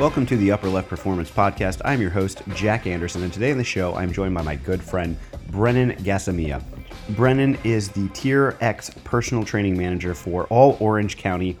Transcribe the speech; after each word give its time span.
Welcome 0.00 0.24
to 0.28 0.36
the 0.38 0.50
Upper 0.50 0.70
Left 0.70 0.88
Performance 0.88 1.30
Podcast. 1.30 1.82
I'm 1.84 2.00
your 2.00 2.08
host, 2.08 2.40
Jack 2.54 2.86
Anderson, 2.86 3.22
and 3.22 3.30
today 3.30 3.50
on 3.52 3.58
the 3.58 3.64
show, 3.64 3.94
I'm 3.94 4.10
joined 4.10 4.34
by 4.34 4.40
my 4.40 4.56
good 4.56 4.82
friend, 4.82 5.14
Brennan 5.50 5.92
Gasamia. 5.96 6.64
Brennan 7.10 7.58
is 7.64 7.90
the 7.90 8.08
Tier 8.14 8.56
X 8.62 8.88
personal 9.04 9.44
training 9.44 9.76
manager 9.76 10.14
for 10.14 10.46
all 10.46 10.78
Orange 10.80 11.18
County, 11.18 11.58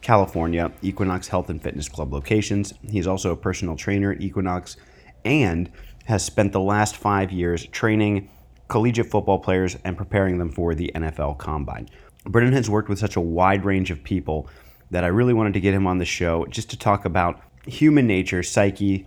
California, 0.00 0.72
Equinox 0.80 1.28
Health 1.28 1.50
and 1.50 1.62
Fitness 1.62 1.86
Club 1.86 2.14
locations. 2.14 2.72
He's 2.88 3.06
also 3.06 3.32
a 3.32 3.36
personal 3.36 3.76
trainer 3.76 4.10
at 4.10 4.22
Equinox 4.22 4.78
and 5.26 5.70
has 6.06 6.24
spent 6.24 6.52
the 6.52 6.60
last 6.60 6.96
five 6.96 7.30
years 7.30 7.66
training 7.66 8.30
collegiate 8.68 9.10
football 9.10 9.38
players 9.38 9.76
and 9.84 9.98
preparing 9.98 10.38
them 10.38 10.50
for 10.50 10.74
the 10.74 10.90
NFL 10.94 11.36
Combine. 11.36 11.90
Brennan 12.24 12.54
has 12.54 12.70
worked 12.70 12.88
with 12.88 12.98
such 12.98 13.16
a 13.16 13.20
wide 13.20 13.66
range 13.66 13.90
of 13.90 14.02
people 14.02 14.48
that 14.90 15.04
I 15.04 15.08
really 15.08 15.34
wanted 15.34 15.52
to 15.52 15.60
get 15.60 15.74
him 15.74 15.86
on 15.86 15.98
the 15.98 16.06
show 16.06 16.46
just 16.46 16.70
to 16.70 16.78
talk 16.78 17.04
about 17.04 17.42
human 17.66 18.06
nature, 18.06 18.42
psyche, 18.42 19.06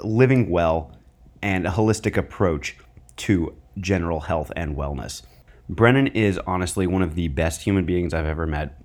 living 0.00 0.50
well, 0.50 0.96
and 1.42 1.66
a 1.66 1.70
holistic 1.70 2.16
approach 2.16 2.76
to 3.16 3.54
general 3.78 4.20
health 4.20 4.52
and 4.56 4.76
wellness. 4.76 5.22
Brennan 5.68 6.08
is 6.08 6.38
honestly 6.46 6.86
one 6.86 7.02
of 7.02 7.14
the 7.14 7.28
best 7.28 7.62
human 7.62 7.84
beings 7.84 8.12
I've 8.12 8.26
ever 8.26 8.46
met. 8.46 8.78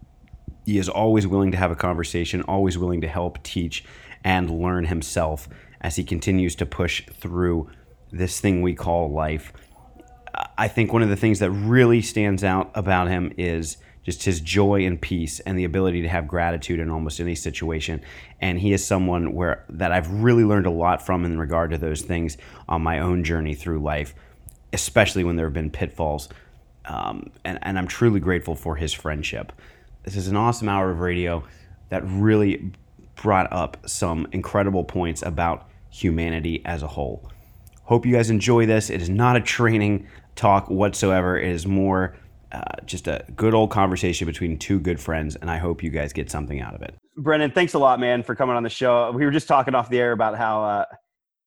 He 0.66 0.78
is 0.78 0.90
always 0.90 1.28
willing 1.28 1.52
to 1.52 1.58
have 1.58 1.72
a 1.72 1.76
conversation, 1.76 2.42
always 2.44 2.78
willing 2.78 3.02
to 3.02 3.08
help, 3.08 3.42
teach, 3.44 3.84
and 4.24 4.50
learn 4.50 4.86
himself 4.86 5.48
as 5.82 5.96
he 5.96 6.04
continues 6.04 6.56
to 6.56 6.66
push 6.66 7.06
through 7.08 7.70
this 8.12 8.40
thing 8.40 8.62
we 8.62 8.74
call 8.74 9.12
life. 9.12 9.54
I 10.58 10.68
think 10.68 10.94
one 10.94 11.02
of 11.02 11.10
the 11.10 11.16
things 11.16 11.40
that 11.40 11.52
really 11.52 12.02
stands 12.02 12.44
out 12.44 12.72
about 12.76 13.08
him 13.08 13.34
is 13.38 13.78
just 14.08 14.24
his 14.24 14.40
joy 14.40 14.86
and 14.86 15.02
peace 15.02 15.42
and 15.42 15.60
the 15.60 15.66
ability 15.66 16.02
to 16.02 16.08
have 16.08 16.30
gratitude 16.30 16.80
in 16.80 16.90
almost 16.90 17.20
any 17.20 17.36
situation. 17.36 18.02
And 18.40 18.58
he 18.58 18.72
is 18.72 18.88
someone 18.88 19.34
where 19.34 19.66
that 19.68 19.92
I've 19.92 20.10
really 20.10 20.46
learned 20.46 20.66
a 20.66 20.72
lot 20.72 21.06
from 21.06 21.26
in 21.26 21.38
regard 21.38 21.72
to 21.72 21.78
those 21.78 22.04
things 22.04 22.38
on 22.70 22.82
my 22.82 23.00
own 23.00 23.26
journey 23.26 23.54
through 23.54 23.80
life, 23.80 24.16
especially 24.72 25.26
when 25.26 25.36
there 25.36 25.46
have 25.46 25.54
been 25.54 25.70
pitfalls. 25.70 26.30
Um, 26.86 27.32
and, 27.44 27.60
and 27.62 27.78
I'm 27.78 27.86
truly 27.86 28.22
grateful 28.22 28.56
for 28.56 28.78
his 28.78 28.94
friendship. 28.94 29.52
This 30.04 30.16
is 30.16 30.30
an 30.30 30.38
awesome 30.38 30.70
hour 30.70 30.90
of 30.90 31.02
radio 31.02 31.44
that 31.90 32.02
really 32.06 32.72
brought 33.16 33.52
up 33.52 33.76
some 33.90 34.26
incredible 34.32 34.86
points 34.86 35.22
about 35.22 35.68
humanity 35.90 36.62
as 36.64 36.82
a 36.82 36.88
whole. 36.88 37.30
Hope 37.84 38.06
you 38.06 38.14
guys 38.14 38.30
enjoy 38.30 38.68
this. 38.68 38.90
It 38.90 39.02
is 39.02 39.10
not 39.10 39.36
a 39.36 39.42
training 39.42 40.08
talk 40.38 40.70
whatsoever. 40.70 41.38
It 41.38 41.52
is 41.52 41.68
more 41.68 42.16
uh, 42.52 42.62
just 42.86 43.08
a 43.08 43.26
good 43.36 43.54
old 43.54 43.72
conversation 43.72 44.26
between 44.26 44.58
two 44.58 44.80
good 44.80 45.00
friends, 45.00 45.36
and 45.36 45.50
I 45.52 45.58
hope 45.58 45.84
you 45.84 45.90
guys 45.90 46.14
get 46.14 46.32
something 46.32 46.62
out 46.62 46.76
of 46.76 46.82
it. 46.82 46.96
Brennan, 47.18 47.52
thanks 47.52 47.74
a 47.74 47.80
lot, 47.80 48.00
man, 48.00 48.24
for 48.24 48.36
coming 48.36 48.56
on 48.56 48.64
the 48.64 48.70
show. 48.70 49.12
We 49.12 49.26
were 49.26 49.32
just 49.32 49.48
talking 49.48 49.76
off 49.76 49.90
the 49.90 50.00
air 50.00 50.12
about 50.12 50.38
how 50.38 50.64
uh, 50.64 50.86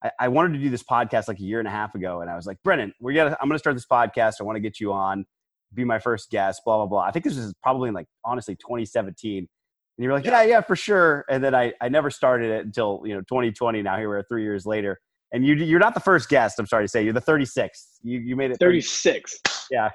I, 0.03 0.11
I, 0.20 0.29
wanted 0.29 0.55
to 0.55 0.59
do 0.59 0.69
this 0.69 0.83
podcast 0.83 1.29
like 1.29 1.39
a 1.39 1.42
year 1.42 1.59
and 1.59 1.69
a 1.69 1.70
half 1.70 1.95
ago, 1.95 2.20
and 2.20 2.31
I 2.31 2.37
was 2.37 2.47
like, 2.47 2.59
Brennan, 2.62 2.92
we 3.01 3.15
got. 3.15 3.33
I'm 3.41 3.48
going 3.48 3.53
to 3.53 3.59
start 3.59 3.77
this 3.77 3.87
podcast. 3.87 4.34
I 4.41 4.45
want 4.45 4.57
to 4.57 4.61
get 4.61 4.81
you 4.81 4.92
on, 4.92 5.25
be 5.73 5.84
my 5.84 5.98
first 5.98 6.31
guest. 6.31 6.62
Blah 6.65 6.79
blah 6.79 6.87
blah. 6.87 7.03
I 7.03 7.11
think 7.12 7.25
this 7.25 7.37
is 7.37 7.55
probably 7.62 7.89
in 7.89 7.95
like 7.95 8.07
honestly 8.25 8.57
2017. 8.57 9.39
And 9.39 10.05
you 10.05 10.09
were 10.09 10.14
like, 10.14 10.25
yeah, 10.25 10.42
yeah, 10.42 10.61
for 10.62 10.77
sure. 10.77 11.25
And 11.29 11.45
then 11.45 11.55
I, 11.55 11.75
I 11.81 11.91
never 11.91 12.11
started 12.11 12.51
it 12.51 12.64
until 12.64 13.03
you 13.05 13.14
know 13.14 13.20
2020. 13.20 13.83
Now 13.83 13.97
here 13.97 14.09
we 14.09 14.17
are, 14.17 14.25
three 14.29 14.42
years 14.42 14.67
later, 14.67 14.98
and 15.33 15.47
you 15.47 15.55
you're 15.55 15.81
not 15.81 15.95
the 15.95 16.01
first 16.01 16.29
guest. 16.29 16.59
I'm 16.59 16.67
sorry 16.67 16.85
to 16.85 16.89
say, 16.89 17.05
you're 17.05 17.12
the 17.12 17.20
36th. 17.20 17.69
You 18.03 18.19
you 18.20 18.37
made 18.37 18.51
it 18.51 18.59
36. 18.59 19.41
Yeah, 19.70 19.91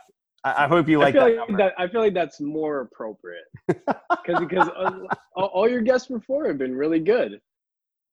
I, 0.45 0.65
I 0.65 0.67
hope 0.67 0.87
you 0.87 0.99
like, 0.99 1.15
I 1.15 1.31
that, 1.31 1.49
like 1.49 1.57
that, 1.57 1.73
I 1.77 1.87
feel 1.87 2.01
like 2.01 2.13
that's 2.13 2.39
more 2.39 2.81
appropriate 2.81 3.45
because 3.67 4.39
because 4.39 4.69
all, 5.35 5.45
all 5.45 5.67
your 5.69 5.81
guests 5.81 6.07
before 6.07 6.47
have 6.47 6.59
been 6.59 6.75
really 6.75 6.99
good, 6.99 7.39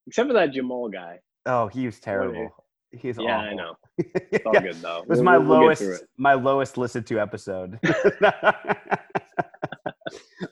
except 0.07 0.29
for 0.29 0.33
that 0.33 0.53
Jamal 0.53 0.89
guy. 0.89 1.21
Oh, 1.45 1.69
he 1.69 1.85
was 1.85 2.01
terrible. 2.01 2.49
He's 2.91 3.19
yeah, 3.19 3.37
awful. 3.37 3.49
I 3.49 3.55
know. 3.55 3.75
It's 4.33 4.47
all 4.47 4.53
good 4.53 4.77
though. 4.77 5.03
it 5.03 5.09
was 5.09 5.19
we'll, 5.19 5.25
my 5.25 5.39
we'll 5.39 5.61
lowest 5.61 6.05
my 6.17 6.33
lowest 6.33 6.79
listened 6.79 7.07
to 7.09 7.21
episode. 7.21 7.79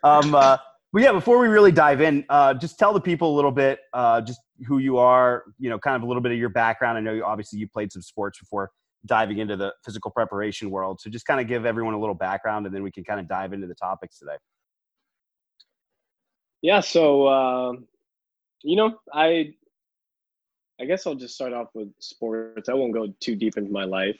um, 0.04 0.34
uh, 0.34 0.58
but 0.92 1.02
yeah, 1.02 1.12
before 1.12 1.38
we 1.38 1.48
really 1.48 1.72
dive 1.72 2.02
in, 2.02 2.24
uh, 2.28 2.52
just 2.54 2.78
tell 2.78 2.92
the 2.92 3.00
people 3.00 3.34
a 3.34 3.36
little 3.36 3.50
bit, 3.50 3.78
uh, 3.94 4.20
just 4.20 4.40
who 4.66 4.78
you 4.78 4.98
are. 4.98 5.44
You 5.58 5.70
know, 5.70 5.78
kind 5.78 5.96
of 5.96 6.02
a 6.02 6.06
little 6.06 6.20
bit 6.20 6.32
of 6.32 6.38
your 6.38 6.50
background. 6.50 6.98
I 6.98 7.00
know 7.00 7.14
you 7.14 7.24
obviously 7.24 7.58
you 7.58 7.68
played 7.68 7.90
some 7.90 8.02
sports 8.02 8.38
before 8.38 8.70
diving 9.06 9.38
into 9.38 9.56
the 9.56 9.72
physical 9.84 10.10
preparation 10.10 10.70
world. 10.70 11.00
So 11.00 11.10
just 11.10 11.26
kind 11.26 11.40
of 11.40 11.46
give 11.46 11.64
everyone 11.64 11.94
a 11.94 12.00
little 12.00 12.14
background 12.14 12.66
and 12.66 12.74
then 12.74 12.82
we 12.82 12.90
can 12.90 13.04
kind 13.04 13.20
of 13.20 13.28
dive 13.28 13.52
into 13.52 13.66
the 13.66 13.74
topics 13.74 14.18
today. 14.18 14.36
Yeah. 16.62 16.80
So, 16.80 17.26
uh, 17.26 17.72
you 18.62 18.76
know, 18.76 18.98
I, 19.12 19.54
I 20.78 20.84
guess 20.84 21.06
I'll 21.06 21.14
just 21.14 21.34
start 21.34 21.52
off 21.52 21.68
with 21.74 21.88
sports. 21.98 22.68
I 22.68 22.74
won't 22.74 22.92
go 22.92 23.12
too 23.20 23.36
deep 23.36 23.56
into 23.56 23.70
my 23.70 23.84
life, 23.84 24.18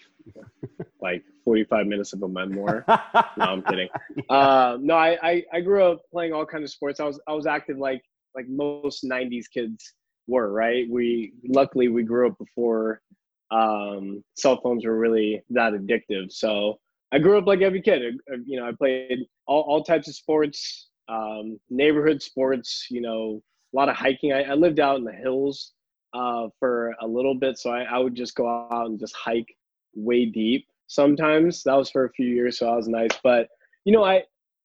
like 1.01 1.25
45 1.45 1.87
minutes 1.87 2.13
of 2.13 2.23
a 2.23 2.29
memoir. 2.29 2.85
no, 2.89 3.45
I'm 3.45 3.63
kidding. 3.63 3.89
Uh, 4.29 4.77
no, 4.81 4.95
I, 4.95 5.19
I, 5.23 5.45
I 5.53 5.61
grew 5.61 5.85
up 5.85 6.03
playing 6.11 6.33
all 6.33 6.47
kinds 6.47 6.65
of 6.65 6.71
sports. 6.71 7.01
I 7.01 7.05
was, 7.05 7.21
I 7.27 7.33
was 7.33 7.47
active 7.47 7.79
like, 7.79 8.03
like 8.35 8.47
most 8.49 9.05
90s 9.05 9.45
kids 9.53 9.95
were, 10.27 10.53
right? 10.53 10.87
We, 10.89 11.33
luckily 11.47 11.89
we 11.89 12.03
grew 12.03 12.29
up 12.29 12.39
before 12.39 13.01
um, 13.51 14.23
cell 14.37 14.61
phones 14.61 14.85
were 14.85 14.99
really 14.99 15.43
that 15.51 15.73
addictive. 15.73 16.33
So 16.33 16.79
I 17.13 17.19
grew 17.19 17.39
up 17.39 17.47
like 17.47 17.61
every 17.61 17.83
kid. 17.83 18.15
You 18.45 18.61
know, 18.61 18.69
I 18.69 18.73
played 18.73 19.27
all, 19.47 19.63
all 19.63 19.83
types 19.83 20.09
of 20.09 20.15
sports, 20.15 20.89
um, 21.09 21.59
neighborhood 21.69 22.23
sports. 22.23 22.87
You 22.91 23.01
know, 23.01 23.43
a 23.73 23.77
lot 23.77 23.89
of 23.89 23.97
hiking. 23.97 24.33
I, 24.33 24.43
I 24.45 24.55
lived 24.55 24.81
out 24.81 24.99
in 24.99 25.05
the 25.05 25.13
hills 25.13 25.73
uh, 26.15 26.49
for 26.59 26.95
a 27.01 27.07
little 27.07 27.35
bit, 27.35 27.59
so 27.59 27.71
I, 27.71 27.83
I 27.83 27.99
would 27.99 28.15
just 28.15 28.35
go 28.35 28.49
out 28.49 28.87
and 28.87 28.99
just 28.99 29.15
hike 29.17 29.57
way 29.95 30.27
deep. 30.27 30.67
Sometimes 30.87 31.63
that 31.65 31.75
was 31.75 31.91
for 31.91 32.05
a 32.05 32.13
few 32.13 32.27
years, 32.27 32.59
so 32.59 32.67
that 32.67 32.77
was 32.77 32.89
nice. 32.89 33.19
But 33.23 33.49
you 33.85 33.93
know, 33.93 34.05
I 34.05 34.23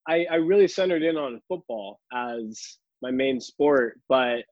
I, 0.08 0.26
I 0.30 0.34
really 0.36 0.68
centered 0.68 1.02
in 1.02 1.16
on 1.16 1.40
football 1.48 2.00
as 2.12 2.78
my 3.02 3.10
main 3.10 3.40
sport, 3.40 4.00
but 4.08 4.44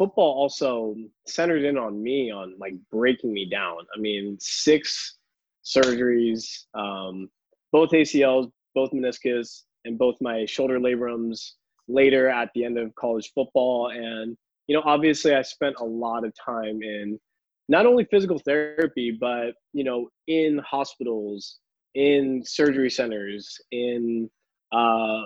football 0.00 0.32
also 0.32 0.96
centered 1.26 1.62
in 1.62 1.76
on 1.76 2.02
me 2.02 2.30
on 2.30 2.54
like 2.58 2.72
breaking 2.90 3.34
me 3.34 3.46
down. 3.50 3.76
I 3.94 4.00
mean, 4.00 4.38
six 4.40 5.18
surgeries, 5.62 6.64
um, 6.72 7.28
both 7.70 7.90
ACLs, 7.90 8.50
both 8.74 8.92
meniscus, 8.92 9.64
and 9.84 9.98
both 9.98 10.14
my 10.22 10.46
shoulder 10.46 10.80
labrums 10.80 11.50
later 11.86 12.30
at 12.30 12.48
the 12.54 12.64
end 12.64 12.78
of 12.78 12.94
college 12.94 13.30
football. 13.34 13.90
And, 13.90 14.38
you 14.68 14.74
know, 14.74 14.82
obviously 14.86 15.34
I 15.34 15.42
spent 15.42 15.76
a 15.80 15.84
lot 15.84 16.24
of 16.24 16.32
time 16.42 16.82
in 16.82 17.20
not 17.68 17.84
only 17.84 18.06
physical 18.06 18.38
therapy, 18.38 19.18
but, 19.20 19.50
you 19.74 19.84
know, 19.84 20.08
in 20.28 20.62
hospitals, 20.66 21.58
in 21.94 22.42
surgery 22.42 22.88
centers, 22.88 23.60
in 23.70 24.30
uh, 24.72 25.24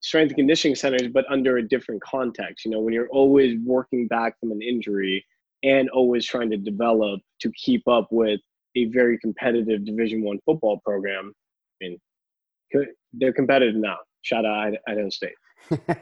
strength 0.00 0.30
and 0.30 0.36
conditioning 0.36 0.74
centers, 0.74 1.08
but 1.08 1.24
under 1.30 1.58
a 1.58 1.62
different 1.62 2.02
context. 2.02 2.64
You 2.64 2.72
know, 2.72 2.80
when 2.80 2.92
you're 2.94 3.08
always 3.08 3.58
working 3.64 4.06
back 4.06 4.38
from 4.40 4.50
an 4.50 4.62
injury 4.62 5.24
and 5.62 5.90
always 5.90 6.26
trying 6.26 6.50
to 6.50 6.56
develop 6.56 7.20
to 7.40 7.52
keep 7.52 7.86
up 7.86 8.08
with 8.10 8.40
a 8.76 8.86
very 8.86 9.18
competitive 9.18 9.84
Division 9.84 10.22
One 10.22 10.38
football 10.46 10.80
program. 10.84 11.32
I 11.82 11.84
mean, 11.84 12.88
they're 13.12 13.32
competitive 13.32 13.76
now. 13.76 13.96
Shout 14.22 14.44
out 14.44 14.74
Idaho 14.88 15.10
State. 15.10 15.34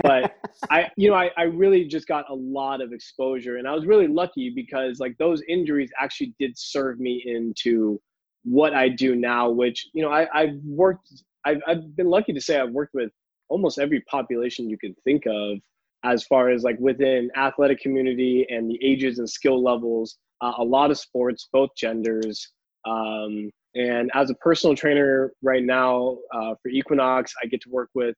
but 0.02 0.36
I, 0.70 0.90
you 0.96 1.10
know, 1.10 1.16
I, 1.16 1.30
I 1.36 1.44
really 1.44 1.84
just 1.84 2.06
got 2.06 2.28
a 2.30 2.34
lot 2.34 2.80
of 2.80 2.92
exposure, 2.92 3.56
and 3.56 3.66
I 3.66 3.74
was 3.74 3.86
really 3.86 4.06
lucky 4.06 4.50
because 4.50 5.00
like 5.00 5.16
those 5.18 5.42
injuries 5.48 5.90
actually 6.00 6.34
did 6.38 6.56
serve 6.56 7.00
me 7.00 7.22
into 7.24 8.00
what 8.44 8.74
I 8.74 8.88
do 8.88 9.16
now. 9.16 9.50
Which 9.50 9.88
you 9.92 10.02
know, 10.02 10.10
I, 10.10 10.28
I've 10.32 10.56
worked. 10.64 11.12
I've, 11.44 11.60
I've 11.66 11.96
been 11.96 12.10
lucky 12.10 12.32
to 12.32 12.40
say 12.40 12.60
I've 12.60 12.70
worked 12.70 12.94
with 12.94 13.10
almost 13.48 13.78
every 13.78 14.00
population 14.02 14.68
you 14.68 14.78
could 14.78 14.94
think 15.04 15.24
of 15.26 15.58
as 16.04 16.24
far 16.24 16.50
as 16.50 16.62
like 16.62 16.78
within 16.78 17.30
athletic 17.36 17.80
community 17.80 18.46
and 18.50 18.70
the 18.70 18.78
ages 18.82 19.18
and 19.18 19.28
skill 19.28 19.62
levels 19.62 20.18
uh, 20.40 20.52
a 20.58 20.64
lot 20.64 20.90
of 20.90 20.98
sports 20.98 21.48
both 21.52 21.70
genders 21.76 22.52
um, 22.86 23.50
and 23.74 24.10
as 24.14 24.30
a 24.30 24.34
personal 24.34 24.76
trainer 24.76 25.32
right 25.42 25.64
now 25.64 26.16
uh, 26.34 26.54
for 26.62 26.68
equinox 26.68 27.32
i 27.42 27.46
get 27.46 27.60
to 27.60 27.70
work 27.70 27.90
with 27.94 28.14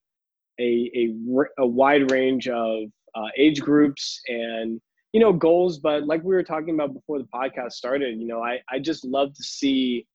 a, 0.61 0.91
a, 0.95 1.15
a 1.63 1.67
wide 1.67 2.11
range 2.11 2.49
of 2.49 2.85
uh, 3.15 3.29
age 3.37 3.61
groups 3.61 4.21
and 4.29 4.81
you 5.13 5.21
know 5.21 5.33
goals 5.33 5.79
but 5.79 6.05
like 6.05 6.23
we 6.23 6.35
were 6.35 6.43
talking 6.43 6.75
about 6.75 6.93
before 6.93 7.19
the 7.19 7.29
podcast 7.35 7.73
started 7.73 8.19
you 8.19 8.27
know 8.27 8.43
i, 8.43 8.59
I 8.71 8.79
just 8.79 9.05
love 9.05 9.35
to 9.35 9.43
see 9.43 10.07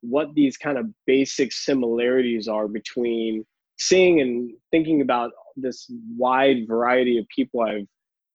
what 0.00 0.34
these 0.34 0.56
kind 0.56 0.78
of 0.78 0.86
basic 1.06 1.52
similarities 1.52 2.46
are 2.46 2.68
between 2.68 3.44
seeing 3.78 4.20
and 4.20 4.52
thinking 4.70 5.00
about 5.00 5.32
this 5.56 5.90
wide 6.16 6.66
variety 6.68 7.18
of 7.18 7.26
people 7.28 7.60
I've 7.60 7.86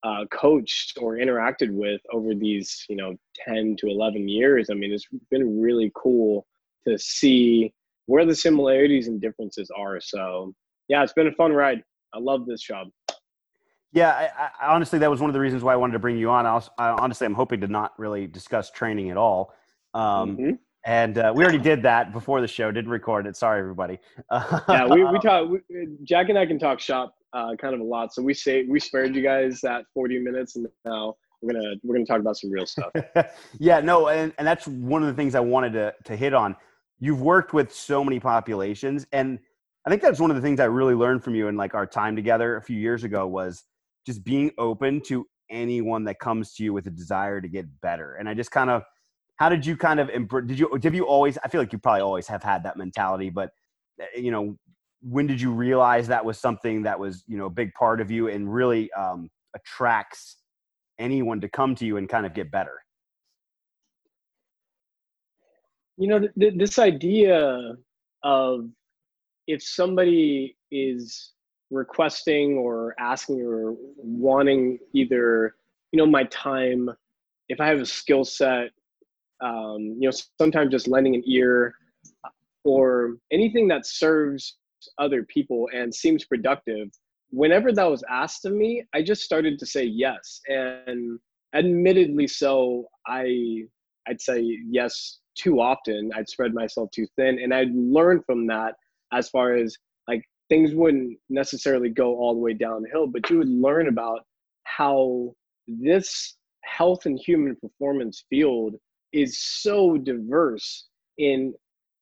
uh, 0.03 0.25
coached 0.31 0.97
or 1.01 1.15
interacted 1.15 1.71
with 1.71 2.01
over 2.13 2.33
these, 2.33 2.85
you 2.89 2.95
know, 2.95 3.15
10 3.47 3.75
to 3.79 3.87
11 3.87 4.29
years, 4.29 4.69
I 4.69 4.73
mean, 4.73 4.93
it's 4.93 5.07
been 5.29 5.61
really 5.61 5.91
cool 5.95 6.45
to 6.87 6.97
see 6.97 7.73
where 8.05 8.25
the 8.25 8.35
similarities 8.35 9.07
and 9.07 9.21
differences 9.21 9.69
are. 9.75 9.99
So, 9.99 10.53
yeah, 10.87 11.03
it's 11.03 11.13
been 11.13 11.27
a 11.27 11.33
fun 11.33 11.51
ride. 11.51 11.83
I 12.13 12.19
love 12.19 12.45
this 12.45 12.61
job. 12.61 12.87
Yeah, 13.91 14.11
I, 14.11 14.65
I, 14.65 14.73
honestly, 14.73 14.99
that 14.99 15.09
was 15.09 15.19
one 15.19 15.29
of 15.29 15.33
the 15.33 15.39
reasons 15.39 15.63
why 15.63 15.73
I 15.73 15.75
wanted 15.75 15.93
to 15.93 15.99
bring 15.99 16.17
you 16.17 16.29
on. 16.29 16.45
I, 16.45 16.53
was, 16.53 16.69
I 16.77 16.89
honestly, 16.89 17.25
I'm 17.25 17.33
hoping 17.33 17.61
to 17.61 17.67
not 17.67 17.97
really 17.97 18.27
discuss 18.27 18.69
training 18.69 19.09
at 19.09 19.17
all. 19.17 19.53
Um, 19.93 20.37
mm-hmm. 20.37 20.51
And 20.85 21.17
uh, 21.17 21.33
we 21.35 21.43
already 21.43 21.59
did 21.59 21.83
that 21.83 22.13
before 22.13 22.41
the 22.41 22.47
show. 22.47 22.71
Didn't 22.71 22.89
record 22.89 23.27
it. 23.27 23.35
Sorry, 23.35 23.59
everybody. 23.59 23.99
yeah, 24.31 24.87
we, 24.87 25.03
we 25.03 25.19
talk. 25.23 25.49
We, 25.49 25.59
Jack 26.03 26.29
and 26.29 26.37
I 26.37 26.45
can 26.45 26.57
talk 26.57 26.79
shop 26.79 27.13
uh, 27.33 27.55
kind 27.59 27.73
of 27.73 27.81
a 27.81 27.83
lot. 27.83 28.13
So 28.13 28.21
we 28.21 28.33
say 28.33 28.63
we 28.63 28.79
spared 28.79 29.15
you 29.15 29.21
guys 29.21 29.59
that 29.61 29.85
40 29.93 30.19
minutes, 30.19 30.55
and 30.55 30.67
now 30.85 31.15
we're 31.41 31.53
gonna 31.53 31.75
we're 31.83 31.95
gonna 31.95 32.05
talk 32.05 32.19
about 32.19 32.37
some 32.37 32.51
real 32.51 32.65
stuff. 32.65 32.91
yeah, 33.59 33.79
no, 33.81 34.07
and, 34.07 34.33
and 34.37 34.47
that's 34.47 34.67
one 34.67 35.01
of 35.01 35.07
the 35.07 35.13
things 35.13 35.35
I 35.35 35.41
wanted 35.41 35.73
to 35.73 35.93
to 36.05 36.15
hit 36.15 36.33
on. 36.33 36.55
You've 36.99 37.21
worked 37.21 37.53
with 37.53 37.73
so 37.73 38.03
many 38.03 38.19
populations, 38.19 39.05
and 39.11 39.39
I 39.85 39.89
think 39.89 40.01
that's 40.01 40.19
one 40.19 40.29
of 40.29 40.35
the 40.35 40.41
things 40.41 40.59
I 40.59 40.65
really 40.65 40.93
learned 40.93 41.23
from 41.23 41.35
you 41.35 41.47
in 41.47 41.55
like 41.55 41.73
our 41.73 41.87
time 41.87 42.15
together 42.15 42.57
a 42.57 42.61
few 42.61 42.77
years 42.77 43.03
ago 43.03 43.25
was 43.27 43.63
just 44.05 44.23
being 44.23 44.51
open 44.57 45.01
to 45.01 45.25
anyone 45.49 46.03
that 46.03 46.19
comes 46.19 46.53
to 46.53 46.63
you 46.63 46.73
with 46.73 46.87
a 46.87 46.91
desire 46.91 47.41
to 47.41 47.47
get 47.47 47.65
better. 47.81 48.15
And 48.15 48.27
I 48.27 48.33
just 48.33 48.51
kind 48.51 48.69
of, 48.69 48.83
how 49.39 49.47
did 49.47 49.65
you 49.65 49.77
kind 49.77 50.01
of, 50.01 50.09
did 50.47 50.59
you, 50.59 50.77
did 50.79 50.93
you 50.93 51.05
always, 51.05 51.37
I 51.43 51.47
feel 51.47 51.61
like 51.61 51.71
you 51.71 51.79
probably 51.79 52.01
always 52.01 52.27
have 52.27 52.43
had 52.43 52.61
that 52.63 52.75
mentality, 52.75 53.29
but 53.29 53.51
eh, 54.01 54.19
you 54.19 54.31
know, 54.31 54.57
when 55.01 55.27
did 55.27 55.39
you 55.39 55.51
realize 55.51 56.09
that 56.09 56.25
was 56.25 56.37
something 56.37 56.83
that 56.83 56.99
was, 56.99 57.23
you 57.25 57.37
know, 57.37 57.45
a 57.45 57.49
big 57.49 57.73
part 57.73 58.01
of 58.01 58.11
you 58.11 58.27
and 58.27 58.53
really 58.53 58.91
um, 58.91 59.29
attracts 59.55 60.35
anyone 60.99 61.39
to 61.39 61.47
come 61.47 61.73
to 61.75 61.85
you 61.85 61.95
and 61.95 62.09
kind 62.09 62.25
of 62.25 62.33
get 62.33 62.51
better? 62.51 62.83
You 65.97 66.09
know, 66.09 66.19
th- 66.19 66.31
th- 66.37 66.53
this 66.57 66.77
idea 66.77 67.75
of 68.23 68.69
if 69.47 69.63
somebody 69.63 70.57
is 70.69 71.31
requesting 71.71 72.57
or 72.57 72.93
asking 72.99 73.41
or 73.41 73.75
wanting 73.97 74.79
either 74.93 75.55
you 75.91 75.97
know 75.97 76.05
my 76.05 76.23
time 76.25 76.89
if 77.47 77.59
i 77.61 77.67
have 77.67 77.79
a 77.79 77.85
skill 77.85 78.25
set 78.25 78.71
um, 79.41 79.95
you 79.99 80.09
know 80.09 80.11
sometimes 80.39 80.71
just 80.71 80.87
lending 80.87 81.15
an 81.15 81.23
ear 81.25 81.73
or 82.63 83.15
anything 83.31 83.67
that 83.69 83.85
serves 83.85 84.57
other 84.97 85.23
people 85.23 85.67
and 85.73 85.93
seems 85.93 86.25
productive. 86.25 86.89
Whenever 87.31 87.71
that 87.71 87.89
was 87.89 88.03
asked 88.09 88.45
of 88.45 88.53
me 88.53 88.83
i 88.93 89.01
just 89.01 89.23
started 89.23 89.59
to 89.59 89.65
say 89.65 89.83
yes. 89.83 90.41
And 90.47 91.19
admittedly 91.55 92.27
so 92.27 92.87
i 93.07 93.63
i'd 94.07 94.21
say 94.21 94.41
yes 94.69 95.19
too 95.35 95.59
often. 95.59 96.11
I'd 96.15 96.29
spread 96.29 96.53
myself 96.53 96.89
too 96.91 97.07
thin. 97.15 97.39
And 97.39 97.53
i'd 97.53 97.73
learn 97.73 98.21
from 98.25 98.47
that 98.47 98.75
as 99.11 99.29
far 99.29 99.55
as 99.55 99.75
like 100.07 100.23
things 100.49 100.73
wouldn't 100.73 101.17
necessarily 101.29 101.89
go 101.89 102.15
all 102.17 102.33
the 102.33 102.39
way 102.39 102.53
downhill, 102.53 103.07
but 103.07 103.29
you 103.29 103.37
would 103.37 103.49
learn 103.49 103.87
about 103.87 104.25
how 104.63 105.33
this 105.67 106.35
health 106.63 107.05
and 107.05 107.19
human 107.19 107.55
performance 107.55 108.25
field 108.29 108.75
is 109.11 109.41
so 109.41 109.97
diverse 109.97 110.87
in 111.17 111.53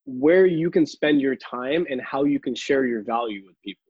where 0.05 0.45
you 0.45 0.71
can 0.71 0.85
spend 0.85 1.21
your 1.21 1.35
time 1.35 1.85
and 1.89 2.01
how 2.01 2.23
you 2.23 2.39
can 2.39 2.55
share 2.55 2.85
your 2.85 3.03
value 3.03 3.43
with 3.45 3.55
people. 3.63 3.81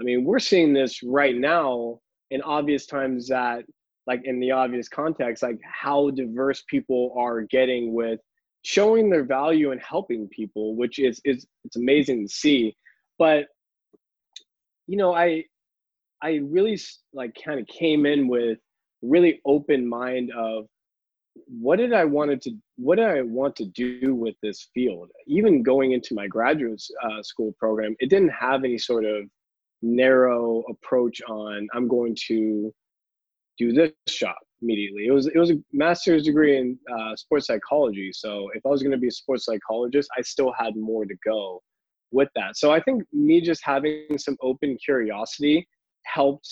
I 0.00 0.04
mean, 0.04 0.24
we're 0.24 0.38
seeing 0.38 0.72
this 0.72 1.02
right 1.02 1.36
now 1.36 2.00
in 2.30 2.42
obvious 2.42 2.86
times 2.86 3.28
that, 3.28 3.64
like, 4.06 4.22
in 4.24 4.40
the 4.40 4.50
obvious 4.50 4.88
context, 4.88 5.42
like 5.42 5.60
how 5.62 6.10
diverse 6.10 6.64
people 6.68 7.14
are 7.16 7.42
getting 7.42 7.92
with 7.92 8.18
showing 8.62 9.10
their 9.10 9.24
value 9.24 9.72
and 9.72 9.80
helping 9.80 10.28
people, 10.28 10.76
which 10.76 10.98
is 10.98 11.20
is 11.24 11.46
it's 11.64 11.76
amazing 11.76 12.26
to 12.26 12.32
see. 12.32 12.76
But 13.18 13.46
you 14.86 14.96
know, 14.96 15.14
I 15.14 15.44
I 16.22 16.40
really 16.42 16.78
like 17.12 17.36
kind 17.44 17.60
of 17.60 17.66
came 17.66 18.06
in 18.06 18.28
with 18.28 18.58
really 19.02 19.40
open 19.46 19.88
mind 19.88 20.30
of 20.36 20.66
what 21.46 21.76
did 21.76 21.92
I 21.92 22.04
wanted 22.04 22.40
to 22.42 22.52
what 22.76 22.96
did 22.96 23.06
I 23.06 23.22
want 23.22 23.56
to 23.56 23.64
do 23.66 24.14
with 24.14 24.34
this 24.42 24.68
field? 24.74 25.10
Even 25.26 25.62
going 25.62 25.92
into 25.92 26.14
my 26.14 26.26
graduate 26.26 26.82
uh, 27.02 27.22
school 27.22 27.54
program, 27.58 27.94
it 28.00 28.10
didn't 28.10 28.30
have 28.30 28.64
any 28.64 28.78
sort 28.78 29.04
of 29.04 29.24
narrow 29.82 30.62
approach 30.68 31.20
on 31.28 31.68
I'm 31.74 31.88
going 31.88 32.16
to 32.28 32.72
do 33.58 33.72
this 33.72 33.92
shop 34.08 34.38
immediately. 34.62 35.06
It 35.06 35.12
was 35.12 35.26
it 35.26 35.38
was 35.38 35.50
a 35.50 35.62
master's 35.72 36.24
degree 36.24 36.58
in 36.58 36.78
uh, 36.92 37.16
sports 37.16 37.46
psychology. 37.46 38.10
So 38.12 38.50
if 38.54 38.64
I 38.64 38.68
was 38.68 38.82
going 38.82 38.92
to 38.92 38.98
be 38.98 39.08
a 39.08 39.12
sports 39.12 39.44
psychologist, 39.44 40.08
I 40.16 40.22
still 40.22 40.52
had 40.58 40.76
more 40.76 41.04
to 41.04 41.14
go 41.24 41.62
with 42.12 42.28
that. 42.34 42.56
So 42.56 42.72
I 42.72 42.80
think 42.80 43.04
me 43.12 43.40
just 43.40 43.62
having 43.64 44.18
some 44.18 44.36
open 44.42 44.76
curiosity 44.84 45.68
helped 46.04 46.48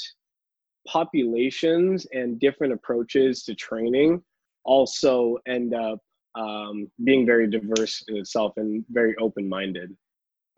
populations 0.86 2.06
and 2.12 2.38
different 2.38 2.72
approaches 2.72 3.42
to 3.44 3.54
training 3.54 4.22
also 4.68 5.38
end 5.48 5.74
up 5.74 5.98
um, 6.34 6.86
being 7.02 7.26
very 7.26 7.48
diverse 7.50 8.04
in 8.08 8.16
itself 8.16 8.52
and 8.58 8.84
very 8.90 9.16
open-minded. 9.16 9.96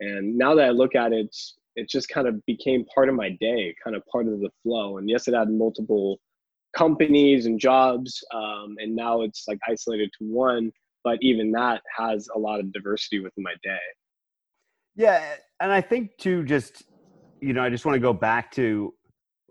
And 0.01 0.37
now 0.37 0.53
that 0.55 0.65
I 0.65 0.69
look 0.69 0.95
at 0.95 1.13
it, 1.13 1.35
it 1.75 1.89
just 1.89 2.09
kind 2.09 2.27
of 2.27 2.45
became 2.45 2.85
part 2.93 3.07
of 3.07 3.15
my 3.15 3.29
day, 3.39 3.73
kind 3.83 3.95
of 3.95 4.03
part 4.11 4.27
of 4.27 4.39
the 4.41 4.49
flow. 4.61 4.97
And 4.97 5.09
yes, 5.09 5.27
it 5.27 5.33
had 5.33 5.49
multiple 5.49 6.19
companies 6.75 7.45
and 7.45 7.59
jobs, 7.59 8.21
um, 8.33 8.75
and 8.79 8.95
now 8.95 9.21
it's 9.21 9.45
like 9.47 9.59
isolated 9.67 10.09
to 10.19 10.25
one. 10.25 10.71
But 11.03 11.17
even 11.21 11.51
that 11.53 11.81
has 11.97 12.27
a 12.35 12.37
lot 12.37 12.59
of 12.59 12.71
diversity 12.73 13.19
within 13.19 13.43
my 13.43 13.53
day. 13.63 13.79
Yeah, 14.95 15.23
and 15.59 15.71
I 15.71 15.81
think 15.81 16.17
too, 16.17 16.43
just 16.43 16.83
you 17.41 17.53
know, 17.53 17.63
I 17.63 17.69
just 17.69 17.85
want 17.85 17.95
to 17.95 17.99
go 17.99 18.13
back 18.13 18.51
to 18.53 18.93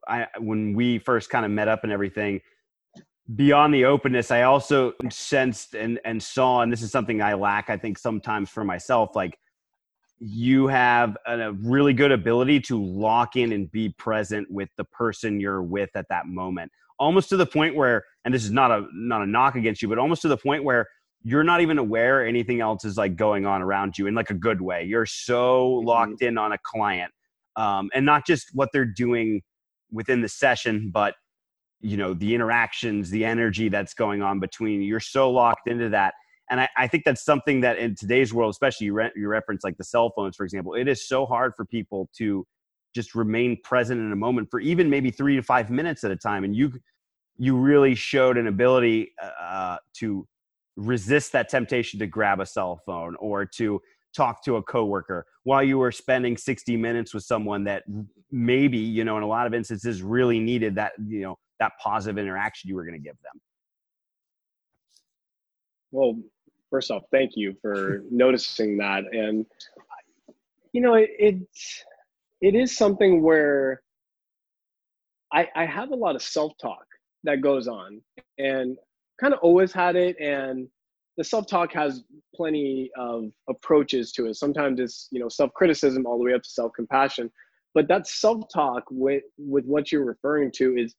I 0.06 0.26
when 0.38 0.74
we 0.74 0.98
first 0.98 1.30
kind 1.30 1.44
of 1.44 1.50
met 1.50 1.68
up 1.68 1.82
and 1.82 1.92
everything. 1.92 2.40
Beyond 3.37 3.75
the 3.75 3.85
openness, 3.85 4.31
I 4.31 4.43
also 4.43 4.94
sensed 5.11 5.75
and 5.75 6.00
and 6.05 6.23
saw, 6.23 6.62
and 6.62 6.73
this 6.73 6.82
is 6.82 6.91
something 6.91 7.23
I 7.23 7.35
lack. 7.35 7.71
I 7.71 7.77
think 7.77 7.99
sometimes 7.99 8.50
for 8.50 8.65
myself, 8.65 9.15
like 9.15 9.38
you 10.19 10.67
have 10.67 11.17
a 11.27 11.53
really 11.53 11.93
good 11.93 12.12
ability 12.12 12.61
to 12.61 12.82
lock 12.82 13.37
in 13.37 13.53
and 13.53 13.71
be 13.71 13.88
present 13.91 14.50
with 14.50 14.69
the 14.77 14.85
person 14.85 15.41
you're 15.41 15.62
with 15.62 15.91
at 15.94 16.06
that 16.11 16.27
moment 16.27 16.71
almost 16.99 17.31
to 17.31 17.38
the 17.38 17.47
point 17.47 17.75
where 17.75 18.05
and 18.27 18.35
this 18.35 18.44
is 18.44 18.50
not 18.50 18.71
a 18.71 18.87
not 18.93 19.23
a 19.23 19.27
knock 19.27 19.55
against 19.55 19.81
you 19.81 19.88
but 19.88 19.97
almost 19.97 20.21
to 20.21 20.29
the 20.29 20.37
point 20.37 20.62
where 20.62 20.87
you're 21.22 21.44
not 21.44 21.60
even 21.60 21.79
aware 21.79 22.27
anything 22.27 22.60
else 22.60 22.84
is 22.84 22.96
like 22.96 23.17
going 23.17 23.44
on 23.44 23.60
around 23.60 23.99
you 23.99 24.06
in 24.06 24.15
like 24.15 24.31
a 24.31 24.34
good 24.34 24.60
way. 24.60 24.84
You're 24.84 25.06
so 25.06 25.77
mm-hmm. 25.77 25.87
locked 25.87 26.22
in 26.22 26.39
on 26.39 26.53
a 26.53 26.58
client, 26.63 27.13
um, 27.56 27.91
and 27.94 28.06
not 28.06 28.27
just 28.27 28.51
what 28.55 28.70
they're 28.72 28.84
doing 28.84 29.43
within 29.93 30.22
the 30.22 30.29
session, 30.29 30.91
but 30.93 31.15
you 31.81 31.96
know 31.96 32.15
the 32.15 32.34
interactions, 32.34 33.10
the 33.10 33.25
energy 33.25 33.69
that's 33.69 33.94
going 33.94 34.22
on 34.22 34.41
between. 34.41 34.82
You're 34.82 35.01
so 35.01 35.31
locked 35.31 35.69
into 35.69 35.89
that, 35.91 36.15
and 36.51 36.60
I, 36.60 36.69
I 36.77 36.87
think 36.87 37.05
that's 37.05 37.25
something 37.25 37.60
that 37.63 37.79
in 37.79 37.94
today's 37.94 38.34
world, 38.34 38.51
especially 38.51 38.87
you, 38.87 38.94
re- 38.94 39.13
you 39.17 39.29
reference 39.29 39.65
like 39.65 39.77
the 39.77 39.84
cell 39.84 40.13
phones, 40.15 40.37
for 40.37 40.44
example, 40.44 40.75
it 40.75 40.89
is 40.89 41.06
so 41.06 41.27
hard 41.27 41.53
for 41.56 41.65
people 41.65 42.08
to 42.19 42.46
just 42.94 43.15
remain 43.15 43.56
present 43.63 44.01
in 44.01 44.13
a 44.13 44.17
moment 44.17 44.49
for 44.51 44.60
even 44.60 44.91
maybe 44.91 45.10
three 45.10 45.37
to 45.37 45.43
five 45.43 45.70
minutes 45.70 46.05
at 46.05 46.10
a 46.10 46.17
time, 46.17 46.44
and 46.44 46.55
you 46.55 46.72
you 47.39 47.56
really 47.56 47.94
showed 47.94 48.37
an 48.37 48.46
ability 48.46 49.13
uh, 49.41 49.79
to 49.94 50.27
resist 50.77 51.32
that 51.32 51.49
temptation 51.49 51.99
to 51.99 52.06
grab 52.06 52.41
a 52.41 52.46
cell 52.46 52.81
phone 52.84 53.17
or 53.17 53.44
to 53.44 53.81
talk 54.15 54.44
to 54.44 54.56
a 54.56 54.63
coworker 54.63 55.25
while 55.44 55.63
you 55.63 55.79
were 55.79 55.93
spending 55.93 56.37
60 56.37 56.77
minutes 56.77 57.15
with 57.15 57.22
someone 57.22 57.65
that 57.65 57.84
maybe 58.31 58.79
you 58.79 59.05
know 59.05 59.17
in 59.17 59.22
a 59.22 59.27
lot 59.27 59.46
of 59.46 59.55
instances 59.55 60.03
really 60.03 60.41
needed 60.41 60.75
that 60.75 60.93
you 61.06 61.20
know 61.20 61.39
that 61.60 61.72
positive 61.82 62.19
interaction 62.19 62.69
you 62.69 62.74
were 62.74 62.84
going 62.84 63.00
to 63.00 63.02
give 63.02 63.17
them. 63.22 63.40
Well 65.93 66.19
first 66.70 66.90
off 66.90 67.02
thank 67.12 67.32
you 67.34 67.55
for 67.60 68.02
noticing 68.10 68.76
that. 68.79 69.05
And 69.12 69.46
you 70.72 70.81
know 70.81 70.94
it, 70.94 71.10
it's 71.19 71.84
it 72.40 72.55
is 72.55 72.76
something 72.76 73.22
where 73.22 73.82
i 75.32 75.46
i 75.55 75.67
have 75.67 75.90
a 75.90 75.94
lot 75.94 76.14
of 76.14 76.22
self-talk 76.22 76.86
that 77.24 77.40
goes 77.40 77.69
on 77.69 78.00
and 78.38 78.76
kind 79.20 79.34
of 79.34 79.40
always 79.40 79.72
had 79.72 79.96
it. 79.96 80.17
And 80.20 80.69
the 81.17 81.24
self-talk 81.24 81.72
has 81.74 82.02
plenty 82.34 82.90
of 82.96 83.31
approaches 83.48 84.12
to 84.12 84.26
it. 84.26 84.36
Sometimes 84.36 84.81
it's 84.81 85.08
you 85.10 85.20
know 85.20 85.29
self-criticism 85.29 86.06
all 86.06 86.19
the 86.19 86.24
way 86.24 86.34
up 86.34 86.43
to 86.43 86.48
self-compassion. 86.48 87.31
But 87.74 87.86
that 87.88 88.06
self-talk 88.06 88.84
with 88.90 89.24
with 89.38 89.64
what 89.67 89.93
you're 89.93 90.05
referring 90.05 90.50
to 90.52 90.76
is 90.76 90.94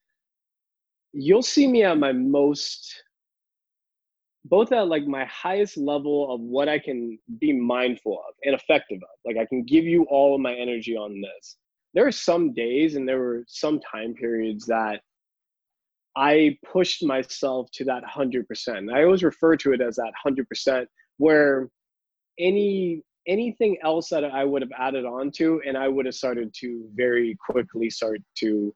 you'll 1.14 1.44
see 1.44 1.68
me 1.68 1.84
at 1.84 1.98
my 1.98 2.12
most 2.12 3.04
both 4.46 4.72
at 4.72 4.88
like 4.88 5.06
my 5.06 5.24
highest 5.26 5.78
level 5.78 6.34
of 6.34 6.42
what 6.42 6.68
i 6.70 6.80
can 6.80 7.18
be 7.40 7.54
mindful 7.54 8.14
of 8.28 8.34
and 8.44 8.56
effective 8.56 8.98
of 8.98 9.18
like 9.26 9.38
i 9.38 9.46
can 9.46 9.64
give 9.64 9.86
you 9.86 10.04
all 10.10 10.36
of 10.36 10.42
my 10.42 10.54
energy 10.54 10.96
on 10.96 11.22
this 11.22 11.58
there 11.94 12.08
are 12.08 12.12
some 12.12 12.54
days 12.54 12.96
and 12.96 13.08
there 13.08 13.20
were 13.20 13.44
some 13.48 13.80
time 13.80 14.14
periods 14.14 14.66
that 14.66 15.02
I 16.16 16.58
pushed 16.70 17.04
myself 17.06 17.70
to 17.74 17.86
that 17.86 18.04
100%. 18.04 18.94
I 18.94 19.04
always 19.04 19.24
refer 19.24 19.56
to 19.58 19.74
it 19.74 19.82
as 19.82 19.96
that 19.96 20.12
100% 20.26 20.86
where 21.18 21.70
any 22.40 23.04
anything 23.28 23.78
else 23.84 24.10
that 24.10 24.26
I 24.26 24.44
would 24.44 24.64
have 24.64 24.72
added 24.76 25.06
on 25.06 25.30
to 25.36 25.62
and 25.66 25.78
I 25.78 25.88
would 25.88 26.08
have 26.08 26.16
started 26.16 26.52
to 26.60 26.90
very 26.96 27.38
quickly 27.48 27.88
start 27.88 28.20
to 28.40 28.74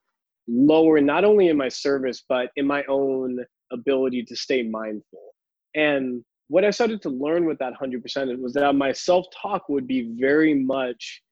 lower 0.48 1.00
not 1.00 1.24
only 1.24 1.48
in 1.48 1.56
my 1.56 1.68
service 1.68 2.24
but 2.28 2.50
in 2.56 2.66
my 2.66 2.84
own 2.88 3.38
ability 3.72 4.22
to 4.22 4.36
stay 4.36 4.62
mindful. 4.62 5.34
And 5.74 6.24
what 6.48 6.64
i 6.64 6.70
started 6.70 7.02
to 7.02 7.10
learn 7.10 7.44
with 7.44 7.58
that 7.58 7.72
100% 7.80 8.40
was 8.40 8.52
that 8.52 8.74
my 8.74 8.92
self-talk 8.92 9.68
would 9.68 9.86
be 9.86 10.12
very 10.18 10.54
much 10.54 11.22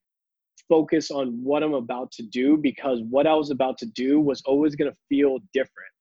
focused 0.69 1.11
on 1.11 1.29
what 1.43 1.63
i'm 1.63 1.75
about 1.75 2.11
to 2.13 2.23
do 2.25 2.57
because 2.57 3.01
what 3.11 3.27
i 3.27 3.35
was 3.35 3.51
about 3.51 3.79
to 3.79 3.87
do 3.87 4.21
was 4.21 4.43
always 4.45 4.75
going 4.75 4.91
to 4.91 4.97
feel 5.09 5.39
different. 5.53 5.93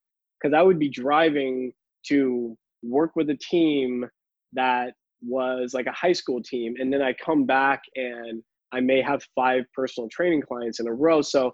Because 0.42 0.56
i 0.56 0.62
would 0.62 0.80
be 0.80 0.90
driving 0.90 1.72
to 2.08 2.58
work 2.82 3.12
with 3.16 3.30
a 3.30 3.38
team 3.38 4.06
that 4.54 4.94
was 5.22 5.74
like 5.74 5.86
a 5.86 5.92
high 5.92 6.12
school 6.12 6.42
team 6.42 6.76
and 6.80 6.92
then 6.92 7.02
i 7.02 7.14
come 7.14 7.46
back 7.46 7.82
and 7.96 8.44
i 8.72 8.80
may 8.80 9.02
have 9.02 9.24
five 9.36 9.64
personal 9.74 10.10
training 10.10 10.42
clients 10.42 10.80
in 10.80 10.88
a 10.88 10.94
row. 10.94 11.22
So 11.22 11.54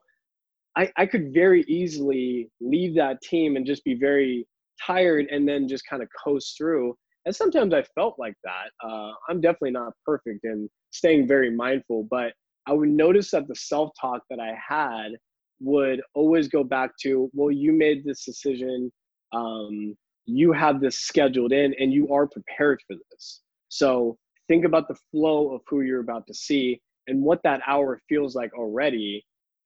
I, 0.77 0.91
I 0.97 1.05
could 1.05 1.33
very 1.33 1.63
easily 1.67 2.49
leave 2.61 2.95
that 2.95 3.21
team 3.21 3.55
and 3.55 3.65
just 3.65 3.83
be 3.83 3.95
very 3.95 4.47
tired 4.85 5.27
and 5.29 5.47
then 5.47 5.67
just 5.67 5.83
kind 5.89 6.01
of 6.01 6.09
coast 6.23 6.55
through. 6.57 6.95
And 7.25 7.35
sometimes 7.35 7.73
I 7.73 7.83
felt 7.95 8.15
like 8.17 8.35
that. 8.43 8.71
Uh, 8.83 9.11
I'm 9.27 9.41
definitely 9.41 9.71
not 9.71 9.93
perfect 10.05 10.43
and 10.43 10.69
staying 10.91 11.27
very 11.27 11.51
mindful, 11.51 12.07
but 12.09 12.33
I 12.65 12.73
would 12.73 12.89
notice 12.89 13.31
that 13.31 13.47
the 13.47 13.55
self 13.55 13.91
talk 13.99 14.21
that 14.29 14.39
I 14.39 14.55
had 14.67 15.11
would 15.59 16.01
always 16.13 16.47
go 16.47 16.63
back 16.63 16.91
to, 17.01 17.29
well, 17.33 17.51
you 17.51 17.73
made 17.73 18.03
this 18.05 18.23
decision. 18.23 18.91
Um, 19.33 19.95
you 20.25 20.51
have 20.53 20.79
this 20.79 20.99
scheduled 20.99 21.51
in 21.51 21.73
and 21.79 21.91
you 21.91 22.13
are 22.13 22.27
prepared 22.27 22.79
for 22.87 22.95
this. 23.11 23.41
So 23.69 24.17
think 24.47 24.63
about 24.63 24.87
the 24.87 24.97
flow 25.11 25.53
of 25.53 25.61
who 25.67 25.81
you're 25.81 26.01
about 26.01 26.27
to 26.27 26.33
see 26.33 26.79
and 27.07 27.21
what 27.21 27.41
that 27.43 27.61
hour 27.67 27.99
feels 28.07 28.35
like 28.35 28.53
already 28.53 29.23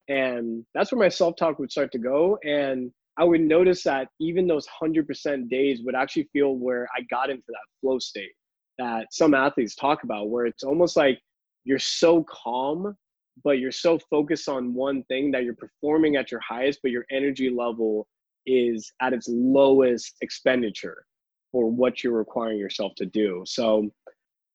and 0.08 0.64
that's 0.74 0.92
where 0.92 1.00
my 1.00 1.08
self-talk 1.08 1.58
would 1.58 1.70
start 1.70 1.92
to 1.92 1.98
go. 1.98 2.38
And 2.44 2.90
i 3.16 3.24
would 3.24 3.40
notice 3.40 3.82
that 3.84 4.08
even 4.20 4.46
those 4.46 4.66
100% 4.82 5.48
days 5.48 5.82
would 5.84 5.94
actually 5.94 6.28
feel 6.32 6.56
where 6.56 6.88
i 6.96 7.02
got 7.10 7.30
into 7.30 7.44
that 7.48 7.66
flow 7.80 7.98
state 7.98 8.32
that 8.78 9.06
some 9.12 9.34
athletes 9.34 9.76
talk 9.76 10.02
about 10.02 10.30
where 10.30 10.46
it's 10.46 10.64
almost 10.64 10.96
like 10.96 11.20
you're 11.62 11.78
so 11.78 12.24
calm 12.24 12.96
but 13.44 13.58
you're 13.58 13.72
so 13.72 13.98
focused 14.10 14.48
on 14.48 14.74
one 14.74 15.02
thing 15.04 15.30
that 15.30 15.44
you're 15.44 15.54
performing 15.54 16.16
at 16.16 16.30
your 16.30 16.40
highest 16.40 16.80
but 16.82 16.90
your 16.90 17.04
energy 17.10 17.50
level 17.50 18.06
is 18.46 18.92
at 19.00 19.12
its 19.12 19.28
lowest 19.30 20.16
expenditure 20.20 21.04
for 21.52 21.70
what 21.70 22.02
you're 22.02 22.12
requiring 22.12 22.58
yourself 22.58 22.92
to 22.96 23.06
do. 23.06 23.42
So 23.46 23.88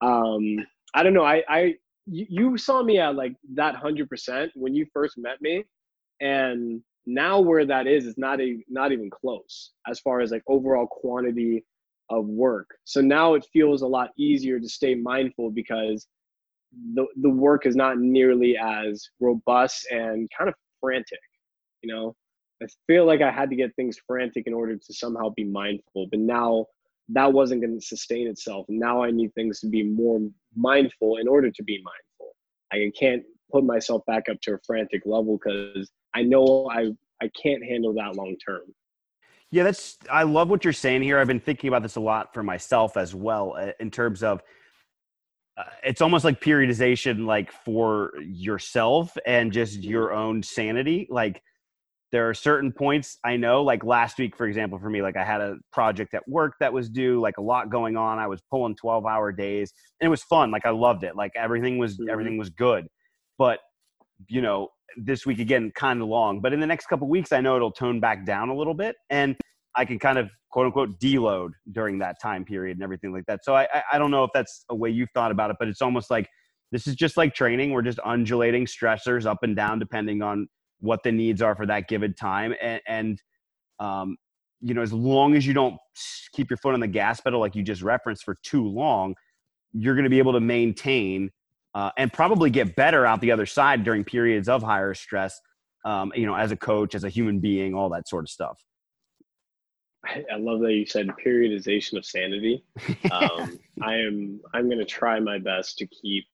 um 0.02 0.58
i 0.94 1.04
don't 1.04 1.14
know. 1.14 1.24
I 1.24 1.44
i 1.50 1.76
you, 2.10 2.26
you 2.30 2.58
saw 2.58 2.84
me 2.84 3.00
at 3.00 3.16
like 3.16 3.36
that 3.54 3.76
100% 3.76 4.50
when 4.56 4.74
you 4.74 4.86
first 4.94 5.18
met 5.18 5.42
me 5.42 5.64
and 6.22 6.82
now 7.06 7.40
where 7.40 7.66
that 7.66 7.88
is 7.88 8.06
is 8.06 8.18
not 8.18 8.42
a 8.42 8.58
not 8.70 8.92
even 8.92 9.10
close 9.10 9.72
as 9.88 10.00
far 10.00 10.20
as 10.22 10.32
like 10.32 10.44
overall 10.48 10.88
quantity 10.88 11.66
of 12.10 12.26
work. 12.26 12.70
So 12.86 13.02
now 13.02 13.36
it 13.36 13.48
feels 13.54 13.82
a 13.82 13.88
lot 13.88 14.10
easier 14.18 14.60
to 14.60 14.68
stay 14.70 14.96
mindful 14.96 15.52
because 15.52 16.08
the 16.94 17.06
the 17.22 17.30
work 17.30 17.66
is 17.66 17.76
not 17.76 18.00
nearly 18.00 18.58
as 18.58 19.10
robust 19.20 19.88
and 19.92 20.30
kind 20.38 20.50
of 20.50 20.56
frantic 20.80 21.20
you 21.82 21.94
know? 21.94 22.16
I 22.62 22.68
feel 22.88 23.06
like 23.06 23.22
i 23.22 23.32
had 23.32 23.50
to 23.52 23.56
get 23.56 23.74
things 23.76 23.98
frantic 24.06 24.46
in 24.46 24.54
order 24.54 24.76
to 24.76 24.94
somehow 24.94 25.30
be 25.30 25.46
mindful 25.46 26.08
but 26.12 26.20
now 26.20 26.66
that 27.12 27.32
wasn't 27.32 27.62
going 27.62 27.80
to 27.80 27.86
sustain 27.86 28.28
itself. 28.28 28.66
Now 28.70 29.04
I 29.04 29.12
need 29.12 29.34
things 29.34 29.60
to 29.62 29.68
be 29.68 29.84
more 29.84 30.20
mindful 30.56 31.18
in 31.18 31.28
order 31.28 31.50
to 31.52 31.64
be 31.64 31.82
mindful. 31.84 32.36
I 32.72 32.92
can't 32.98 33.24
put 33.52 33.64
myself 33.64 34.06
back 34.06 34.30
up 34.30 34.40
to 34.42 34.54
a 34.54 34.58
frantic 34.66 35.02
level 35.06 35.38
because 35.38 35.90
I 36.14 36.24
know 36.24 36.70
I 36.72 36.92
I 37.22 37.30
can't 37.42 37.64
handle 37.64 37.94
that 37.96 38.16
long 38.16 38.36
term. 38.46 38.62
Yeah, 39.52 39.64
that's 39.64 39.98
I 40.12 40.24
love 40.24 40.50
what 40.50 40.64
you're 40.64 40.74
saying 40.74 41.02
here. 41.02 41.18
I've 41.18 41.28
been 41.28 41.40
thinking 41.40 41.68
about 41.68 41.82
this 41.82 41.96
a 41.96 42.02
lot 42.02 42.34
for 42.34 42.44
myself 42.44 42.96
as 42.96 43.16
well 43.16 43.56
uh, 43.58 43.72
in 43.80 43.90
terms 43.90 44.22
of 44.22 44.44
uh, 45.58 45.64
it's 45.84 46.02
almost 46.02 46.24
like 46.24 46.40
periodization 46.40 47.26
like 47.26 47.52
for 47.52 48.14
yourself 48.22 49.18
and 49.26 49.52
just 49.52 49.84
your 49.84 50.14
own 50.14 50.44
sanity. 50.44 51.08
Like 51.10 51.42
there 52.12 52.28
are 52.28 52.34
certain 52.34 52.72
points 52.72 53.18
I 53.24 53.38
know, 53.38 53.62
like 53.62 53.84
last 53.84 54.18
week, 54.18 54.36
for 54.36 54.48
example, 54.48 54.80
for 54.80 54.90
me, 54.90 55.02
like 55.02 55.16
I 55.16 55.24
had 55.24 55.42
a 55.42 55.58
project 55.72 56.14
at 56.14 56.28
work 56.28 56.54
that 56.60 56.74
was 56.74 56.90
due, 56.90 57.20
like 57.20 57.38
a 57.38 57.42
lot 57.42 57.70
going 57.70 57.98
on. 57.98 58.18
I 58.18 58.28
was 58.28 58.42
pulling 58.50 58.76
12 58.76 59.06
hour 59.06 59.32
days 59.32 59.72
and 60.00 60.08
it 60.08 60.10
was 60.10 60.24
fun. 60.24 60.50
Like 60.50 60.66
I 60.66 60.72
loved 60.72 61.04
it. 61.04 61.16
Like 61.16 61.32
everything 61.36 61.78
was, 61.78 61.98
mm-hmm. 61.98 62.10
everything 62.10 62.38
was 62.38 62.50
good. 62.50 62.88
But, 63.38 63.60
you 64.28 64.42
know, 64.42 64.70
this 64.98 65.26
week 65.26 65.40
again, 65.40 65.72
kind 65.76 66.02
of 66.02 66.08
long, 66.08 66.42
but 66.42 66.52
in 66.52 66.60
the 66.60 66.68
next 66.68 66.88
couple 66.88 67.08
weeks, 67.08 67.32
I 67.32 67.42
know 67.42 67.56
it'll 67.56 67.72
tone 67.72 68.00
back 68.00 68.26
down 68.26 68.50
a 68.50 68.56
little 68.56 68.74
bit 68.74 68.96
and 69.12 69.36
I 69.76 69.86
can 69.86 70.00
kind 70.00 70.18
of 70.18 70.30
quote 70.52 70.66
unquote 70.66 71.00
deload 71.00 71.52
during 71.72 72.00
that 72.00 72.16
time 72.20 72.44
period 72.44 72.78
and 72.78 72.84
everything 72.84 73.14
like 73.14 73.26
that. 73.28 73.46
So 73.46 73.56
I, 73.56 73.68
I 73.92 74.00
don't 74.00 74.10
know 74.10 74.24
if 74.24 74.32
that's 74.34 74.66
a 74.70 74.76
way 74.76 74.90
you've 74.90 75.12
thought 75.14 75.32
about 75.32 75.52
it, 75.52 75.58
but 75.60 75.68
it's 75.68 75.82
almost 75.82 76.10
like 76.10 76.28
this 76.72 76.88
is 76.88 76.96
just 76.96 77.18
like 77.18 77.36
training. 77.36 77.72
We're 77.72 77.84
just 77.84 78.00
undulating 78.04 78.66
stressors 78.66 79.28
up 79.28 79.44
and 79.44 79.56
down 79.56 79.78
depending 79.78 80.24
on 80.24 80.48
what 80.80 81.04
the 81.04 81.12
needs 81.12 81.42
are 81.42 81.56
for 81.56 81.66
that 81.66 81.88
given 81.88 82.14
time 82.14 82.54
and, 82.62 82.82
and 82.88 83.22
um, 83.80 84.18
you 84.62 84.74
know 84.74 84.82
as 84.82 84.94
long 84.94 85.36
as 85.36 85.46
you 85.46 85.54
don't 85.54 85.76
keep 86.34 86.50
your 86.50 86.58
foot 86.58 86.74
on 86.74 86.80
the 86.80 86.88
gas 86.88 87.20
pedal 87.22 87.40
like 87.40 87.56
you 87.56 87.64
just 87.64 87.82
referenced 87.82 88.24
for 88.24 88.36
too 88.44 88.68
long 88.68 89.16
you're 89.74 89.96
going 89.96 90.04
to 90.04 90.10
be 90.10 90.20
able 90.20 90.34
to 90.34 90.40
maintain 90.40 91.30
uh, 91.76 91.92
and 91.98 92.12
probably 92.12 92.50
get 92.50 92.76
better 92.76 93.06
out 93.06 93.22
the 93.22 93.32
other 93.32 93.46
side 93.46 93.84
during 93.84 94.04
periods 94.04 94.50
of 94.50 94.64
higher 94.64 94.94
stress 94.94 95.40
um, 95.86 96.12
you 96.16 96.26
know 96.26 96.36
as 96.36 96.52
a 96.52 96.58
coach 96.58 96.96
as 96.96 97.04
a 97.04 97.10
human 97.10 97.40
being 97.40 97.74
all 97.74 97.90
that 97.90 98.08
sort 98.08 98.24
of 98.24 98.30
stuff 98.30 98.60
I 100.06 100.38
love 100.38 100.62
that 100.62 100.74
you 100.74 100.86
said 100.86 101.10
periodization 101.24 101.98
of 101.98 102.06
sanity. 102.06 102.64
Um, 103.12 103.60
I 103.82 103.96
am. 103.96 104.40
I'm 104.54 104.68
going 104.68 104.80
to 104.80 104.86
try 104.86 105.20
my 105.20 105.40
best 105.40 105.78
to 105.80 105.88
keep 105.88 106.26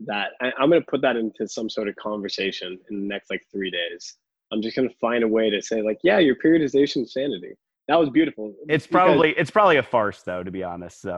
that 0.00 0.30
I, 0.40 0.52
am 0.60 0.70
going 0.70 0.80
to 0.80 0.86
put 0.88 1.02
that 1.02 1.16
into 1.16 1.48
some 1.48 1.68
sort 1.68 1.88
of 1.88 1.96
conversation 1.96 2.78
in 2.90 3.00
the 3.00 3.06
next 3.06 3.30
like 3.30 3.42
three 3.52 3.70
days. 3.70 4.16
I'm 4.52 4.62
just 4.62 4.76
going 4.76 4.88
to 4.88 4.94
find 5.00 5.24
a 5.24 5.28
way 5.28 5.50
to 5.50 5.60
say 5.60 5.82
like, 5.82 5.98
yeah, 6.02 6.18
your 6.18 6.36
periodization 6.36 7.08
sanity. 7.08 7.54
That 7.88 7.98
was 7.98 8.10
beautiful. 8.10 8.54
It's 8.68 8.86
probably 8.86 9.30
it's 9.30 9.50
probably 9.50 9.78
a 9.78 9.82
farce 9.82 10.22
though, 10.22 10.42
to 10.42 10.50
be 10.50 10.62
honest. 10.62 11.00
So 11.00 11.16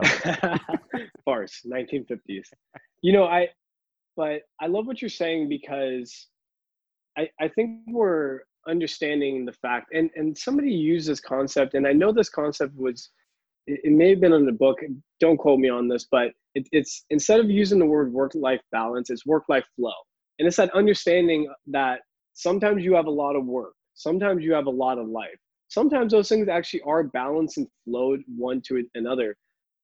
farce, 1.25 1.65
1950s. 1.69 2.47
You 3.01 3.11
know, 3.11 3.25
I 3.25 3.49
but 4.15 4.43
I 4.59 4.67
love 4.67 4.87
what 4.87 5.01
you're 5.01 5.09
saying 5.09 5.49
because 5.49 6.27
I 7.17 7.29
I 7.41 7.49
think 7.49 7.81
we're 7.87 8.39
understanding 8.67 9.43
the 9.43 9.51
fact 9.51 9.93
and 9.93 10.09
and 10.15 10.37
somebody 10.37 10.71
used 10.71 11.09
this 11.09 11.19
concept 11.19 11.73
and 11.73 11.85
I 11.85 11.91
know 11.91 12.13
this 12.13 12.29
concept 12.29 12.75
was 12.77 13.09
it, 13.67 13.81
it 13.83 13.91
may 13.91 14.09
have 14.09 14.21
been 14.21 14.33
in 14.33 14.45
the 14.45 14.51
book. 14.51 14.79
Don't 15.19 15.37
quote 15.37 15.59
me 15.59 15.69
on 15.69 15.87
this, 15.87 16.07
but 16.09 16.31
it, 16.55 16.67
it's 16.71 17.05
instead 17.09 17.39
of 17.39 17.49
using 17.49 17.79
the 17.79 17.85
word 17.85 18.11
work 18.11 18.33
life 18.35 18.61
balance, 18.71 19.09
it's 19.09 19.25
work 19.25 19.43
life 19.49 19.65
flow. 19.75 19.93
And 20.39 20.47
it's 20.47 20.57
that 20.57 20.73
understanding 20.73 21.51
that 21.67 21.99
sometimes 22.33 22.83
you 22.83 22.95
have 22.95 23.05
a 23.05 23.11
lot 23.11 23.35
of 23.35 23.45
work, 23.45 23.73
sometimes 23.93 24.43
you 24.43 24.53
have 24.53 24.65
a 24.65 24.71
lot 24.71 24.97
of 24.97 25.07
life. 25.07 25.37
Sometimes 25.67 26.11
those 26.11 26.27
things 26.27 26.49
actually 26.49 26.81
are 26.81 27.03
balanced 27.03 27.57
and 27.57 27.67
flowed 27.85 28.23
one 28.35 28.61
to 28.67 28.83
another. 28.95 29.37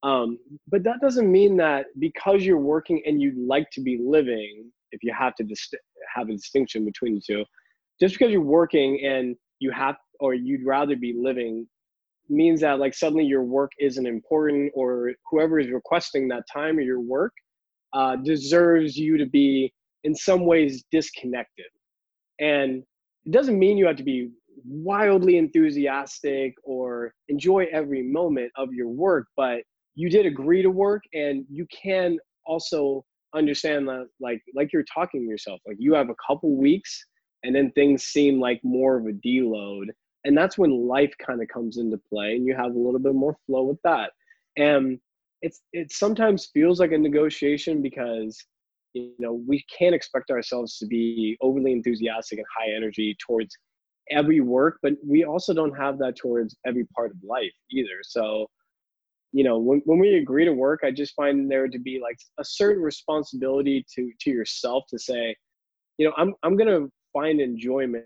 Um, 0.03 0.37
but 0.67 0.83
that 0.83 0.99
doesn't 1.01 1.31
mean 1.31 1.55
that 1.57 1.85
because 1.97 2.43
you're 2.43 2.59
working 2.59 3.01
and 3.05 3.21
you'd 3.21 3.37
like 3.37 3.69
to 3.71 3.81
be 3.81 3.97
living, 4.03 4.69
if 4.91 5.01
you 5.01 5.13
have 5.17 5.35
to 5.35 5.43
dist- 5.43 5.75
have 6.13 6.29
a 6.29 6.33
distinction 6.33 6.83
between 6.83 7.15
the 7.15 7.21
two, 7.25 7.45
just 8.01 8.15
because 8.15 8.31
you're 8.31 8.41
working 8.41 9.05
and 9.05 9.35
you 9.59 9.71
have 9.71 9.95
or 10.19 10.33
you'd 10.33 10.65
rather 10.65 10.95
be 10.95 11.13
living 11.17 11.67
means 12.29 12.61
that 12.61 12.79
like 12.79 12.93
suddenly 12.93 13.25
your 13.25 13.43
work 13.43 13.71
isn't 13.79 14.05
important 14.05 14.71
or 14.75 15.11
whoever 15.29 15.59
is 15.59 15.69
requesting 15.69 16.27
that 16.27 16.43
time 16.51 16.77
or 16.77 16.81
your 16.81 16.99
work 16.99 17.33
uh, 17.93 18.15
deserves 18.17 18.97
you 18.97 19.17
to 19.17 19.25
be 19.25 19.73
in 20.03 20.13
some 20.15 20.45
ways 20.45 20.83
disconnected. 20.91 21.65
And 22.39 22.83
it 23.25 23.31
doesn't 23.31 23.57
mean 23.57 23.77
you 23.77 23.87
have 23.87 23.97
to 23.97 24.03
be 24.03 24.29
wildly 24.65 25.37
enthusiastic 25.37 26.55
or 26.63 27.13
enjoy 27.29 27.67
every 27.71 28.01
moment 28.01 28.51
of 28.55 28.73
your 28.73 28.87
work 28.87 29.27
but 29.35 29.61
you 29.95 30.09
did 30.09 30.25
agree 30.25 30.61
to 30.61 30.69
work 30.69 31.03
and 31.13 31.45
you 31.49 31.65
can 31.71 32.17
also 32.45 33.05
understand 33.35 33.87
that 33.87 34.07
like 34.19 34.41
like 34.55 34.71
you're 34.73 34.85
talking 34.91 35.21
to 35.21 35.27
yourself 35.27 35.59
like 35.67 35.77
you 35.79 35.93
have 35.93 36.09
a 36.09 36.15
couple 36.27 36.55
weeks 36.55 37.05
and 37.43 37.55
then 37.55 37.71
things 37.71 38.03
seem 38.03 38.39
like 38.39 38.59
more 38.63 38.97
of 38.97 39.05
a 39.05 39.11
deload 39.11 39.85
and 40.27 40.37
that's 40.37 40.57
when 40.57 40.87
life 40.87 41.13
kind 41.25 41.41
of 41.41 41.47
comes 41.47 41.77
into 41.77 41.97
play 41.97 42.35
and 42.35 42.45
you 42.45 42.53
have 42.53 42.75
a 42.75 42.79
little 42.79 42.99
bit 42.99 43.15
more 43.15 43.37
flow 43.45 43.63
with 43.63 43.81
that. 43.83 44.11
And 44.57 44.99
it's 45.41 45.61
it 45.71 45.91
sometimes 45.91 46.49
feels 46.53 46.79
like 46.79 46.91
a 46.91 46.97
negotiation 46.97 47.81
because 47.81 48.37
you 48.93 49.13
know 49.19 49.41
we 49.47 49.63
can't 49.75 49.95
expect 49.95 50.29
ourselves 50.29 50.77
to 50.79 50.85
be 50.85 51.37
overly 51.41 51.71
enthusiastic 51.71 52.39
and 52.39 52.47
high 52.57 52.75
energy 52.75 53.15
towards 53.25 53.55
every 54.09 54.39
work 54.39 54.79
but 54.81 54.93
we 55.05 55.25
also 55.25 55.53
don't 55.53 55.77
have 55.77 55.99
that 55.99 56.15
towards 56.15 56.55
every 56.65 56.85
part 56.95 57.11
of 57.11 57.17
life 57.23 57.53
either. 57.71 57.99
So 58.03 58.47
you 59.31 59.43
know 59.43 59.57
when, 59.59 59.81
when 59.85 59.99
we 59.99 60.15
agree 60.15 60.45
to 60.45 60.53
work 60.53 60.81
i 60.83 60.91
just 60.91 61.13
find 61.15 61.51
there 61.51 61.67
to 61.67 61.79
be 61.79 61.99
like 62.01 62.17
a 62.39 62.45
certain 62.45 62.81
responsibility 62.81 63.85
to 63.93 64.09
to 64.21 64.29
yourself 64.31 64.85
to 64.89 64.97
say 64.97 65.35
you 65.97 66.05
know 66.05 66.13
i'm 66.17 66.33
i'm 66.43 66.55
going 66.55 66.69
to 66.69 66.89
find 67.13 67.41
enjoyment 67.41 68.05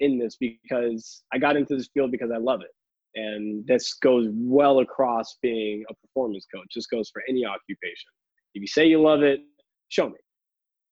in 0.00 0.18
this 0.18 0.36
because 0.36 1.22
I 1.32 1.38
got 1.38 1.56
into 1.56 1.76
this 1.76 1.88
field 1.92 2.10
because 2.10 2.30
I 2.34 2.38
love 2.38 2.60
it. 2.60 2.70
And 3.16 3.64
this 3.66 3.94
goes 3.94 4.28
well 4.32 4.80
across 4.80 5.36
being 5.40 5.84
a 5.88 5.94
performance 5.94 6.46
coach. 6.52 6.66
This 6.74 6.86
goes 6.86 7.10
for 7.12 7.22
any 7.28 7.44
occupation. 7.44 8.10
If 8.54 8.60
you 8.60 8.66
say 8.66 8.86
you 8.86 9.00
love 9.00 9.22
it, 9.22 9.40
show 9.88 10.08
me 10.08 10.16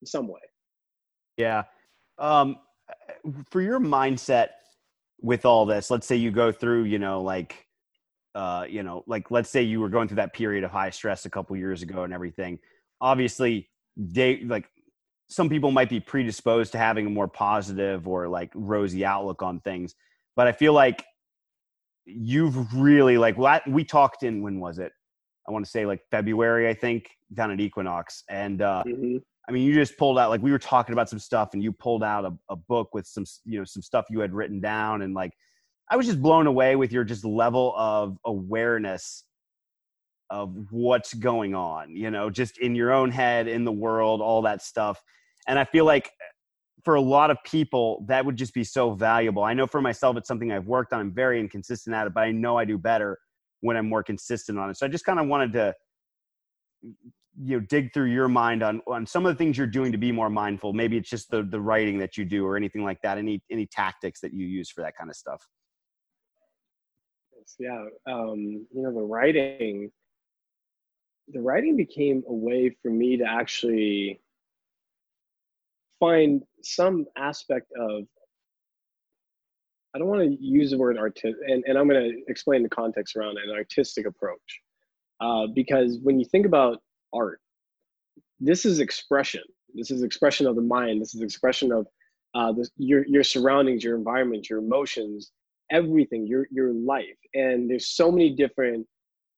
in 0.01 0.07
some 0.07 0.29
way. 0.29 0.41
Yeah. 1.37 1.65
Um, 2.19 2.57
for 3.51 3.61
your 3.61 3.81
mindset 3.81 4.49
with 5.21 5.45
all 5.45 5.67
this, 5.67 5.91
let's 5.91 6.07
say 6.07 6.17
you 6.17 6.31
go 6.31 6.53
through, 6.53 6.85
you 6.85 6.99
know, 6.99 7.23
like, 7.23 7.67
uh, 8.35 8.67
you 8.69 8.83
know, 8.83 9.03
like 9.07 9.31
let's 9.31 9.51
say 9.51 9.63
you 9.63 9.81
were 9.81 9.89
going 9.89 10.09
through 10.09 10.17
that 10.17 10.33
period 10.33 10.65
of 10.65 10.71
high 10.71 10.91
stress 10.91 11.27
a 11.27 11.31
couple 11.31 11.57
years 11.57 11.83
ago 11.83 12.05
and 12.05 12.13
everything. 12.13 12.59
Obviously, 13.01 13.69
they 13.97 14.43
like 14.45 14.69
some 15.29 15.49
people 15.49 15.71
might 15.71 15.89
be 15.89 16.01
predisposed 16.01 16.73
to 16.73 16.79
having 16.79 17.07
a 17.07 17.11
more 17.11 17.29
positive 17.29 18.07
or 18.07 18.29
like 18.29 18.51
rosy 18.55 19.05
outlook 19.05 19.43
on 19.43 19.61
things, 19.61 19.95
but 20.37 20.47
I 20.47 20.53
feel 20.53 20.73
like 20.73 21.05
you've 22.05 22.75
really 22.75 23.19
like 23.19 23.37
we 23.67 23.85
talked 23.85 24.23
in 24.23 24.43
when 24.43 24.61
was 24.61 24.79
it? 24.79 24.93
I 25.49 25.53
want 25.53 25.65
to 25.65 25.71
say 25.71 25.87
like 25.87 26.01
February, 26.11 26.69
I 26.69 26.75
think, 26.75 27.11
down 27.35 27.51
at 27.51 27.61
Equinox, 27.61 28.25
and 28.29 28.63
uh, 28.63 28.85
mm-hmm. 28.87 29.17
I 29.49 29.53
mean, 29.53 29.67
you 29.67 29.75
just 29.75 29.97
pulled 29.97 30.19
out 30.19 30.31
like 30.31 30.43
we 30.43 30.53
were 30.53 30.59
talking 30.59 30.93
about 30.93 31.09
some 31.09 31.19
stuff, 31.19 31.51
and 31.53 31.63
you 31.63 31.73
pulled 31.73 32.05
out 32.05 32.25
a, 32.25 32.33
a 32.49 32.57
book 32.57 32.95
with 32.95 33.07
some 33.07 33.25
you 33.45 33.59
know 33.59 33.65
some 33.65 33.83
stuff 33.83 34.07
you 34.11 34.21
had 34.21 34.33
written 34.33 34.61
down, 34.61 35.03
and 35.03 35.15
like 35.15 35.33
I 35.91 35.97
was 35.97 36.07
just 36.07 36.23
blown 36.23 36.47
away 36.47 36.77
with 36.77 36.93
your 36.93 37.05
just 37.05 37.25
level 37.25 37.75
of 37.77 38.17
awareness 38.25 39.25
of 40.33 40.57
what's 40.71 41.13
going 41.13 41.55
on, 41.55 41.95
you 41.95 42.11
know, 42.11 42.31
just 42.31 42.57
in 42.57 42.75
your 42.75 42.91
own 42.91 43.11
head, 43.11 43.47
in 43.47 43.65
the 43.65 43.73
world, 43.73 44.23
all 44.23 44.41
that 44.41 44.63
stuff. 44.63 44.99
And 45.47 45.59
I 45.59 45.65
feel 45.65 45.85
like 45.85 46.11
for 46.85 46.95
a 46.95 47.01
lot 47.03 47.31
of 47.31 47.37
people, 47.45 48.03
that 48.09 48.25
would 48.25 48.37
just 48.37 48.55
be 48.55 48.65
so 48.65 48.93
valuable. 48.93 49.45
I 49.45 49.53
know 49.53 49.67
for 49.67 49.83
myself, 49.83 50.17
it's 50.17 50.27
something 50.27 50.51
I've 50.51 50.67
worked 50.67 50.95
on. 50.95 51.01
I'm 51.01 51.13
very 51.13 51.39
inconsistent 51.39 51.95
at 51.95 52.07
it, 52.07 52.15
but 52.15 52.23
I 52.23 52.33
know 52.33 52.57
I 52.57 52.65
do 52.65 52.79
better 52.79 53.19
when 53.61 53.77
I'm 53.77 53.89
more 53.89 54.03
consistent 54.03 54.59
on 54.59 54.71
it. 54.71 54.79
So 54.79 54.87
I 54.87 54.89
just 54.89 55.05
kind 55.05 55.21
of 55.21 55.29
wanted 55.29 55.53
to, 55.53 55.75
you 56.81 57.59
know, 57.59 57.61
dig 57.61 57.93
through 57.93 58.11
your 58.11 58.29
mind 58.29 58.63
on 58.63 58.81
on 58.87 59.07
some 59.07 59.27
of 59.27 59.35
the 59.35 59.37
things 59.37 59.59
you're 59.59 59.67
doing 59.67 59.93
to 59.93 59.99
be 59.99 60.13
more 60.13 60.31
mindful. 60.31 60.73
Maybe 60.73 60.97
it's 60.97 61.11
just 61.11 61.31
the 61.31 61.43
the 61.43 61.61
writing 61.61 61.99
that 61.99 62.17
you 62.17 62.25
do 62.25 62.47
or 62.47 62.57
anything 62.57 62.85
like 62.85 63.03
that. 63.03 63.19
Any 63.19 63.43
any 63.51 63.67
tactics 63.67 64.21
that 64.21 64.33
you 64.33 64.47
use 64.47 64.71
for 64.71 64.81
that 64.81 64.97
kind 64.97 65.11
of 65.11 65.17
stuff. 65.17 65.47
Yeah, 67.59 67.85
um, 68.07 68.67
you 68.73 68.83
know, 68.83 68.93
the 68.95 69.01
writing, 69.01 69.91
the 71.29 71.41
writing 71.41 71.77
became 71.77 72.23
a 72.29 72.33
way 72.33 72.77
for 72.83 72.91
me 72.91 73.17
to 73.17 73.25
actually 73.25 74.21
find 76.01 76.43
some 76.63 77.07
aspect 77.17 77.71
of 77.79 78.05
I 79.95 79.99
don't 79.99 80.09
want 80.09 80.23
to 80.23 80.43
use 80.43 80.71
the 80.71 80.79
word 80.79 80.97
artistic, 80.97 81.37
and, 81.47 81.63
and 81.67 81.77
I'm 81.77 81.87
going 81.87 82.03
to 82.03 82.23
explain 82.27 82.63
the 82.63 82.69
context 82.69 83.15
around 83.15 83.37
an 83.37 83.51
artistic 83.55 84.07
approach. 84.07 84.61
Uh, 85.21 85.47
because 85.55 85.99
when 86.03 86.19
you 86.19 86.25
think 86.25 86.47
about 86.47 86.83
art, 87.13 87.41
this 88.41 88.65
is 88.65 88.81
expression. 88.81 89.43
This 89.75 89.91
is 89.91 90.03
expression 90.03 90.47
of 90.47 90.57
the 90.57 90.63
mind. 90.63 91.01
This 91.01 91.15
is 91.15 91.21
expression 91.21 91.73
of 91.73 91.87
uh, 92.35 92.53
your 92.77 93.07
your 93.07 93.23
surroundings, 93.23 93.85
your 93.85 93.97
environment, 93.97 94.49
your 94.49 94.59
emotions, 94.59 95.31
everything, 95.71 96.27
your 96.27 96.47
your 96.51 96.73
life. 96.73 97.19
And 97.35 97.71
there's 97.71 97.89
so 97.89 98.11
many 98.11 98.35
different 98.35 98.87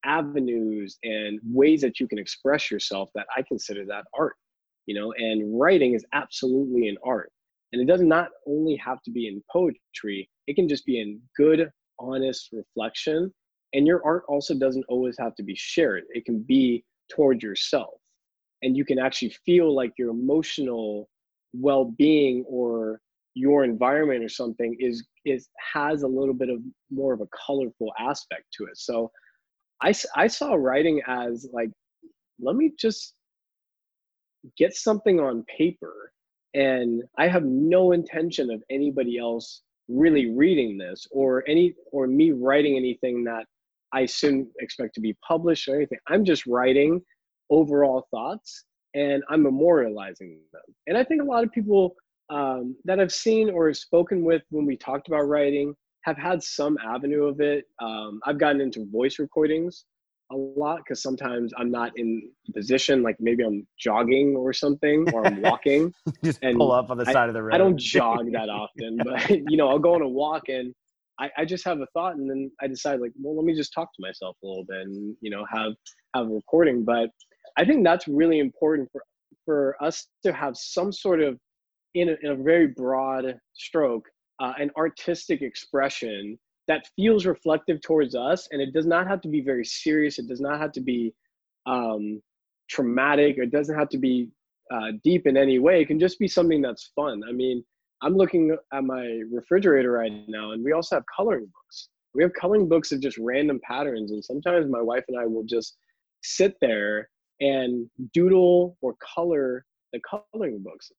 avenues 0.04 0.99
and 1.02 1.40
ways 1.44 1.80
that 1.80 2.00
you 2.00 2.06
can 2.08 2.18
express 2.18 2.70
yourself 2.70 3.11
that 3.14 3.26
I 3.37 3.42
consider 3.42 3.85
that 3.87 4.05
art 4.18 4.37
you 4.87 4.94
know 4.94 5.12
and 5.16 5.59
writing 5.59 5.94
is 5.94 6.05
absolutely 6.12 6.88
an 6.88 6.96
art. 7.05 7.31
And 7.72 7.83
it 7.83 7.87
does 7.87 8.02
not 8.02 8.29
only 8.46 8.76
have 8.76 9.02
to 9.02 9.11
be 9.11 9.26
in 9.26 9.42
poetry 9.50 10.29
it 10.46 10.55
can 10.57 10.68
just 10.68 10.85
be 10.87 11.00
in 11.00 11.20
good 11.37 11.70
honest 11.98 12.50
reflection 12.52 13.33
and 13.74 13.87
your 13.87 14.00
art 14.05 14.24
also 14.29 14.55
doesn't 14.55 14.85
always 14.88 15.16
have 15.18 15.35
to 15.35 15.42
be 15.42 15.55
shared. 15.57 16.05
It 16.11 16.24
can 16.24 16.40
be 16.40 16.85
towards 17.11 17.42
yourself. 17.42 17.94
And 18.62 18.76
you 18.76 18.85
can 18.85 18.98
actually 18.98 19.35
feel 19.44 19.74
like 19.74 19.92
your 19.98 20.11
emotional 20.11 21.09
well-being 21.52 22.44
or 22.48 23.00
your 23.35 23.64
environment 23.64 24.24
or 24.24 24.29
something 24.29 24.76
is 24.79 25.05
is 25.24 25.48
has 25.74 26.02
a 26.02 26.09
little 26.09 26.35
bit 26.35 26.48
of 26.48 26.61
more 26.90 27.12
of 27.12 27.20
a 27.20 27.29
colorful 27.46 27.92
aspect 27.98 28.44
to 28.57 28.64
it. 28.64 28.79
So 28.79 29.11
i 29.82 29.92
i 30.16 30.26
saw 30.26 30.54
writing 30.54 31.00
as 31.06 31.46
like 31.52 31.70
let 32.40 32.56
me 32.56 32.72
just 32.78 33.14
get 34.56 34.74
something 34.74 35.20
on 35.20 35.44
paper 35.44 36.12
and 36.54 37.02
i 37.18 37.26
have 37.26 37.44
no 37.44 37.92
intention 37.92 38.50
of 38.50 38.62
anybody 38.70 39.18
else 39.18 39.62
really 39.88 40.30
reading 40.30 40.78
this 40.78 41.06
or 41.10 41.44
any 41.48 41.74
or 41.92 42.06
me 42.06 42.32
writing 42.32 42.76
anything 42.76 43.24
that 43.24 43.44
i 43.92 44.06
soon 44.06 44.50
expect 44.60 44.94
to 44.94 45.00
be 45.00 45.14
published 45.26 45.68
or 45.68 45.76
anything. 45.76 45.98
I'm 46.08 46.24
just 46.24 46.46
writing 46.46 47.02
overall 47.50 48.06
thoughts 48.10 48.64
and 48.94 49.22
i'm 49.28 49.44
memorializing 49.44 50.38
them. 50.52 50.62
And 50.87 50.96
i 50.96 51.04
think 51.04 51.20
a 51.22 51.24
lot 51.24 51.44
of 51.44 51.52
people 51.52 51.94
um, 52.30 52.76
that 52.84 53.00
i've 53.00 53.12
seen 53.12 53.50
or 53.50 53.72
spoken 53.74 54.24
with 54.24 54.42
when 54.50 54.64
we 54.64 54.76
talked 54.76 55.08
about 55.08 55.28
writing 55.28 55.74
have 56.05 56.19
had 56.19 56.43
some 56.43 56.77
avenue 56.85 57.25
of 57.25 57.40
it 57.40 57.64
um, 57.81 58.21
i've 58.27 58.38
gotten 58.38 58.61
into 58.61 58.87
voice 58.90 59.19
recordings 59.19 59.85
a 60.33 60.37
lot 60.37 60.79
because 60.79 61.03
sometimes 61.03 61.53
I'm 61.57 61.71
not 61.71 61.93
in 61.97 62.31
position, 62.55 63.03
like 63.03 63.17
maybe 63.21 63.45
I'm 63.45 63.67
jogging 63.79 64.35
or 64.35 64.53
something, 64.53 65.07
or 65.12 65.27
I'm 65.27 65.43
walking. 65.43 65.93
just 66.25 66.38
and 66.43 66.57
pull 66.57 66.73
up 66.73 66.90
on 66.90 66.99
the 66.99 67.07
I, 67.07 67.12
side 67.12 67.29
of 67.29 67.35
the 67.35 67.43
road. 67.43 67.55
I 67.55 67.59
don't 67.59 67.79
jog 67.79 68.33
that 68.33 68.49
often, 68.49 68.99
but 69.05 69.31
you 69.51 69.57
know, 69.57 69.69
I'll 69.69 69.79
go 69.79 69.95
on 69.95 70.03
a 70.03 70.09
walk 70.09 70.49
and 70.49 70.75
I, 71.19 71.31
I 71.38 71.45
just 71.45 71.64
have 71.64 71.81
a 71.81 71.87
thought, 71.95 72.17
and 72.17 72.29
then 72.29 72.51
I 72.61 72.67
decide, 72.67 73.01
like, 73.01 73.12
well, 73.21 73.37
let 73.37 73.45
me 73.45 73.55
just 73.55 73.73
talk 73.73 73.88
to 73.95 74.03
myself 74.03 74.37
a 74.43 74.47
little 74.47 74.64
bit, 74.64 74.81
and 74.81 75.17
you 75.21 75.31
know, 75.31 75.45
have 75.53 75.73
have 76.14 76.27
a 76.27 76.31
recording. 76.35 76.85
But 76.85 77.11
I 77.57 77.64
think 77.64 77.85
that's 77.85 78.09
really 78.09 78.40
important 78.40 78.88
for 78.90 79.03
for 79.45 79.77
us 79.81 80.07
to 80.25 80.33
have 80.33 80.57
some 80.57 80.90
sort 80.90 81.21
of, 81.21 81.38
in 81.95 82.09
a, 82.09 82.17
in 82.23 82.31
a 82.31 82.43
very 82.43 82.69
broad 82.69 83.38
stroke, 83.53 84.07
uh, 84.40 84.53
an 84.59 84.70
artistic 84.77 85.42
expression 85.42 86.38
that 86.66 86.88
feels 86.97 87.27
reflective 87.27 87.81
towards 87.83 88.14
us 88.14 88.49
and 88.51 88.61
it 88.61 88.73
does 88.73 88.87
not 88.87 89.07
have 89.07 89.20
to 89.20 89.29
be 89.29 89.40
very 89.40 89.64
serious 89.64 90.18
it 90.18 90.27
does 90.29 90.40
not 90.40 90.59
have 90.59 90.73
to 90.73 90.81
be 90.81 91.12
um, 91.66 92.20
traumatic 92.68 93.37
it 93.38 93.51
doesn't 93.51 93.79
have 93.79 93.88
to 93.88 93.99
be 93.99 94.29
uh, 94.73 94.92
deep 95.03 95.27
in 95.27 95.37
any 95.37 95.59
way 95.59 95.83
it 95.83 95.87
can 95.87 95.99
just 95.99 96.18
be 96.18 96.29
something 96.29 96.62
that's 96.62 96.90
fun. 96.97 97.23
I 97.29 97.33
mean 97.33 97.64
i'm 98.03 98.16
looking 98.16 98.57
at 98.73 98.85
my 98.85 99.20
refrigerator 99.31 99.92
right 99.92 100.12
now 100.29 100.53
and 100.53 100.64
we 100.64 100.73
also 100.73 100.97
have 100.97 101.05
coloring 101.14 101.47
books. 101.47 101.88
We 102.14 102.23
have 102.23 102.33
coloring 102.33 102.68
books 102.68 102.92
of 102.92 103.01
just 103.01 103.18
random 103.18 103.61
patterns 103.62 104.12
and 104.12 104.25
sometimes 104.25 104.66
my 104.68 104.81
wife 104.81 105.05
and 105.09 105.18
i 105.18 105.27
will 105.27 105.44
just 105.44 105.77
sit 106.23 106.57
there 106.61 107.09
and 107.40 107.88
doodle 108.12 108.77
or 108.81 108.94
color 109.14 109.64
the 109.92 110.01
coloring 110.09 110.62
books 110.62 110.90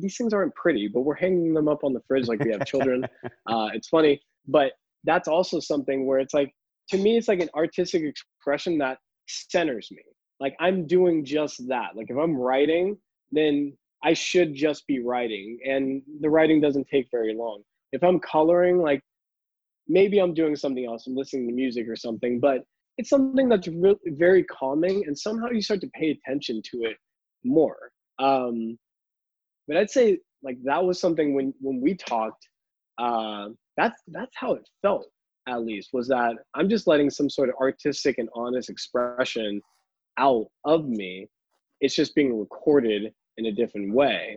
these 0.00 0.16
things 0.16 0.32
aren't 0.32 0.54
pretty 0.54 0.88
but 0.88 1.00
we're 1.00 1.14
hanging 1.14 1.54
them 1.54 1.68
up 1.68 1.84
on 1.84 1.92
the 1.92 2.00
fridge 2.06 2.26
like 2.26 2.42
we 2.44 2.50
have 2.50 2.64
children. 2.64 3.06
Uh, 3.46 3.68
it's 3.72 3.88
funny 3.88 4.20
but 4.46 4.72
that's 5.04 5.28
also 5.28 5.58
something 5.58 6.06
where 6.06 6.18
it's 6.18 6.34
like 6.34 6.52
to 6.88 6.98
me 6.98 7.16
it's 7.16 7.28
like 7.28 7.40
an 7.40 7.48
artistic 7.54 8.02
expression 8.02 8.78
that 8.78 8.98
centers 9.26 9.88
me. 9.90 10.02
Like 10.40 10.54
i'm 10.60 10.86
doing 10.86 11.24
just 11.24 11.66
that. 11.68 11.96
Like 11.96 12.10
if 12.10 12.16
i'm 12.16 12.36
writing 12.36 12.96
then 13.32 13.76
i 14.04 14.12
should 14.12 14.54
just 14.54 14.86
be 14.86 15.00
writing 15.00 15.58
and 15.64 16.02
the 16.20 16.30
writing 16.30 16.60
doesn't 16.60 16.88
take 16.88 17.08
very 17.10 17.34
long. 17.34 17.62
If 17.92 18.02
i'm 18.02 18.20
coloring 18.20 18.78
like 18.78 19.02
maybe 19.88 20.18
i'm 20.18 20.34
doing 20.34 20.54
something 20.54 20.84
else 20.84 21.06
i'm 21.06 21.16
listening 21.16 21.48
to 21.48 21.54
music 21.54 21.88
or 21.88 21.96
something 21.96 22.38
but 22.38 22.62
it's 22.98 23.08
something 23.08 23.48
that's 23.48 23.68
really 23.68 23.96
very 24.08 24.42
calming 24.44 25.04
and 25.06 25.16
somehow 25.16 25.48
you 25.48 25.62
start 25.62 25.80
to 25.80 25.88
pay 25.94 26.10
attention 26.10 26.60
to 26.70 26.82
it 26.82 26.96
more. 27.44 27.90
Um 28.18 28.76
but 29.68 29.76
i'd 29.76 29.90
say 29.90 30.18
like 30.42 30.58
that 30.64 30.84
was 30.84 31.00
something 31.00 31.34
when 31.34 31.54
when 31.60 31.80
we 31.80 31.94
talked 31.94 32.48
uh 32.98 33.48
that's 33.76 34.02
that's 34.08 34.34
how 34.34 34.54
it 34.54 34.68
felt 34.82 35.06
at 35.46 35.64
least 35.64 35.90
was 35.92 36.08
that 36.08 36.34
i'm 36.54 36.68
just 36.68 36.88
letting 36.88 37.10
some 37.10 37.30
sort 37.30 37.48
of 37.48 37.54
artistic 37.60 38.18
and 38.18 38.28
honest 38.34 38.68
expression 38.70 39.60
out 40.18 40.48
of 40.64 40.86
me. 40.86 41.28
It's 41.80 41.94
just 41.94 42.14
being 42.14 42.38
recorded 42.38 43.12
in 43.38 43.46
a 43.46 43.52
different 43.52 43.94
way. 43.94 44.36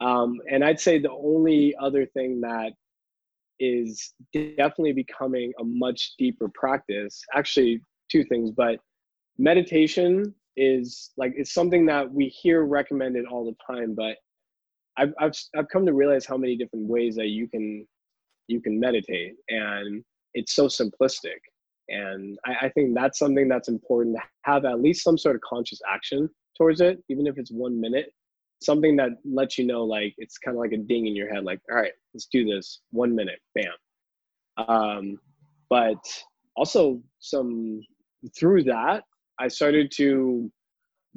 Um, 0.00 0.38
and 0.50 0.64
i'd 0.64 0.80
say 0.80 0.98
the 0.98 1.10
only 1.10 1.74
other 1.78 2.06
thing 2.06 2.40
that 2.40 2.72
is 3.58 4.14
definitely 4.32 4.94
becoming 4.94 5.52
a 5.60 5.64
much 5.64 6.14
deeper 6.16 6.48
practice 6.54 7.22
actually 7.34 7.82
two 8.10 8.24
things 8.24 8.50
but 8.50 8.78
meditation 9.36 10.34
is 10.56 11.10
like 11.18 11.34
it's 11.36 11.52
something 11.52 11.84
that 11.84 12.10
we 12.10 12.28
hear 12.28 12.62
recommended 12.62 13.26
all 13.26 13.44
the 13.44 13.74
time 13.74 13.94
but 13.94 14.16
I've, 15.00 15.14
I've, 15.18 15.32
I've 15.56 15.68
come 15.68 15.86
to 15.86 15.94
realize 15.94 16.26
how 16.26 16.36
many 16.36 16.56
different 16.56 16.86
ways 16.86 17.16
that 17.16 17.28
you 17.28 17.48
can 17.48 17.86
you 18.48 18.60
can 18.60 18.78
meditate 18.80 19.34
and 19.48 20.04
it's 20.34 20.54
so 20.54 20.66
simplistic. 20.66 21.38
And 21.88 22.38
I, 22.44 22.66
I, 22.66 22.68
think 22.70 22.94
that's 22.94 23.18
something 23.18 23.48
that's 23.48 23.68
important 23.68 24.16
to 24.16 24.22
have 24.42 24.64
at 24.64 24.80
least 24.80 25.02
some 25.02 25.16
sort 25.16 25.36
of 25.36 25.42
conscious 25.42 25.80
action 25.92 26.28
towards 26.56 26.80
it 26.80 27.02
even 27.08 27.26
if 27.26 27.38
it's 27.38 27.50
one 27.50 27.80
minute. 27.80 28.12
Something 28.62 28.96
that 28.96 29.10
lets 29.24 29.56
you 29.56 29.66
know 29.66 29.84
like 29.84 30.14
it's 30.18 30.36
kind 30.36 30.56
of 30.56 30.60
like 30.60 30.72
a 30.72 30.76
ding 30.76 31.06
in 31.06 31.16
your 31.16 31.32
head 31.32 31.44
like 31.44 31.60
all 31.70 31.76
right 31.78 31.92
let's 32.12 32.28
do 32.30 32.44
this 32.44 32.80
one 32.90 33.14
minute 33.14 33.40
bam. 33.54 34.68
Um, 34.68 35.18
but 35.70 35.98
also 36.56 37.00
some 37.20 37.80
through 38.38 38.62
that 38.62 39.02
i 39.38 39.48
started 39.48 39.90
to 39.90 40.50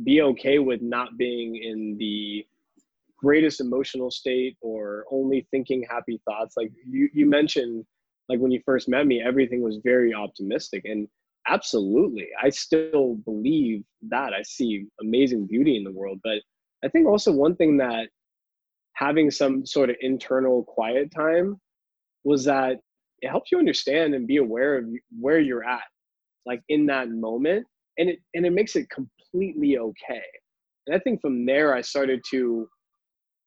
be 0.04 0.22
okay 0.22 0.60
with 0.60 0.82
not 0.82 1.18
being 1.18 1.58
in 1.58 1.98
the 2.00 2.46
greatest 3.24 3.62
emotional 3.62 4.12
state 4.12 4.58
or 4.62 5.06
only 5.12 5.48
thinking 5.50 5.86
happy 5.90 6.22
thoughts 6.26 6.56
like 6.58 6.72
you 6.86 7.10
you 7.14 7.26
mentioned 7.26 7.86
like 8.30 8.40
when 8.40 8.52
you 8.52 8.62
first 8.66 8.90
met 8.90 9.08
me 9.08 9.22
everything 9.22 9.62
was 9.62 9.80
very 9.84 10.14
optimistic 10.14 10.84
and 10.86 11.08
absolutely 11.48 12.28
i 12.42 12.50
still 12.50 13.16
believe 13.26 13.84
that. 14.10 14.34
I 14.34 14.42
see 14.44 14.86
amazing 15.02 15.48
beauty 15.48 15.78
in 15.78 15.84
the 15.84 15.92
world 15.92 16.20
but 16.24 16.40
i 16.84 16.88
think 16.90 17.08
also 17.08 17.32
one 17.32 17.56
thing 17.56 17.78
that 17.78 18.10
having 18.94 19.32
some 19.32 19.66
sort 19.66 19.90
of 19.90 19.96
internal 20.02 20.64
quiet 20.64 21.10
time 21.16 21.60
was 22.24 22.44
that 22.46 22.78
it 23.22 23.30
helps 23.30 23.52
you 23.52 23.58
understand 23.58 24.14
and 24.14 24.28
be 24.28 24.38
aware 24.38 24.78
of 24.78 24.86
where 25.20 25.40
you're 25.40 25.64
at 25.64 25.84
like 26.46 26.62
in 26.70 26.86
that 26.88 27.10
moment 27.10 27.66
and 27.98 28.10
it 28.10 28.20
and 28.34 28.46
it 28.46 28.52
makes 28.52 28.76
it 28.76 28.90
completely 28.90 29.78
okay. 29.78 30.28
And 30.88 30.96
i 30.96 31.00
think 31.00 31.22
from 31.22 31.46
there 31.46 31.74
i 31.74 31.82
started 31.82 32.22
to 32.32 32.68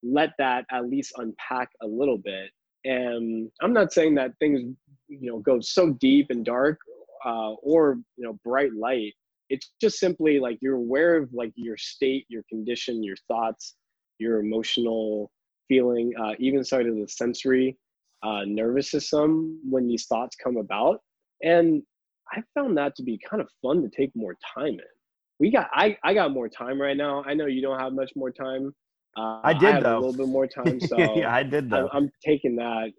let 0.03 0.31
that 0.37 0.65
at 0.71 0.89
least 0.89 1.13
unpack 1.17 1.69
a 1.81 1.87
little 1.87 2.17
bit. 2.17 2.51
And 2.85 3.49
i'm 3.61 3.73
not 3.73 3.91
saying 3.91 4.15
that 4.15 4.31
things 4.39 4.61
you 5.07 5.31
know 5.31 5.39
go 5.39 5.59
so 5.59 5.93
deep 5.93 6.27
and 6.29 6.45
dark 6.45 6.79
uh, 7.25 7.53
or 7.53 7.99
you 8.15 8.23
know 8.23 8.37
bright 8.43 8.73
light. 8.73 9.13
It's 9.49 9.71
just 9.79 9.99
simply 9.99 10.39
like 10.39 10.57
you're 10.61 10.75
aware 10.75 11.17
of 11.17 11.29
like 11.33 11.51
your 11.55 11.77
state 11.77 12.25
your 12.29 12.43
condition 12.49 13.03
your 13.03 13.15
thoughts 13.27 13.75
your 14.19 14.39
emotional 14.39 15.31
feeling 15.67 16.13
uh, 16.19 16.33
even 16.39 16.63
side 16.63 16.87
of 16.87 16.95
the 16.95 17.07
sensory 17.07 17.77
uh, 18.23 18.41
nervous 18.45 18.89
system 18.89 19.59
when 19.69 19.87
these 19.87 20.05
thoughts 20.05 20.35
come 20.35 20.57
about. 20.57 21.01
And 21.43 21.83
i 22.31 22.41
found 22.53 22.77
that 22.77 22.95
to 22.95 23.03
be 23.03 23.19
kind 23.29 23.41
of 23.41 23.47
fun 23.61 23.81
to 23.81 23.89
take 23.89 24.11
more 24.15 24.35
time 24.55 24.73
in. 24.73 24.91
We 25.39 25.51
got 25.51 25.69
i 25.73 25.97
i 26.03 26.13
got 26.13 26.31
more 26.31 26.49
time 26.49 26.81
right 26.81 26.97
now. 26.97 27.23
I 27.25 27.33
know 27.33 27.45
you 27.45 27.61
don't 27.61 27.79
have 27.79 27.93
much 27.93 28.11
more 28.15 28.31
time 28.31 28.73
uh, 29.17 29.39
I 29.43 29.53
did 29.53 29.75
I 29.75 29.79
though. 29.79 29.97
a 29.97 29.99
little 29.99 30.25
bit 30.25 30.27
more 30.27 30.47
time, 30.47 30.79
so 30.81 30.97
yeah, 30.97 31.33
I 31.33 31.43
did 31.43 31.69
though. 31.69 31.89
I'm, 31.91 32.03
I'm 32.03 32.11
taking 32.23 32.55
that. 32.57 32.91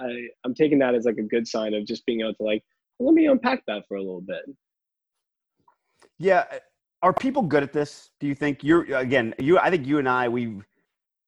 I, 0.00 0.06
I'm 0.44 0.54
taking 0.54 0.78
that 0.78 0.94
as 0.94 1.04
like 1.04 1.18
a 1.18 1.22
good 1.22 1.48
sign 1.48 1.74
of 1.74 1.84
just 1.84 2.06
being 2.06 2.20
able 2.20 2.34
to 2.34 2.42
like 2.42 2.62
let 3.00 3.14
me 3.14 3.26
unpack 3.26 3.64
that 3.66 3.82
for 3.88 3.96
a 3.96 4.00
little 4.00 4.20
bit. 4.20 4.44
Yeah, 6.18 6.44
are 7.02 7.12
people 7.12 7.42
good 7.42 7.62
at 7.62 7.72
this? 7.72 8.10
Do 8.20 8.26
you 8.26 8.34
think 8.34 8.62
you're 8.62 8.84
again? 8.94 9.34
You, 9.38 9.58
I 9.58 9.70
think 9.70 9.86
you 9.86 9.98
and 9.98 10.08
I 10.08 10.28
we've 10.28 10.64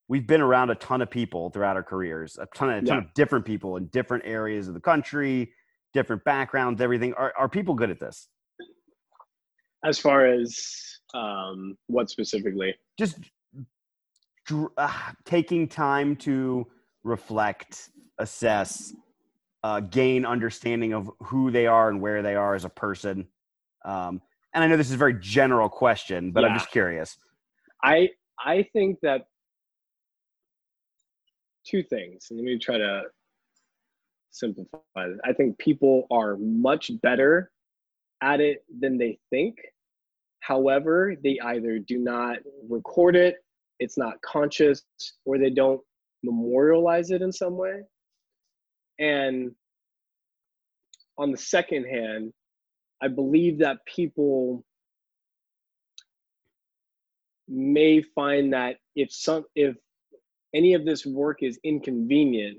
we've 0.09 0.27
been 0.27 0.41
around 0.41 0.71
a 0.71 0.77
ton 0.77 1.03
of 1.03 1.11
people 1.11 1.51
throughout 1.51 1.77
our 1.77 1.83
careers, 1.83 2.39
a 2.41 2.47
ton 2.55 2.71
of 2.71 2.83
a 2.85 2.87
ton 2.87 2.99
yeah. 2.99 3.05
of 3.05 3.15
different 3.15 3.45
people 3.45 3.77
in 3.77 3.87
different 3.87 4.25
areas 4.27 4.69
of 4.69 4.75
the 4.75 4.81
country, 4.81 5.53
different 5.93 6.23
backgrounds, 6.25 6.81
everything. 6.81 7.15
Are 7.15 7.33
are 7.37 7.49
people 7.49 7.75
good 7.75 7.91
at 7.91 7.99
this? 7.99 8.29
As 9.85 9.99
far 9.99 10.27
as 10.27 10.99
um, 11.15 11.77
what 11.89 12.11
specifically? 12.11 12.75
Just 12.99 13.19
uh, 14.77 15.13
taking 15.25 15.69
time 15.69 16.17
to 16.17 16.67
reflect, 17.03 17.91
assess, 18.19 18.95
uh, 19.63 19.81
gain 19.81 20.25
understanding 20.25 20.93
of 20.93 21.11
who 21.23 21.51
they 21.51 21.67
are 21.67 21.89
and 21.89 22.01
where 22.01 22.23
they 22.23 22.35
are 22.35 22.55
as 22.55 22.65
a 22.65 22.69
person. 22.69 23.27
Um, 23.85 24.21
and 24.55 24.65
I 24.65 24.67
know 24.69 24.77
this 24.77 24.89
is 24.89 24.95
a 24.95 24.99
very 24.99 25.19
general 25.21 25.69
question, 25.69 26.31
but 26.31 26.43
yeah. 26.43 26.49
I'm 26.49 26.59
just 26.59 26.71
curious. 26.71 27.17
I 27.83 28.11
I 28.39 28.67
think 28.73 28.99
that 29.03 29.27
two 31.67 31.83
things. 31.83 32.29
Let 32.31 32.45
me 32.45 32.59
try 32.59 32.79
to 32.79 33.03
simplify 34.31 35.09
this. 35.09 35.19
I 35.25 35.33
think 35.33 35.59
people 35.59 36.07
are 36.11 36.37
much 36.37 36.91
better 37.03 37.51
at 38.23 38.41
it 38.41 38.65
than 38.81 38.99
they 38.99 39.19
think. 39.31 39.57
However, 40.41 41.17
they 41.23 41.39
either 41.43 41.79
do 41.79 41.99
not 41.99 42.39
record 42.69 43.17
it 43.17 43.37
it's 43.79 43.99
not 43.99 44.21
conscious 44.23 44.83
or 45.25 45.39
they 45.39 45.51
don't 45.51 45.81
memorialize 46.23 47.11
it 47.11 47.23
in 47.23 47.33
some 47.33 47.57
way. 47.57 47.83
And 48.99 49.53
on 51.19 51.31
the 51.31 51.37
second 51.37 51.85
hand, 51.85 52.33
I 53.03 53.09
believe 53.09 53.59
that 53.59 53.79
people 53.87 54.65
may 57.49 58.03
find 58.03 58.53
that 58.53 58.77
if 58.97 59.13
some 59.13 59.45
if 59.55 59.77
any 60.55 60.75
of 60.75 60.85
this 60.85 61.07
work 61.07 61.43
is 61.43 61.61
inconvenient 61.63 62.59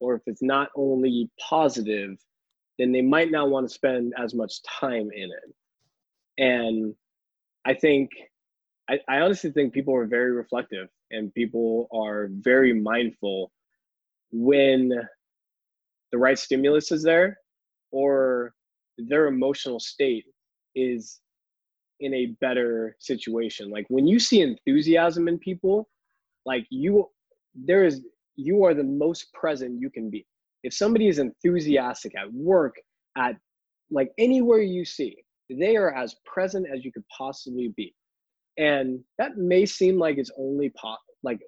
or 0.00 0.14
if 0.16 0.22
it's 0.26 0.42
not 0.42 0.68
only 0.76 1.30
positive, 1.40 2.18
then 2.78 2.92
they 2.92 3.02
might 3.02 3.30
not 3.30 3.48
want 3.48 3.68
to 3.68 3.74
spend 3.74 4.12
as 4.18 4.34
much 4.34 4.62
time 4.62 5.08
in 5.14 5.30
it. 5.30 5.54
And 6.38 6.94
I 7.64 7.74
think 7.74 8.10
I, 8.88 9.00
I 9.08 9.20
honestly 9.20 9.50
think 9.50 9.72
people 9.72 9.94
are 9.94 10.06
very 10.06 10.32
reflective 10.32 10.88
and 11.10 11.34
people 11.34 11.88
are 11.92 12.28
very 12.30 12.72
mindful 12.72 13.50
when 14.30 14.92
the 16.12 16.18
right 16.18 16.38
stimulus 16.38 16.92
is 16.92 17.02
there 17.02 17.38
or 17.90 18.54
their 18.98 19.26
emotional 19.26 19.80
state 19.80 20.24
is 20.74 21.20
in 22.00 22.14
a 22.14 22.26
better 22.40 22.96
situation. 23.00 23.70
Like 23.70 23.86
when 23.88 24.06
you 24.06 24.18
see 24.18 24.42
enthusiasm 24.42 25.28
in 25.28 25.38
people, 25.38 25.88
like 26.44 26.66
you, 26.70 27.08
there 27.54 27.84
is, 27.84 28.02
you 28.36 28.64
are 28.64 28.74
the 28.74 28.84
most 28.84 29.32
present 29.32 29.80
you 29.80 29.90
can 29.90 30.10
be. 30.10 30.26
If 30.62 30.74
somebody 30.74 31.08
is 31.08 31.18
enthusiastic 31.18 32.12
at 32.16 32.32
work, 32.32 32.76
at 33.16 33.36
like 33.90 34.12
anywhere 34.18 34.60
you 34.60 34.84
see, 34.84 35.16
they 35.48 35.76
are 35.76 35.94
as 35.94 36.16
present 36.24 36.66
as 36.72 36.84
you 36.84 36.92
could 36.92 37.04
possibly 37.16 37.72
be 37.76 37.94
and 38.58 39.00
that 39.18 39.36
may 39.36 39.66
seem 39.66 39.98
like 39.98 40.18
it's 40.18 40.30
only 40.38 40.70
pop 40.70 41.00
like 41.22 41.40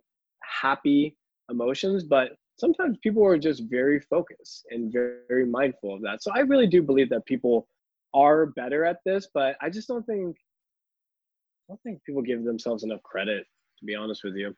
happy 0.43 1.17
emotions 1.51 2.05
but 2.05 2.33
sometimes 2.59 2.99
people 3.03 3.25
are 3.25 3.39
just 3.39 3.63
very 3.71 4.01
focused 4.01 4.67
and 4.71 4.93
very, 4.93 5.21
very 5.29 5.47
mindful 5.47 5.95
of 5.95 6.03
that. 6.03 6.23
So 6.23 6.33
i 6.35 6.41
really 6.41 6.67
do 6.67 6.83
believe 6.83 7.11
that 7.11 7.25
people 7.27 7.69
are 8.15 8.47
better 8.47 8.85
at 8.85 8.99
this 9.05 9.29
but 9.35 9.57
i 9.61 9.69
just 9.69 9.87
don't 9.87 10.05
think 10.07 10.37
i 10.37 11.65
don't 11.69 11.83
think 11.83 12.03
people 12.05 12.23
give 12.23 12.45
themselves 12.45 12.85
enough 12.85 13.03
credit 13.03 13.45
to 13.79 13.85
be 13.85 13.95
honest 13.95 14.25
with 14.25 14.35
you. 14.35 14.55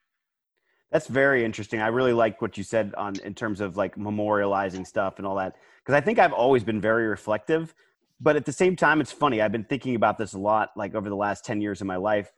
That's 0.91 1.07
very 1.07 1.45
interesting. 1.45 1.81
I 1.81 1.89
really 1.89 2.13
like 2.13 2.43
what 2.43 2.59
you 2.59 2.65
said 2.65 2.95
on 2.97 3.15
in 3.21 3.35
terms 3.35 3.61
of 3.61 3.77
like 3.77 3.95
memorializing 3.97 4.85
stuff 4.87 5.19
and 5.19 5.27
all 5.27 5.37
that 5.37 5.57
because 5.83 5.97
i 5.97 6.01
think 6.01 6.19
i've 6.19 6.33
always 6.33 6.65
been 6.65 6.81
very 6.81 7.07
reflective 7.07 7.75
but 8.21 8.37
at 8.37 8.45
the 8.45 8.53
same 8.53 8.77
time 8.77 9.01
it's 9.01 9.13
funny 9.13 9.41
i've 9.41 9.53
been 9.53 9.65
thinking 9.65 9.95
about 9.95 10.19
this 10.19 10.35
a 10.35 10.39
lot 10.39 10.71
like 10.77 10.95
over 10.95 11.09
the 11.09 11.17
last 11.17 11.45
10 11.45 11.61
years 11.61 11.81
of 11.81 11.87
my 11.87 11.97
life 11.97 12.33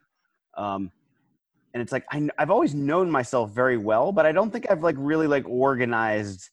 um, 0.56 0.90
and 1.74 1.82
it's 1.82 1.92
like 1.92 2.04
I, 2.10 2.28
I've 2.38 2.50
always 2.50 2.74
known 2.74 3.10
myself 3.10 3.50
very 3.50 3.76
well, 3.76 4.12
but 4.12 4.26
I 4.26 4.32
don't 4.32 4.50
think 4.50 4.70
I've 4.70 4.82
like 4.82 4.96
really 4.98 5.26
like 5.26 5.48
organized 5.48 6.50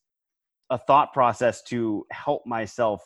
a 0.70 0.78
thought 0.78 1.14
process 1.14 1.62
to 1.64 2.06
help 2.12 2.46
myself 2.46 3.04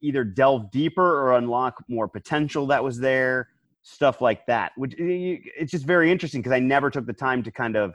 either 0.00 0.24
delve 0.24 0.70
deeper 0.70 1.20
or 1.20 1.36
unlock 1.36 1.82
more 1.88 2.08
potential 2.08 2.66
that 2.66 2.82
was 2.82 2.98
there 2.98 3.48
stuff 3.82 4.22
like 4.22 4.46
that 4.46 4.72
which 4.76 4.94
it's 4.96 5.70
just 5.70 5.84
very 5.84 6.10
interesting 6.10 6.40
because 6.40 6.52
i 6.52 6.58
never 6.58 6.88
took 6.88 7.04
the 7.04 7.12
time 7.12 7.42
to 7.42 7.50
kind 7.50 7.76
of 7.76 7.94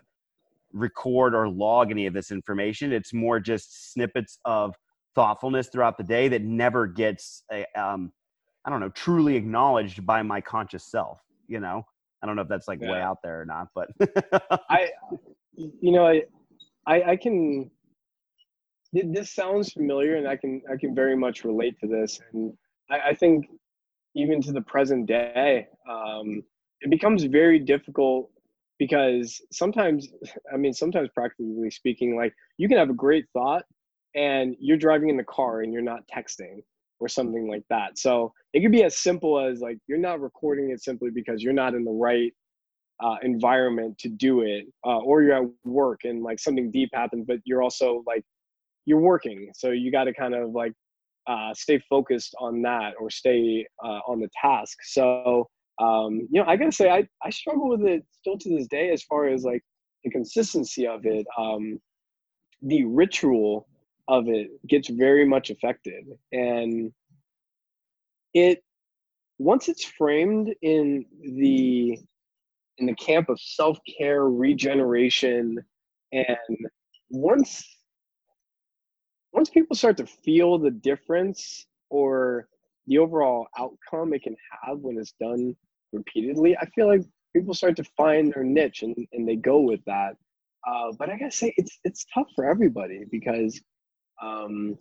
record 0.74 1.34
or 1.34 1.50
log 1.50 1.92
any 1.92 2.06
of 2.06 2.14
this 2.14 2.32
information. 2.32 2.92
It's 2.92 3.14
more 3.14 3.40
just 3.40 3.94
snippets 3.94 4.40
of 4.46 4.76
thoughtfulness 5.16 5.68
throughout 5.68 5.98
the 5.98 6.04
day 6.04 6.28
that 6.28 6.44
never 6.44 6.88
gets 6.88 7.44
a, 7.52 7.66
um, 7.76 8.12
i 8.64 8.70
don't 8.70 8.80
know 8.80 8.90
truly 8.90 9.36
acknowledged 9.36 10.06
by 10.06 10.22
my 10.22 10.40
conscious 10.40 10.84
self 10.84 11.20
you 11.50 11.60
know 11.60 11.84
i 12.22 12.28
don't 12.28 12.36
know 12.36 12.44
if 12.44 12.48
that's 12.48 12.68
like 12.68 12.80
yeah. 12.82 12.92
way 12.92 13.02
out 13.02 13.18
there 13.24 13.42
or 13.42 13.46
not 13.46 13.68
but 13.76 13.90
i 14.70 14.90
you 15.56 15.92
know 15.92 16.08
I, 16.08 16.22
I 16.88 17.04
i 17.12 17.16
can 17.18 17.70
this 18.94 19.34
sounds 19.34 19.74
familiar 19.74 20.16
and 20.16 20.28
i 20.28 20.38
can 20.38 20.62
i 20.72 20.78
can 20.78 20.96
very 20.96 21.18
much 21.18 21.44
relate 21.44 21.78
to 21.82 21.88
this 21.88 22.22
and 22.32 22.54
i, 22.90 23.10
I 23.10 23.16
think 23.16 23.48
even 24.16 24.42
to 24.44 24.52
the 24.52 24.62
present 24.62 25.06
day 25.08 25.68
um, 25.90 26.44
it 26.82 26.90
becomes 26.90 27.24
very 27.26 27.60
difficult 27.60 28.32
because 28.78 29.42
sometimes 29.52 30.08
i 30.54 30.58
mean 30.58 30.74
sometimes 30.74 31.10
practically 31.14 31.70
speaking 31.70 32.16
like 32.16 32.34
you 32.58 32.70
can 32.70 32.78
have 32.78 32.90
a 32.90 32.94
great 32.94 33.26
thought 33.34 33.64
and 34.16 34.56
you're 34.60 34.78
driving 34.78 35.10
in 35.10 35.18
the 35.18 35.24
car 35.24 35.62
and 35.62 35.74
you're 35.74 35.82
not 35.82 36.02
texting 36.14 36.62
or 37.00 37.08
something 37.08 37.48
like 37.50 37.64
that. 37.70 37.98
So 37.98 38.34
it 38.54 38.62
could 38.62 38.72
be 38.72 38.84
as 38.84 38.98
simple 38.98 39.40
as 39.40 39.62
like 39.62 39.78
you're 39.88 39.98
not 39.98 40.22
recording 40.22 40.72
it 40.72 40.84
simply 40.84 41.10
because 41.12 41.42
you're 41.42 41.54
not 41.54 41.74
in 41.74 41.84
the 41.84 41.92
right 41.92 42.34
uh, 43.02 43.16
environment 43.24 43.98
to 44.00 44.10
do 44.10 44.42
it, 44.42 44.66
uh, 44.86 44.98
or 45.00 45.24
you're 45.24 45.44
at 45.44 45.50
work 45.64 46.02
and 46.04 46.22
like 46.22 46.40
something 46.40 46.70
deep 46.72 46.90
happens, 46.94 47.26
but 47.26 47.40
you're 47.46 47.64
also 47.64 48.04
like 48.06 48.24
you're 48.86 49.00
working, 49.00 49.52
so 49.54 49.72
you 49.72 49.92
got 49.92 50.06
to 50.06 50.14
kind 50.14 50.36
of 50.36 50.52
like 50.52 50.74
uh, 51.28 51.54
stay 51.54 51.82
focused 51.90 52.36
on 52.40 52.62
that 52.62 52.94
or 53.00 53.10
stay 53.10 53.66
uh, 53.84 54.00
on 54.08 54.20
the 54.20 54.30
task. 54.42 54.78
So 54.84 55.48
um, 55.80 56.28
you 56.30 56.42
know, 56.42 56.46
I 56.46 56.58
gotta 56.58 56.72
say, 56.72 56.90
I, 56.90 57.08
I 57.24 57.30
struggle 57.30 57.70
with 57.70 57.84
it 57.84 58.04
still 58.12 58.38
to 58.38 58.50
this 58.50 58.68
day 58.68 58.92
as 58.92 59.02
far 59.04 59.28
as 59.28 59.44
like 59.44 59.64
the 60.04 60.10
consistency 60.10 60.86
of 60.86 61.06
it. 61.06 61.26
Um, 61.38 61.80
the 62.62 62.84
ritual 62.84 63.68
of 64.10 64.28
it 64.28 64.50
gets 64.68 64.90
very 64.90 65.26
much 65.26 65.52
affected. 65.52 66.06
And 66.34 66.92
it, 68.34 68.64
once 69.38 69.70
it's 69.70 69.86
framed 69.86 70.54
in 70.62 71.06
the 71.22 71.98
in 72.80 72.86
the 72.86 72.96
camp 72.96 73.30
of 73.30 73.40
self-care 73.40 74.26
regeneration 74.26 75.60
and 76.14 76.58
once 77.10 77.66
once 79.34 79.50
people 79.50 79.76
start 79.76 79.98
to 79.98 80.06
feel 80.06 80.58
the 80.58 80.72
difference 80.72 81.68
or 81.90 82.48
the 82.88 82.98
overall 82.98 83.48
outcome 83.58 84.14
it 84.14 84.24
can 84.24 84.36
have 84.64 84.80
when 84.80 84.98
it's 84.98 85.14
done 85.20 85.56
repeatedly, 85.94 86.58
I 86.58 86.66
feel 86.68 86.88
like 86.88 87.02
people 87.36 87.54
start 87.54 87.76
to 87.78 87.84
find 87.96 88.34
their 88.34 88.44
niche 88.44 88.82
and, 88.82 88.96
and 89.14 89.28
they 89.28 89.36
go 89.36 89.60
with 89.60 89.84
that. 89.86 90.16
Uh, 90.68 90.92
but 90.98 91.10
I 91.10 91.18
gotta 91.18 91.32
say, 91.32 91.54
it's 91.58 91.80
it's 91.84 92.06
tough 92.14 92.28
for 92.36 92.46
everybody 92.46 93.06
because, 93.12 93.62
um, 94.22 94.78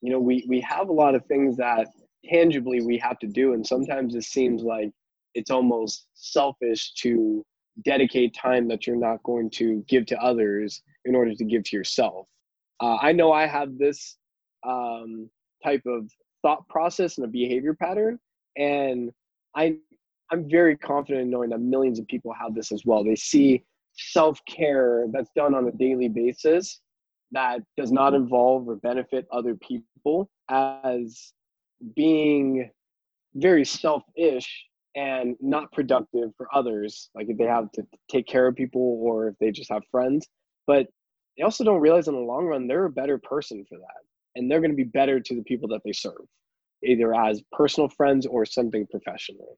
you 0.00 0.10
know, 0.10 0.18
we 0.18 0.44
we 0.48 0.60
have 0.60 0.88
a 0.88 0.92
lot 0.92 1.14
of 1.14 1.24
things 1.26 1.56
that 1.56 1.88
tangibly 2.28 2.82
we 2.82 2.98
have 2.98 3.18
to 3.20 3.26
do, 3.26 3.54
and 3.54 3.66
sometimes 3.66 4.14
it 4.14 4.24
seems 4.24 4.62
like 4.62 4.90
it's 5.34 5.50
almost 5.50 6.08
selfish 6.14 6.92
to 6.94 7.44
dedicate 7.84 8.34
time 8.34 8.68
that 8.68 8.86
you're 8.86 8.96
not 8.96 9.22
going 9.22 9.48
to 9.48 9.82
give 9.88 10.04
to 10.06 10.22
others 10.22 10.82
in 11.04 11.14
order 11.14 11.34
to 11.34 11.44
give 11.44 11.64
to 11.64 11.76
yourself. 11.76 12.28
Uh, 12.80 12.96
I 13.00 13.12
know 13.12 13.32
I 13.32 13.46
have 13.46 13.78
this 13.78 14.18
um, 14.66 15.30
type 15.64 15.82
of 15.86 16.10
thought 16.42 16.68
process 16.68 17.16
and 17.16 17.24
a 17.24 17.30
behavior 17.30 17.74
pattern, 17.74 18.18
and 18.56 19.10
I 19.56 19.76
I'm 20.30 20.48
very 20.48 20.76
confident 20.76 21.22
in 21.22 21.30
knowing 21.30 21.50
that 21.50 21.60
millions 21.60 21.98
of 21.98 22.06
people 22.08 22.32
have 22.32 22.54
this 22.54 22.72
as 22.72 22.84
well. 22.84 23.04
They 23.04 23.16
see 23.16 23.64
self 23.94 24.40
care 24.46 25.06
that's 25.12 25.30
done 25.36 25.54
on 25.54 25.68
a 25.68 25.72
daily 25.72 26.08
basis 26.08 26.80
that 27.32 27.60
does 27.76 27.92
not 27.92 28.14
involve 28.14 28.68
or 28.68 28.76
benefit 28.76 29.26
other 29.32 29.56
people 29.56 30.30
as 30.48 31.32
being 31.96 32.70
very 33.34 33.64
selfish 33.64 34.66
and 34.94 35.36
not 35.40 35.72
productive 35.72 36.30
for 36.36 36.46
others 36.54 37.08
like 37.14 37.26
if 37.28 37.38
they 37.38 37.44
have 37.44 37.72
to 37.72 37.82
take 38.10 38.26
care 38.26 38.46
of 38.46 38.54
people 38.54 39.00
or 39.02 39.28
if 39.28 39.34
they 39.40 39.50
just 39.50 39.72
have 39.72 39.82
friends. 39.90 40.28
But 40.66 40.86
they 41.36 41.44
also 41.44 41.64
don't 41.64 41.80
realize 41.80 42.08
in 42.08 42.14
the 42.14 42.20
long 42.20 42.46
run 42.46 42.66
they're 42.68 42.84
a 42.84 42.90
better 42.90 43.18
person 43.18 43.64
for 43.68 43.78
that. 43.78 44.02
And 44.36 44.50
they're 44.50 44.60
going 44.60 44.70
to 44.70 44.76
be 44.76 44.84
better 44.84 45.20
to 45.20 45.34
the 45.34 45.42
people 45.42 45.68
that 45.70 45.80
they 45.84 45.92
serve 45.92 46.26
either 46.84 47.14
as 47.14 47.42
personal 47.52 47.88
friends 47.88 48.26
or 48.26 48.44
something 48.44 48.86
professionally 48.90 49.56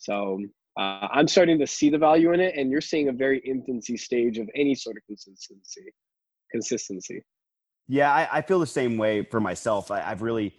so 0.00 0.40
uh, 0.78 1.08
I'm 1.12 1.28
starting 1.28 1.58
to 1.58 1.66
see 1.66 1.90
the 1.90 1.98
value 1.98 2.32
in 2.32 2.40
it, 2.40 2.56
and 2.56 2.70
you're 2.70 2.80
seeing 2.80 3.08
a 3.08 3.12
very 3.12 3.38
infancy 3.40 3.96
stage 3.96 4.38
of 4.38 4.48
any 4.54 4.74
sort 4.74 4.96
of 4.96 5.04
consistency. 5.06 5.92
Consistency. 6.50 7.24
Yeah, 7.88 8.12
I, 8.12 8.38
I 8.38 8.42
feel 8.42 8.60
the 8.60 8.66
same 8.66 8.96
way 8.96 9.24
for 9.24 9.40
myself. 9.40 9.90
I, 9.90 10.02
I've 10.02 10.22
really 10.22 10.54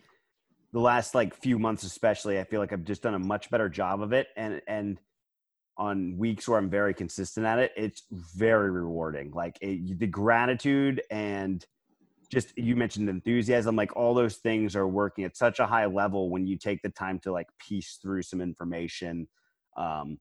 the 0.74 0.80
last 0.80 1.16
like 1.16 1.36
few 1.36 1.60
months, 1.60 1.84
especially, 1.84 2.40
I 2.40 2.44
feel 2.44 2.60
like 2.60 2.74
I've 2.74 2.84
just 2.84 3.02
done 3.02 3.14
a 3.14 3.20
much 3.20 3.50
better 3.50 3.70
job 3.70 4.02
of 4.02 4.14
it, 4.14 4.28
and 4.36 4.62
and 4.68 5.00
on 5.78 6.18
weeks 6.18 6.48
where 6.48 6.60
I'm 6.60 6.70
very 6.70 6.94
consistent 6.94 7.46
at 7.46 7.60
it, 7.60 7.72
it's 7.76 8.04
very 8.12 8.70
rewarding. 8.70 9.32
Like 9.32 9.58
it, 9.62 10.00
the 10.00 10.08
gratitude 10.08 11.02
and 11.10 11.66
just 12.32 12.58
you 12.58 12.76
mentioned 12.76 13.10
enthusiasm 13.10 13.76
like 13.76 13.96
all 13.96 14.14
those 14.14 14.38
things 14.38 14.76
are 14.76 14.88
working 14.88 15.26
at 15.26 15.36
such 15.36 15.60
a 15.60 15.68
high 15.68 15.86
level 15.86 16.30
when 16.30 16.48
you 16.48 16.58
take 16.58 16.82
the 16.82 16.90
time 16.90 17.20
to 17.20 17.32
like 17.32 17.48
piece 17.60 18.00
through 18.02 18.22
some 18.22 18.40
information 18.40 19.28
um 19.76 20.18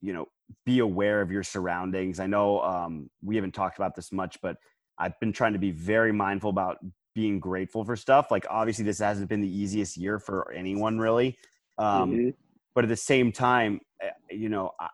you 0.00 0.12
know 0.12 0.26
be 0.64 0.78
aware 0.78 1.20
of 1.20 1.32
your 1.32 1.42
surroundings 1.42 2.20
i 2.20 2.26
know 2.26 2.60
um 2.60 3.10
we 3.24 3.34
haven't 3.34 3.54
talked 3.54 3.76
about 3.76 3.96
this 3.96 4.12
much 4.12 4.38
but 4.40 4.56
i've 4.98 5.18
been 5.20 5.32
trying 5.32 5.52
to 5.52 5.58
be 5.58 5.70
very 5.70 6.12
mindful 6.12 6.50
about 6.50 6.78
being 7.14 7.40
grateful 7.40 7.84
for 7.84 7.96
stuff 7.96 8.30
like 8.30 8.46
obviously 8.50 8.84
this 8.84 8.98
hasn't 8.98 9.28
been 9.28 9.40
the 9.40 9.58
easiest 9.58 9.96
year 9.96 10.18
for 10.18 10.52
anyone 10.52 10.98
really 10.98 11.38
um 11.78 12.10
mm-hmm. 12.10 12.30
but 12.74 12.84
at 12.84 12.88
the 12.88 12.96
same 12.96 13.32
time 13.32 13.80
eh, 14.02 14.10
you 14.30 14.48
know 14.48 14.72
I, 14.80 14.88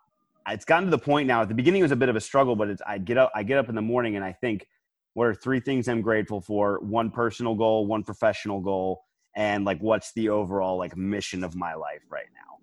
it's 0.48 0.64
gotten 0.64 0.84
to 0.84 0.90
the 0.90 0.98
point 0.98 1.26
now 1.26 1.42
at 1.42 1.48
the 1.48 1.54
beginning 1.54 1.80
it 1.80 1.84
was 1.84 1.92
a 1.92 1.96
bit 1.96 2.08
of 2.08 2.16
a 2.16 2.20
struggle 2.20 2.54
but 2.54 2.68
it's 2.68 2.82
i 2.86 2.98
get 2.98 3.18
up 3.18 3.32
i 3.34 3.42
get 3.42 3.58
up 3.58 3.68
in 3.68 3.74
the 3.74 3.82
morning 3.82 4.16
and 4.16 4.24
i 4.24 4.32
think 4.32 4.66
what 5.14 5.26
are 5.26 5.34
three 5.34 5.60
things 5.60 5.88
I'm 5.88 6.00
grateful 6.00 6.40
for? 6.40 6.80
One 6.80 7.10
personal 7.10 7.54
goal, 7.54 7.86
one 7.86 8.02
professional 8.02 8.60
goal, 8.60 9.04
and 9.36 9.64
like 9.64 9.78
what's 9.80 10.12
the 10.12 10.28
overall 10.28 10.78
like 10.78 10.96
mission 10.96 11.44
of 11.44 11.54
my 11.54 11.74
life 11.74 12.02
right 12.10 12.26
now? 12.34 12.58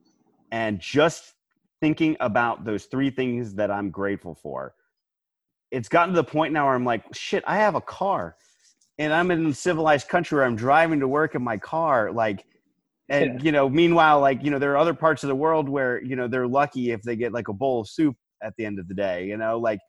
And 0.51 0.79
just 0.79 1.33
thinking 1.79 2.17
about 2.19 2.65
those 2.65 2.85
three 2.85 3.09
things 3.09 3.53
that 3.55 3.71
I'm 3.71 3.91
grateful 3.91 4.35
for, 4.35 4.73
it's 5.71 5.89
gotten 5.89 6.13
to 6.13 6.21
the 6.21 6.23
point 6.23 6.53
now 6.53 6.65
where 6.65 6.75
I'm 6.75 6.85
like, 6.85 7.03
shit, 7.13 7.43
I 7.45 7.57
have 7.57 7.75
a 7.75 7.81
car 7.81 8.35
and 8.97 9.13
I'm 9.13 9.31
in 9.31 9.45
a 9.45 9.53
civilized 9.53 10.07
country 10.07 10.37
where 10.37 10.45
I'm 10.45 10.55
driving 10.55 10.99
to 10.99 11.07
work 11.07 11.35
in 11.35 11.43
my 11.43 11.57
car. 11.57 12.11
Like, 12.11 12.45
and 13.09 13.39
yeah. 13.39 13.45
you 13.45 13.51
know, 13.51 13.69
meanwhile, 13.69 14.19
like, 14.19 14.43
you 14.43 14.51
know, 14.51 14.59
there 14.59 14.71
are 14.71 14.77
other 14.77 14.93
parts 14.93 15.23
of 15.23 15.29
the 15.29 15.35
world 15.35 15.69
where, 15.69 16.03
you 16.03 16.15
know, 16.15 16.27
they're 16.27 16.47
lucky 16.47 16.91
if 16.91 17.01
they 17.01 17.15
get 17.15 17.33
like 17.33 17.47
a 17.47 17.53
bowl 17.53 17.81
of 17.81 17.87
soup 17.87 18.15
at 18.43 18.53
the 18.57 18.65
end 18.65 18.79
of 18.79 18.87
the 18.87 18.93
day, 18.93 19.25
you 19.25 19.37
know, 19.37 19.57
like 19.57 19.79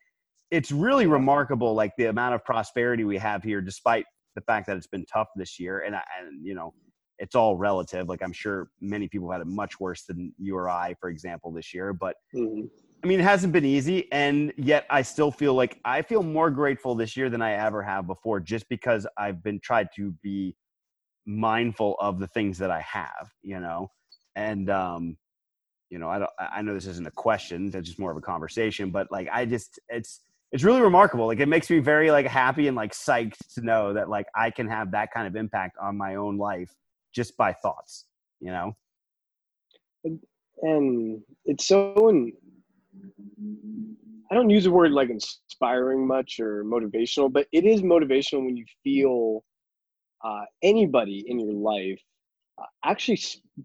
it's 0.51 0.73
really 0.73 1.07
remarkable, 1.07 1.75
like 1.75 1.93
the 1.97 2.07
amount 2.07 2.35
of 2.35 2.45
prosperity 2.45 3.05
we 3.05 3.19
have 3.19 3.43
here, 3.43 3.61
despite 3.61 4.05
the 4.35 4.41
fact 4.43 4.67
that 4.67 4.77
it's 4.77 4.87
been 4.87 5.05
tough 5.13 5.29
this 5.37 5.59
year. 5.59 5.81
And, 5.81 5.95
I, 5.95 6.03
and 6.21 6.45
you 6.45 6.55
know, 6.55 6.73
it's 7.19 7.35
all 7.35 7.57
relative. 7.57 8.09
Like 8.09 8.23
I'm 8.23 8.33
sure 8.33 8.69
many 8.81 9.07
people 9.07 9.31
had 9.31 9.41
it 9.41 9.47
much 9.47 9.79
worse 9.79 10.05
than 10.05 10.33
you 10.39 10.57
or 10.57 10.71
I, 10.71 10.95
for 11.01 11.11
example, 11.11 11.53
this 11.53 11.75
year. 11.75 11.93
But 11.93 12.17
mm-hmm. 12.35 12.67
I 13.03 13.07
mean, 13.07 13.21
it 13.21 13.25
hasn't 13.25 13.53
been 13.53 13.65
easy, 13.65 14.11
and 14.13 14.53
yet 14.57 14.87
I 14.91 15.03
still 15.03 15.31
feel 15.31 15.55
like 15.55 15.81
I 15.85 16.03
feel 16.03 16.23
more 16.23 16.51
grateful 16.51 16.95
this 16.95 17.17
year 17.17 17.31
than 17.31 17.41
I 17.41 17.53
ever 17.55 17.83
have 17.83 18.07
before, 18.07 18.41
just 18.41 18.69
because 18.69 19.07
I've 19.17 19.43
been 19.43 19.59
tried 19.61 19.89
to 19.97 20.13
be 20.23 20.55
mindful 21.27 21.97
of 22.01 22.19
the 22.19 22.27
things 22.27 22.59
that 22.59 22.71
I 22.71 22.81
have, 22.81 23.31
you 23.43 23.59
know, 23.61 23.91
and 24.37 24.69
um, 24.69 25.17
you 25.89 25.99
know, 25.99 26.11
I 26.11 26.19
don't. 26.19 26.31
I 26.39 26.61
know 26.63 26.75
this 26.75 26.87
isn't 26.87 27.07
a 27.07 27.13
question; 27.13 27.71
it's 27.75 27.89
just 27.89 27.99
more 27.99 28.11
of 28.11 28.17
a 28.19 28.23
conversation. 28.23 28.91
But 28.91 29.11
like, 29.11 29.29
I 29.33 29.47
just, 29.47 29.81
it's 29.89 30.21
it's 30.53 30.65
really 30.65 30.81
remarkable. 30.81 31.27
Like 31.27 31.41
it 31.41 31.49
makes 31.49 31.71
me 31.71 31.79
very 31.79 32.11
like 32.11 32.27
happy 32.27 32.67
and 32.67 32.77
like 32.77 32.93
psyched 32.93 33.55
to 33.55 33.63
know 33.63 33.93
that 33.95 34.09
like 34.09 34.27
I 34.35 34.51
can 34.51 34.69
have 34.69 34.91
that 34.93 35.13
kind 35.13 35.27
of 35.27 35.37
impact 35.37 35.77
on 35.81 35.97
my 35.97 36.17
own 36.17 36.39
life 36.39 36.75
just 37.15 37.37
by 37.37 37.53
thoughts, 37.53 38.07
you 38.41 38.51
know? 38.51 38.77
And 40.63 41.23
it's 41.45 41.67
so 41.67 42.09
I 44.31 44.35
don't 44.35 44.51
use 44.51 44.65
the 44.65 44.71
word 44.71 44.93
like 44.93 45.11
inspiring 45.11 46.07
much 46.07 46.39
or 46.39 46.65
motivational, 46.65 47.33
but 47.33 47.47
it 47.53 47.65
is 47.65 47.83
motivational 47.83 48.45
when 48.45 48.57
you 48.57 48.65
feel 48.85 49.45
uh, 50.25 50.45
anybody 50.63 51.25
in 51.27 51.41
your 51.41 51.53
life 51.53 52.01
uh, 52.61 52.67
actually 52.85 53.21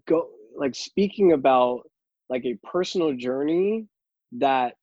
go 0.06 0.28
like 0.56 0.74
speaking 0.74 1.32
about 1.32 1.82
like 2.28 2.44
a 2.44 2.58
personal 2.66 3.14
journey 3.14 3.86
that 4.32 4.74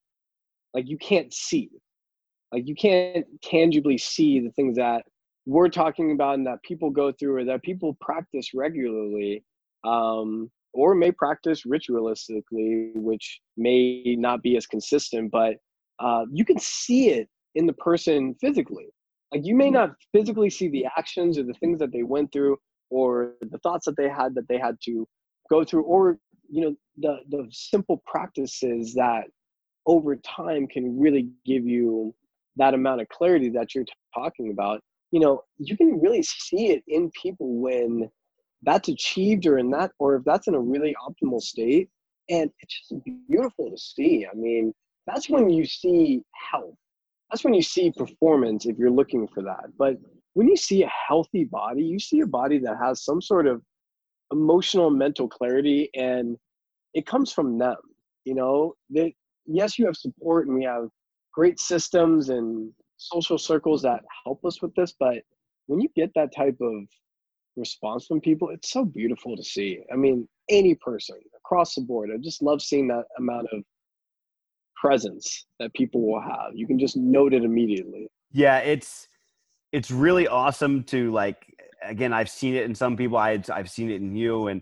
like 0.73 0.87
you 0.87 0.97
can't 0.97 1.33
see. 1.33 1.69
Like 2.51 2.67
you 2.67 2.75
can't 2.75 3.25
tangibly 3.41 3.97
see 3.97 4.39
the 4.39 4.51
things 4.51 4.77
that 4.77 5.03
we're 5.45 5.69
talking 5.69 6.11
about 6.11 6.35
and 6.35 6.47
that 6.47 6.63
people 6.63 6.89
go 6.89 7.11
through 7.11 7.35
or 7.35 7.43
that 7.45 7.63
people 7.63 7.97
practice 7.99 8.53
regularly 8.53 9.43
um, 9.83 10.49
or 10.73 10.95
may 10.95 11.11
practice 11.11 11.63
ritualistically 11.63 12.91
which 12.95 13.39
may 13.57 14.15
not 14.17 14.41
be 14.41 14.57
as 14.57 14.65
consistent 14.65 15.31
but 15.31 15.55
uh, 15.99 16.25
you 16.31 16.43
can 16.43 16.59
see 16.59 17.09
it 17.09 17.29
in 17.55 17.65
the 17.65 17.73
person 17.73 18.35
physically. 18.41 18.87
Like 19.31 19.45
you 19.45 19.55
may 19.55 19.69
not 19.69 19.91
physically 20.11 20.49
see 20.49 20.67
the 20.67 20.85
actions 20.97 21.37
or 21.37 21.43
the 21.43 21.53
things 21.53 21.79
that 21.79 21.91
they 21.91 22.03
went 22.03 22.31
through 22.31 22.57
or 22.89 23.33
the 23.41 23.57
thoughts 23.59 23.85
that 23.85 23.97
they 23.97 24.09
had 24.09 24.35
that 24.35 24.47
they 24.47 24.57
had 24.57 24.77
to 24.85 25.07
go 25.49 25.63
through 25.63 25.83
or 25.83 26.17
you 26.49 26.61
know 26.61 26.75
the 26.97 27.17
the 27.29 27.47
simple 27.51 28.01
practices 28.05 28.93
that 28.93 29.23
over 29.87 30.15
time 30.17 30.67
can 30.67 30.99
really 30.99 31.29
give 31.45 31.65
you 31.65 32.13
that 32.55 32.73
amount 32.73 33.01
of 33.01 33.09
clarity 33.09 33.49
that 33.49 33.73
you're 33.73 33.85
talking 34.13 34.51
about. 34.51 34.81
You 35.11 35.19
know 35.19 35.43
you 35.57 35.75
can 35.75 35.99
really 35.99 36.21
see 36.23 36.67
it 36.67 36.83
in 36.87 37.09
people 37.19 37.59
when 37.59 38.09
that's 38.63 38.89
achieved 38.89 39.45
or 39.45 39.57
in 39.57 39.69
that 39.71 39.91
or 39.99 40.15
if 40.15 40.23
that's 40.25 40.47
in 40.47 40.55
a 40.55 40.59
really 40.59 40.95
optimal 41.07 41.41
state. 41.41 41.89
And 42.29 42.49
it's 42.59 42.89
just 42.89 43.01
beautiful 43.29 43.69
to 43.69 43.77
see. 43.77 44.25
I 44.31 44.35
mean 44.35 44.73
that's 45.07 45.29
when 45.29 45.49
you 45.49 45.65
see 45.65 46.21
health. 46.51 46.75
That's 47.29 47.43
when 47.43 47.53
you 47.53 47.63
see 47.63 47.91
performance 47.91 48.65
if 48.65 48.77
you're 48.77 48.91
looking 48.91 49.27
for 49.27 49.43
that. 49.43 49.65
But 49.77 49.97
when 50.33 50.47
you 50.47 50.55
see 50.55 50.83
a 50.83 50.91
healthy 51.07 51.43
body 51.45 51.83
you 51.83 51.99
see 51.99 52.21
a 52.21 52.27
body 52.27 52.59
that 52.59 52.77
has 52.81 53.03
some 53.03 53.21
sort 53.21 53.47
of 53.47 53.61
emotional 54.31 54.89
mental 54.89 55.27
clarity 55.27 55.89
and 55.95 56.37
it 56.93 57.05
comes 57.05 57.31
from 57.31 57.57
them 57.57 57.77
you 58.25 58.35
know? 58.35 58.73
They 58.89 59.15
yes 59.45 59.77
you 59.77 59.85
have 59.85 59.97
support 59.97 60.47
and 60.47 60.55
we 60.55 60.63
have 60.63 60.87
great 61.33 61.59
systems 61.59 62.29
and 62.29 62.71
social 62.97 63.37
circles 63.37 63.81
that 63.81 64.01
help 64.23 64.45
us 64.45 64.61
with 64.61 64.73
this 64.75 64.93
but 64.97 65.17
when 65.67 65.81
you 65.81 65.89
get 65.95 66.11
that 66.15 66.33
type 66.33 66.55
of 66.61 66.73
response 67.55 68.05
from 68.05 68.21
people, 68.21 68.49
it's 68.49 68.71
so 68.71 68.85
beautiful 68.85 69.35
to 69.35 69.43
see. 69.43 69.79
I 69.91 69.95
mean, 69.95 70.27
any 70.49 70.75
person 70.75 71.17
across 71.37 71.75
the 71.75 71.81
board, 71.81 72.09
I 72.13 72.17
just 72.17 72.41
love 72.41 72.61
seeing 72.61 72.87
that 72.89 73.05
amount 73.17 73.47
of 73.51 73.63
presence 74.75 75.45
that 75.59 75.73
people 75.73 76.01
will 76.01 76.21
have. 76.21 76.51
You 76.53 76.67
can 76.67 76.79
just 76.79 76.97
note 76.97 77.33
it 77.33 77.43
immediately. 77.43 78.07
Yeah, 78.31 78.59
it's 78.59 79.07
it's 79.71 79.89
really 79.91 80.27
awesome 80.27 80.83
to 80.85 81.11
like 81.11 81.45
again, 81.81 82.13
I've 82.13 82.29
seen 82.29 82.55
it 82.55 82.63
in 82.63 82.75
some 82.75 82.97
people, 82.97 83.17
I 83.17 83.41
I've 83.51 83.69
seen 83.69 83.89
it 83.89 84.01
in 84.01 84.15
you 84.15 84.47
and 84.47 84.61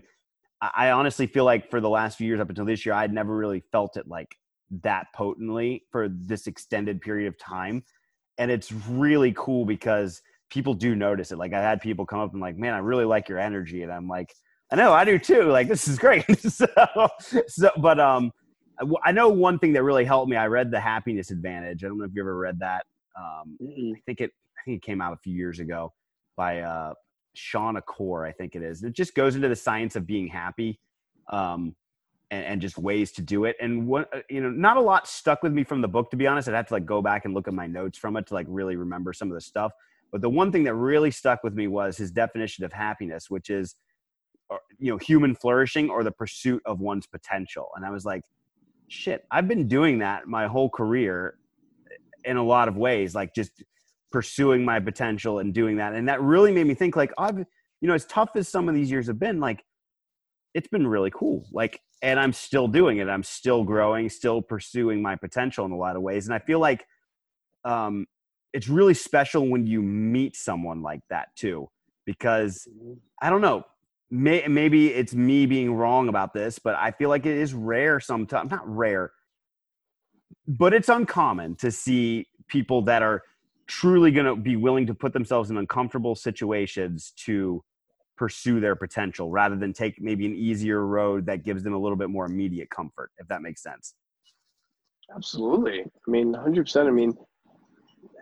I 0.62 0.92
honestly 0.92 1.26
feel 1.26 1.44
like 1.44 1.70
for 1.70 1.80
the 1.80 1.88
last 1.88 2.16
few 2.16 2.26
years 2.28 2.40
up 2.40 2.48
until 2.48 2.64
this 2.64 2.86
year, 2.86 2.94
I'd 2.94 3.12
never 3.12 3.36
really 3.36 3.64
felt 3.72 3.96
it 3.96 4.06
like 4.06 4.36
that 4.82 5.08
potently 5.12 5.84
for 5.90 6.08
this 6.08 6.46
extended 6.46 7.00
period 7.00 7.26
of 7.26 7.36
time. 7.36 7.82
And 8.38 8.48
it's 8.48 8.70
really 8.70 9.34
cool 9.36 9.64
because 9.64 10.22
people 10.52 10.74
do 10.74 10.94
notice 10.94 11.32
it. 11.32 11.38
Like 11.38 11.54
I 11.54 11.62
had 11.62 11.80
people 11.80 12.04
come 12.04 12.20
up 12.20 12.32
and 12.32 12.40
like, 12.40 12.58
man, 12.58 12.74
I 12.74 12.78
really 12.78 13.06
like 13.06 13.26
your 13.26 13.38
energy. 13.38 13.82
And 13.82 13.90
I'm 13.90 14.06
like, 14.06 14.34
I 14.70 14.76
know 14.76 14.92
I 14.92 15.04
do 15.04 15.18
too. 15.18 15.48
Like, 15.50 15.66
this 15.66 15.88
is 15.88 15.98
great. 15.98 16.24
so, 16.40 16.66
so, 17.48 17.70
but, 17.78 17.98
um, 17.98 18.30
I 19.02 19.12
know 19.12 19.28
one 19.28 19.58
thing 19.58 19.72
that 19.72 19.82
really 19.82 20.04
helped 20.04 20.28
me. 20.28 20.36
I 20.36 20.46
read 20.48 20.70
the 20.70 20.80
happiness 20.80 21.30
advantage. 21.30 21.84
I 21.84 21.88
don't 21.88 21.98
know 21.98 22.04
if 22.04 22.10
you 22.14 22.22
ever 22.22 22.36
read 22.36 22.58
that. 22.58 22.84
Um, 23.18 23.56
I 23.62 24.00
think 24.04 24.20
it, 24.20 24.30
I 24.58 24.60
think 24.64 24.76
it 24.76 24.82
came 24.82 25.00
out 25.00 25.12
a 25.14 25.16
few 25.16 25.34
years 25.34 25.58
ago 25.58 25.92
by, 26.36 26.60
uh, 26.60 26.94
Shawn 27.34 27.78
Achor, 27.78 28.26
I 28.26 28.32
think 28.32 28.54
it 28.54 28.62
is. 28.62 28.82
It 28.82 28.92
just 28.92 29.14
goes 29.14 29.36
into 29.36 29.48
the 29.48 29.56
science 29.56 29.96
of 29.96 30.06
being 30.06 30.26
happy. 30.26 30.78
Um, 31.30 31.74
and, 32.30 32.44
and, 32.44 32.60
just 32.62 32.78
ways 32.78 33.12
to 33.12 33.22
do 33.22 33.44
it. 33.44 33.56
And 33.60 33.86
what 33.86 34.08
uh, 34.14 34.20
you 34.30 34.40
know, 34.40 34.50
not 34.50 34.78
a 34.78 34.80
lot 34.80 35.06
stuck 35.06 35.42
with 35.42 35.52
me 35.52 35.64
from 35.64 35.82
the 35.82 35.88
book 35.88 36.10
to 36.10 36.16
be 36.16 36.26
honest. 36.26 36.48
I'd 36.48 36.54
have 36.54 36.66
to 36.68 36.74
like 36.74 36.86
go 36.86 37.02
back 37.02 37.26
and 37.26 37.34
look 37.34 37.46
at 37.46 37.52
my 37.54 37.66
notes 37.66 37.98
from 37.98 38.16
it 38.16 38.26
to 38.28 38.34
like 38.34 38.46
really 38.48 38.76
remember 38.76 39.12
some 39.12 39.28
of 39.28 39.34
the 39.34 39.40
stuff. 39.40 39.72
But 40.12 40.20
the 40.20 40.30
one 40.30 40.52
thing 40.52 40.64
that 40.64 40.74
really 40.74 41.10
stuck 41.10 41.42
with 41.42 41.54
me 41.54 41.66
was 41.66 41.96
his 41.96 42.10
definition 42.10 42.64
of 42.64 42.72
happiness, 42.72 43.30
which 43.30 43.48
is, 43.48 43.74
uh, 44.50 44.58
you 44.78 44.92
know, 44.92 44.98
human 44.98 45.34
flourishing 45.34 45.88
or 45.88 46.04
the 46.04 46.12
pursuit 46.12 46.62
of 46.66 46.80
one's 46.80 47.06
potential. 47.06 47.68
And 47.74 47.84
I 47.84 47.90
was 47.90 48.04
like, 48.04 48.22
shit, 48.88 49.24
I've 49.30 49.48
been 49.48 49.68
doing 49.68 49.98
that 50.00 50.26
my 50.26 50.46
whole 50.46 50.68
career 50.68 51.38
in 52.24 52.36
a 52.36 52.42
lot 52.44 52.68
of 52.68 52.76
ways, 52.76 53.14
like 53.14 53.34
just 53.34 53.64
pursuing 54.12 54.64
my 54.64 54.78
potential 54.78 55.38
and 55.38 55.54
doing 55.54 55.76
that. 55.78 55.94
And 55.94 56.06
that 56.08 56.20
really 56.20 56.52
made 56.52 56.66
me 56.66 56.74
think, 56.74 56.94
like, 56.94 57.12
I've, 57.16 57.38
you 57.38 57.88
know, 57.88 57.94
as 57.94 58.04
tough 58.04 58.30
as 58.36 58.48
some 58.48 58.68
of 58.68 58.74
these 58.74 58.90
years 58.90 59.06
have 59.06 59.18
been, 59.18 59.40
like, 59.40 59.64
it's 60.54 60.68
been 60.68 60.86
really 60.86 61.10
cool. 61.10 61.46
Like, 61.50 61.80
and 62.02 62.20
I'm 62.20 62.34
still 62.34 62.68
doing 62.68 62.98
it. 62.98 63.08
I'm 63.08 63.22
still 63.22 63.64
growing, 63.64 64.10
still 64.10 64.42
pursuing 64.42 65.00
my 65.00 65.16
potential 65.16 65.64
in 65.64 65.72
a 65.72 65.76
lot 65.76 65.96
of 65.96 66.02
ways. 66.02 66.26
And 66.26 66.34
I 66.34 66.38
feel 66.40 66.58
like, 66.58 66.84
um, 67.64 68.06
it's 68.52 68.68
really 68.68 68.94
special 68.94 69.48
when 69.48 69.66
you 69.66 69.82
meet 69.82 70.36
someone 70.36 70.82
like 70.82 71.00
that 71.10 71.34
too 71.36 71.68
because 72.04 72.68
mm-hmm. 72.70 72.94
i 73.20 73.30
don't 73.30 73.40
know 73.40 73.64
may, 74.10 74.46
maybe 74.48 74.88
it's 74.88 75.14
me 75.14 75.46
being 75.46 75.74
wrong 75.74 76.08
about 76.08 76.32
this 76.34 76.58
but 76.58 76.74
i 76.76 76.90
feel 76.90 77.08
like 77.08 77.26
it 77.26 77.36
is 77.36 77.54
rare 77.54 78.00
sometimes 78.00 78.50
not 78.50 78.68
rare 78.68 79.12
but 80.46 80.74
it's 80.74 80.88
uncommon 80.88 81.54
to 81.56 81.70
see 81.70 82.26
people 82.48 82.82
that 82.82 83.02
are 83.02 83.22
truly 83.66 84.10
going 84.10 84.26
to 84.26 84.36
be 84.36 84.56
willing 84.56 84.86
to 84.86 84.94
put 84.94 85.12
themselves 85.12 85.50
in 85.50 85.56
uncomfortable 85.56 86.14
situations 86.14 87.12
to 87.16 87.62
pursue 88.16 88.60
their 88.60 88.76
potential 88.76 89.30
rather 89.30 89.56
than 89.56 89.72
take 89.72 90.00
maybe 90.00 90.26
an 90.26 90.34
easier 90.34 90.86
road 90.86 91.24
that 91.26 91.44
gives 91.44 91.62
them 91.62 91.72
a 91.72 91.78
little 91.78 91.96
bit 91.96 92.10
more 92.10 92.26
immediate 92.26 92.68
comfort 92.70 93.10
if 93.18 93.26
that 93.28 93.40
makes 93.40 93.62
sense. 93.62 93.94
Absolutely. 95.14 95.80
I 95.80 96.10
mean 96.10 96.32
100% 96.34 96.86
i 96.86 96.90
mean 96.90 97.14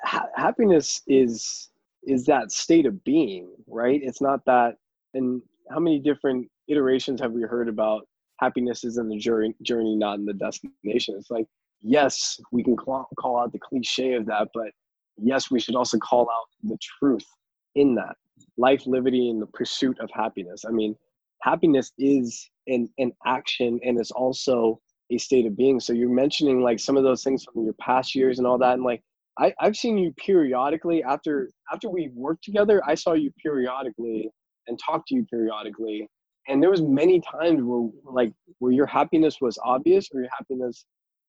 ha- 0.04 0.28
happiness 0.34 1.02
is 1.06 1.68
is 2.02 2.24
that 2.26 2.50
state 2.50 2.86
of 2.86 3.02
being 3.04 3.50
right? 3.66 4.00
It's 4.02 4.20
not 4.20 4.44
that 4.46 4.76
and 5.14 5.42
how 5.70 5.80
many 5.80 5.98
different 5.98 6.48
iterations 6.68 7.20
have 7.20 7.32
we 7.32 7.42
heard 7.42 7.68
about 7.68 8.06
happiness 8.38 8.84
is 8.84 8.96
in 8.98 9.08
the 9.08 9.18
journey 9.18 9.54
journey 9.62 9.96
not 9.96 10.18
in 10.18 10.24
the 10.24 10.34
destination? 10.34 11.16
It's 11.18 11.30
like 11.30 11.46
yes 11.82 12.40
we 12.52 12.62
can 12.62 12.76
call, 12.76 13.08
call 13.18 13.38
out 13.38 13.52
the 13.52 13.58
cliche 13.58 14.14
of 14.14 14.26
that 14.26 14.48
but 14.54 14.70
yes 15.16 15.50
we 15.50 15.60
should 15.60 15.74
also 15.74 15.98
call 15.98 16.22
out 16.22 16.46
the 16.62 16.78
truth 16.98 17.26
in 17.74 17.94
that. 17.94 18.16
Life 18.56 18.86
liberty 18.86 19.30
and 19.30 19.40
the 19.40 19.46
pursuit 19.46 19.98
of 20.00 20.10
happiness. 20.12 20.64
I 20.66 20.70
mean 20.70 20.96
happiness 21.42 21.92
is 21.98 22.50
an, 22.66 22.88
an 22.98 23.12
action 23.26 23.80
and 23.84 23.98
it's 23.98 24.10
also 24.10 24.80
a 25.10 25.18
state 25.18 25.46
of 25.46 25.56
being. 25.56 25.80
So 25.80 25.92
you're 25.92 26.08
mentioning 26.08 26.62
like 26.62 26.78
some 26.78 26.96
of 26.96 27.02
those 27.02 27.24
things 27.24 27.44
from 27.44 27.64
your 27.64 27.74
past 27.74 28.14
years 28.14 28.38
and 28.38 28.46
all 28.46 28.58
that 28.58 28.74
and 28.74 28.84
like 28.84 29.02
I, 29.40 29.55
I've 29.59 29.76
seen 29.76 29.96
you 29.96 30.12
periodically 30.12 31.03
after 31.03 31.48
after 31.72 31.88
we 31.88 32.11
worked 32.14 32.44
together. 32.44 32.83
I 32.87 32.94
saw 32.94 33.14
you 33.14 33.33
periodically 33.42 34.31
and 34.66 34.79
talked 34.79 35.09
to 35.09 35.14
you 35.14 35.24
periodically, 35.31 36.09
and 36.48 36.62
there 36.62 36.70
was 36.70 36.83
many 36.83 37.20
times 37.20 37.61
where 37.62 37.88
like 38.05 38.33
where 38.59 38.72
your 38.72 38.87
happiness 38.87 39.38
was 39.40 39.59
obvious, 39.64 40.09
or 40.14 40.20
your 40.20 40.31
happiness, 40.37 40.85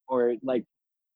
or 0.07 0.35
like 0.43 0.65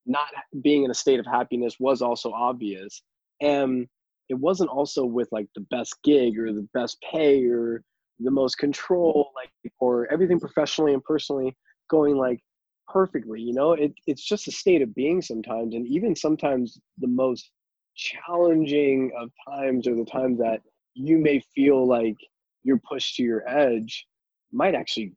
not 0.05 0.27
being 0.63 0.84
in 0.84 0.91
a 0.91 0.93
state 0.93 1.19
of 1.19 1.25
happiness 1.25 1.75
was 1.79 2.01
also 2.01 2.31
obvious, 2.31 3.01
and 3.41 3.88
it 4.29 4.36
wasn't 4.36 4.69
also 4.69 5.05
with 5.05 5.27
like 5.31 5.47
the 5.55 5.65
best 5.69 5.95
gig 6.03 6.39
or 6.39 6.53
the 6.53 6.67
best 6.73 6.97
pay 7.12 7.45
or 7.45 7.84
the 8.19 8.31
most 8.31 8.58
control, 8.58 9.31
like 9.36 9.73
or 9.79 10.12
everything 10.12 10.39
professionally 10.39 10.93
and 10.93 11.03
personally 11.03 11.53
going 11.89 12.15
like 12.15 12.39
perfectly 12.87 13.41
you 13.41 13.53
know? 13.53 13.73
It, 13.73 13.93
it's 14.07 14.23
just 14.23 14.47
a 14.47 14.51
state 14.51 14.81
of 14.81 14.93
being 14.95 15.21
sometimes 15.21 15.75
and 15.75 15.87
even 15.87 16.15
sometimes 16.15 16.79
the 16.97 17.07
most 17.07 17.51
challenging 17.95 19.11
of 19.17 19.31
times 19.47 19.87
or 19.87 19.95
the 19.95 20.05
times 20.05 20.39
that 20.39 20.61
you 20.93 21.17
may 21.17 21.39
feel 21.53 21.87
like 21.87 22.15
you're 22.63 22.79
pushed 22.79 23.15
to 23.15 23.23
your 23.23 23.47
edge 23.47 24.05
might 24.51 24.75
actually 24.75 25.13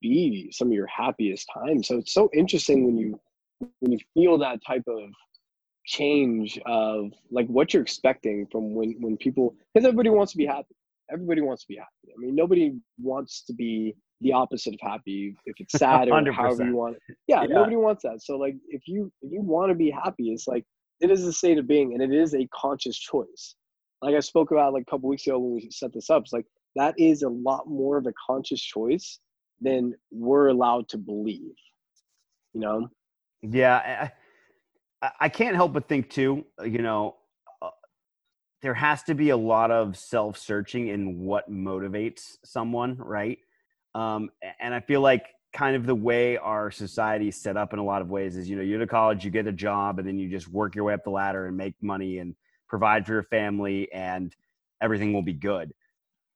be 0.00 0.50
some 0.52 0.68
of 0.68 0.74
your 0.74 0.86
happiest 0.86 1.48
times. 1.52 1.88
So 1.88 1.98
it's 1.98 2.12
so 2.12 2.30
interesting 2.34 2.84
when 2.84 2.96
you 2.96 3.20
when 3.80 3.92
you 3.92 3.98
feel 4.14 4.38
that 4.38 4.60
type 4.66 4.84
of 4.86 5.10
change 5.84 6.58
of 6.66 7.12
like 7.30 7.46
what 7.46 7.72
you're 7.72 7.82
expecting 7.82 8.46
from 8.50 8.74
when 8.74 8.94
when 9.00 9.16
people 9.16 9.54
because 9.72 9.86
everybody 9.86 10.10
wants 10.10 10.32
to 10.32 10.38
be 10.38 10.46
happy. 10.46 10.74
Everybody 11.10 11.40
wants 11.40 11.62
to 11.62 11.68
be 11.68 11.76
happy. 11.76 12.12
I 12.14 12.18
mean 12.18 12.34
nobody 12.34 12.74
wants 12.98 13.42
to 13.44 13.54
be 13.54 13.94
the 14.20 14.32
opposite 14.32 14.74
of 14.74 14.80
happy 14.80 15.36
if 15.46 15.56
it's 15.58 15.72
sad 15.78 16.08
or 16.08 16.12
100%. 16.12 16.32
however 16.32 16.64
you 16.64 16.76
want 16.76 16.96
it. 16.96 17.16
Yeah, 17.26 17.42
yeah, 17.42 17.54
nobody 17.54 17.76
wants 17.76 18.02
that. 18.02 18.22
So 18.22 18.36
like 18.36 18.56
if 18.68 18.82
you 18.86 19.12
if 19.22 19.32
you 19.32 19.40
want 19.42 19.70
to 19.70 19.74
be 19.74 19.90
happy, 19.90 20.30
it's 20.30 20.46
like 20.46 20.64
it 21.00 21.10
is 21.10 21.24
a 21.24 21.32
state 21.32 21.58
of 21.58 21.66
being 21.66 21.92
and 21.92 22.02
it 22.02 22.16
is 22.16 22.34
a 22.34 22.48
conscious 22.54 22.98
choice. 22.98 23.54
Like 24.02 24.14
I 24.14 24.20
spoke 24.20 24.50
about 24.50 24.72
like 24.72 24.82
a 24.82 24.90
couple 24.90 25.08
weeks 25.08 25.26
ago 25.26 25.38
when 25.38 25.54
we 25.54 25.70
set 25.70 25.92
this 25.92 26.10
up, 26.10 26.22
it's 26.22 26.32
like 26.32 26.46
that 26.76 26.94
is 26.98 27.22
a 27.22 27.28
lot 27.28 27.68
more 27.68 27.96
of 27.96 28.06
a 28.06 28.12
conscious 28.26 28.60
choice 28.60 29.18
than 29.60 29.94
we're 30.10 30.48
allowed 30.48 30.88
to 30.90 30.98
believe. 30.98 31.54
You 32.52 32.60
know? 32.60 32.88
Yeah, 33.42 34.10
I, 35.02 35.10
I 35.20 35.28
can't 35.28 35.56
help 35.56 35.72
but 35.72 35.88
think 35.88 36.10
too, 36.10 36.44
you 36.64 36.82
know, 36.82 37.16
uh, 37.60 37.70
there 38.62 38.74
has 38.74 39.02
to 39.04 39.14
be 39.14 39.30
a 39.30 39.36
lot 39.36 39.70
of 39.70 39.96
self-searching 39.96 40.88
in 40.88 41.20
what 41.20 41.50
motivates 41.50 42.36
someone, 42.44 42.96
right? 42.96 43.38
Um, 43.96 44.28
and 44.60 44.74
I 44.74 44.80
feel 44.80 45.00
like 45.00 45.24
kind 45.54 45.74
of 45.74 45.86
the 45.86 45.94
way 45.94 46.36
our 46.36 46.70
society 46.70 47.28
is 47.28 47.36
set 47.36 47.56
up 47.56 47.72
in 47.72 47.78
a 47.78 47.82
lot 47.82 48.02
of 48.02 48.10
ways 48.10 48.36
is, 48.36 48.46
you 48.46 48.54
know, 48.54 48.62
you 48.62 48.76
go 48.76 48.80
to 48.80 48.86
college, 48.86 49.24
you 49.24 49.30
get 49.30 49.46
a 49.46 49.52
job, 49.52 49.98
and 49.98 50.06
then 50.06 50.18
you 50.18 50.28
just 50.28 50.48
work 50.48 50.74
your 50.74 50.84
way 50.84 50.92
up 50.92 51.02
the 51.02 51.10
ladder 51.10 51.46
and 51.46 51.56
make 51.56 51.74
money 51.80 52.18
and 52.18 52.34
provide 52.68 53.06
for 53.06 53.14
your 53.14 53.22
family, 53.22 53.90
and 53.92 54.36
everything 54.82 55.14
will 55.14 55.22
be 55.22 55.32
good. 55.32 55.72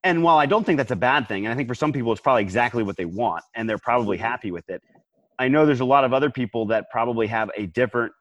And 0.05 0.23
while 0.23 0.39
I 0.39 0.47
don't 0.47 0.65
think 0.65 0.79
that's 0.79 0.91
a 0.91 0.97
bad 0.97 1.29
thing, 1.29 1.45
and 1.45 1.53
I 1.53 1.57
think 1.57 1.69
for 1.69 1.75
some 1.75 1.93
people 1.93 2.13
it's 2.13 2.21
probably 2.23 2.43
exactly 2.43 2.83
what 2.83 2.97
they 2.97 3.05
want, 3.05 3.45
and 3.55 3.69
they're 3.69 3.77
probably 3.77 4.17
mm-hmm. 4.17 4.27
happy 4.27 4.51
with 4.53 4.71
it. 4.71 4.83
I 5.39 5.49
know 5.49 5.67
there's 5.67 5.81
a 5.81 5.85
lot 5.85 6.05
of 6.05 6.15
other 6.15 6.31
people 6.31 6.65
that 6.67 6.91
probably 6.91 7.27
have 7.27 7.51
a 7.59 7.67
different 7.67 8.13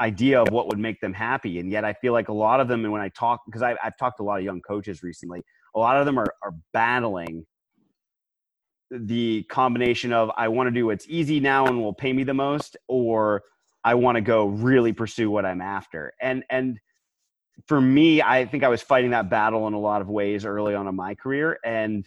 idea 0.00 0.42
of 0.42 0.50
what 0.50 0.68
would 0.68 0.78
make 0.78 1.00
them 1.00 1.14
happy. 1.14 1.60
And 1.60 1.70
yet 1.70 1.84
I 1.84 1.94
feel 1.94 2.12
like 2.12 2.28
a 2.28 2.32
lot 2.32 2.60
of 2.60 2.68
them, 2.68 2.84
and 2.84 2.92
when 2.92 3.00
I 3.00 3.08
talk, 3.10 3.40
because 3.46 3.62
I've, 3.62 3.76
I've 3.82 3.96
talked 3.96 4.18
to 4.18 4.22
a 4.22 4.24
lot 4.24 4.38
of 4.38 4.44
young 4.44 4.60
coaches 4.60 5.02
recently, 5.02 5.42
a 5.74 5.78
lot 5.78 5.96
of 5.96 6.04
them 6.04 6.18
are, 6.18 6.34
are 6.42 6.54
battling 6.72 7.46
the 9.00 9.42
combination 9.44 10.12
of 10.12 10.30
I 10.36 10.48
want 10.48 10.68
to 10.68 10.70
do 10.70 10.86
what's 10.86 11.06
easy 11.08 11.40
now 11.40 11.66
and 11.66 11.80
will 11.80 11.94
pay 11.94 12.12
me 12.12 12.24
the 12.24 12.34
most, 12.34 12.76
or 12.88 13.42
I 13.82 13.94
want 13.94 14.16
to 14.16 14.20
go 14.20 14.46
really 14.46 14.92
pursue 14.92 15.30
what 15.30 15.44
I'm 15.44 15.60
after. 15.60 16.12
And 16.20 16.44
and 16.50 16.78
for 17.66 17.80
me, 17.80 18.22
I 18.22 18.46
think 18.46 18.64
I 18.64 18.68
was 18.68 18.82
fighting 18.82 19.10
that 19.10 19.30
battle 19.30 19.66
in 19.68 19.74
a 19.74 19.78
lot 19.78 20.00
of 20.00 20.08
ways 20.08 20.44
early 20.44 20.74
on 20.74 20.86
in 20.88 20.94
my 20.94 21.14
career, 21.14 21.58
and 21.64 22.06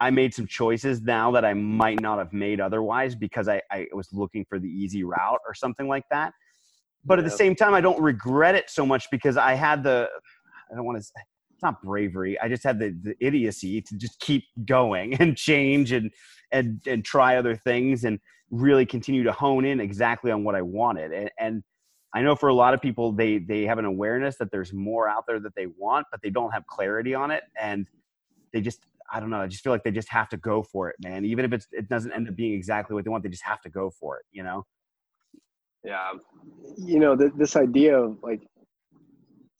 I 0.00 0.10
made 0.10 0.34
some 0.34 0.46
choices 0.46 1.00
now 1.00 1.30
that 1.32 1.44
I 1.44 1.54
might 1.54 2.00
not 2.00 2.18
have 2.18 2.32
made 2.32 2.60
otherwise 2.60 3.14
because 3.14 3.48
I, 3.48 3.62
I 3.70 3.86
was 3.92 4.08
looking 4.12 4.44
for 4.48 4.58
the 4.58 4.68
easy 4.68 5.04
route 5.04 5.38
or 5.46 5.54
something 5.54 5.86
like 5.86 6.04
that. 6.10 6.32
But 7.04 7.18
yeah. 7.18 7.24
at 7.24 7.30
the 7.30 7.36
same 7.36 7.54
time, 7.54 7.74
I 7.74 7.80
don't 7.80 8.00
regret 8.00 8.54
it 8.54 8.68
so 8.68 8.84
much 8.84 9.08
because 9.10 9.36
I 9.36 9.54
had 9.54 9.82
the 9.82 10.08
I 10.70 10.74
don't 10.74 10.84
want 10.84 10.98
to 10.98 11.04
not 11.62 11.82
bravery. 11.82 12.38
I 12.40 12.48
just 12.48 12.64
had 12.64 12.78
the, 12.78 12.96
the 13.02 13.14
idiocy 13.20 13.80
to 13.82 13.96
just 13.96 14.18
keep 14.20 14.44
going 14.64 15.14
and 15.20 15.36
change 15.36 15.92
and 15.92 16.10
and 16.50 16.80
and 16.86 17.04
try 17.04 17.36
other 17.36 17.56
things 17.56 18.04
and 18.04 18.18
really 18.50 18.84
continue 18.84 19.22
to 19.24 19.32
hone 19.32 19.64
in 19.64 19.80
exactly 19.80 20.30
on 20.30 20.44
what 20.44 20.54
I 20.54 20.62
wanted. 20.62 21.12
And, 21.12 21.30
and 21.38 21.62
I 22.14 22.20
know 22.20 22.36
for 22.36 22.48
a 22.48 22.54
lot 22.54 22.74
of 22.74 22.80
people, 22.80 23.12
they 23.12 23.38
they 23.38 23.62
have 23.62 23.78
an 23.78 23.84
awareness 23.84 24.36
that 24.38 24.50
there's 24.50 24.72
more 24.72 25.08
out 25.08 25.24
there 25.26 25.40
that 25.40 25.54
they 25.54 25.66
want, 25.78 26.06
but 26.10 26.20
they 26.22 26.30
don't 26.30 26.52
have 26.52 26.66
clarity 26.66 27.14
on 27.14 27.30
it. 27.30 27.42
And 27.60 27.88
they 28.52 28.60
just 28.60 28.80
I 29.12 29.20
don't 29.20 29.30
know. 29.30 29.40
I 29.40 29.46
just 29.46 29.62
feel 29.62 29.72
like 29.72 29.84
they 29.84 29.90
just 29.90 30.08
have 30.08 30.28
to 30.30 30.38
go 30.38 30.62
for 30.62 30.88
it, 30.88 30.96
man. 31.02 31.24
Even 31.26 31.44
if 31.44 31.52
it's, 31.52 31.66
it 31.70 31.88
doesn't 31.88 32.12
end 32.12 32.28
up 32.28 32.34
being 32.34 32.54
exactly 32.54 32.94
what 32.94 33.04
they 33.04 33.10
want, 33.10 33.22
they 33.22 33.28
just 33.28 33.44
have 33.44 33.60
to 33.62 33.68
go 33.68 33.90
for 33.90 34.16
it, 34.16 34.24
you 34.32 34.42
know? 34.42 34.64
Yeah. 35.84 36.12
You 36.78 36.98
know, 36.98 37.14
th- 37.14 37.32
this 37.36 37.54
idea 37.54 37.98
of 37.98 38.16
like 38.22 38.40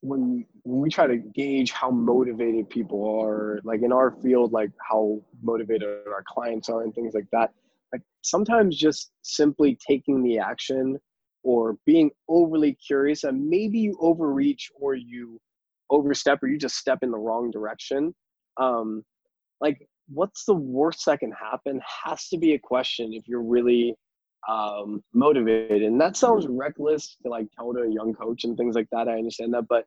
when, 0.03 0.45
when 0.65 0.81
we 0.83 0.91
try 0.91 1.07
to 1.07 1.17
gauge 1.17 1.71
how 1.73 1.91
motivated 1.91 2.69
people 2.69 3.21
are, 3.23 3.61
like 3.65 3.83
in 3.83 3.93
our 3.93 4.11
field, 4.11 4.53
like 4.53 4.71
how 4.89 5.21
motivated 5.43 5.89
our 6.09 6.25
clients 6.27 6.69
are 6.69 6.83
and 6.83 6.95
things 6.95 7.15
like 7.15 7.27
that, 7.33 7.53
like 7.93 8.03
sometimes 8.23 8.77
just 8.77 9.13
simply 9.23 9.79
taking 9.87 10.23
the 10.23 10.39
action 10.39 10.99
or 11.45 11.77
being 11.87 12.11
overly 12.29 12.75
curious 12.75 13.25
and 13.25 13.49
maybe 13.49 13.79
you 13.79 13.97
overreach 14.01 14.71
or 14.81 14.95
you 14.95 15.41
overstep 15.91 16.43
or 16.43 16.49
you 16.49 16.59
just 16.59 16.77
step 16.77 16.99
in 17.03 17.11
the 17.11 17.19
wrong 17.19 17.51
direction 17.51 18.15
um, 18.59 19.05
like 19.61 19.87
what's 20.09 20.45
the 20.45 20.55
worst 20.55 21.05
that 21.07 21.21
can 21.21 21.33
happen 21.33 21.81
has 22.05 22.29
to 22.29 22.39
be 22.39 22.55
a 22.55 22.59
question 22.59 23.13
if 23.13 23.27
you're 23.27 23.43
really 23.43 23.95
um, 24.49 25.03
motivated. 25.13 25.83
And 25.83 26.01
that 26.01 26.17
sounds 26.17 26.47
reckless 26.49 27.17
to 27.23 27.31
like 27.31 27.47
tell 27.57 27.73
to 27.73 27.81
a 27.81 27.91
young 27.91 28.15
coach 28.15 28.45
and 28.45 28.57
things 28.57 28.75
like 28.75 28.89
that. 28.93 29.09
I 29.09 29.19
understand 29.19 29.55
that. 29.55 29.69
But 29.69 29.87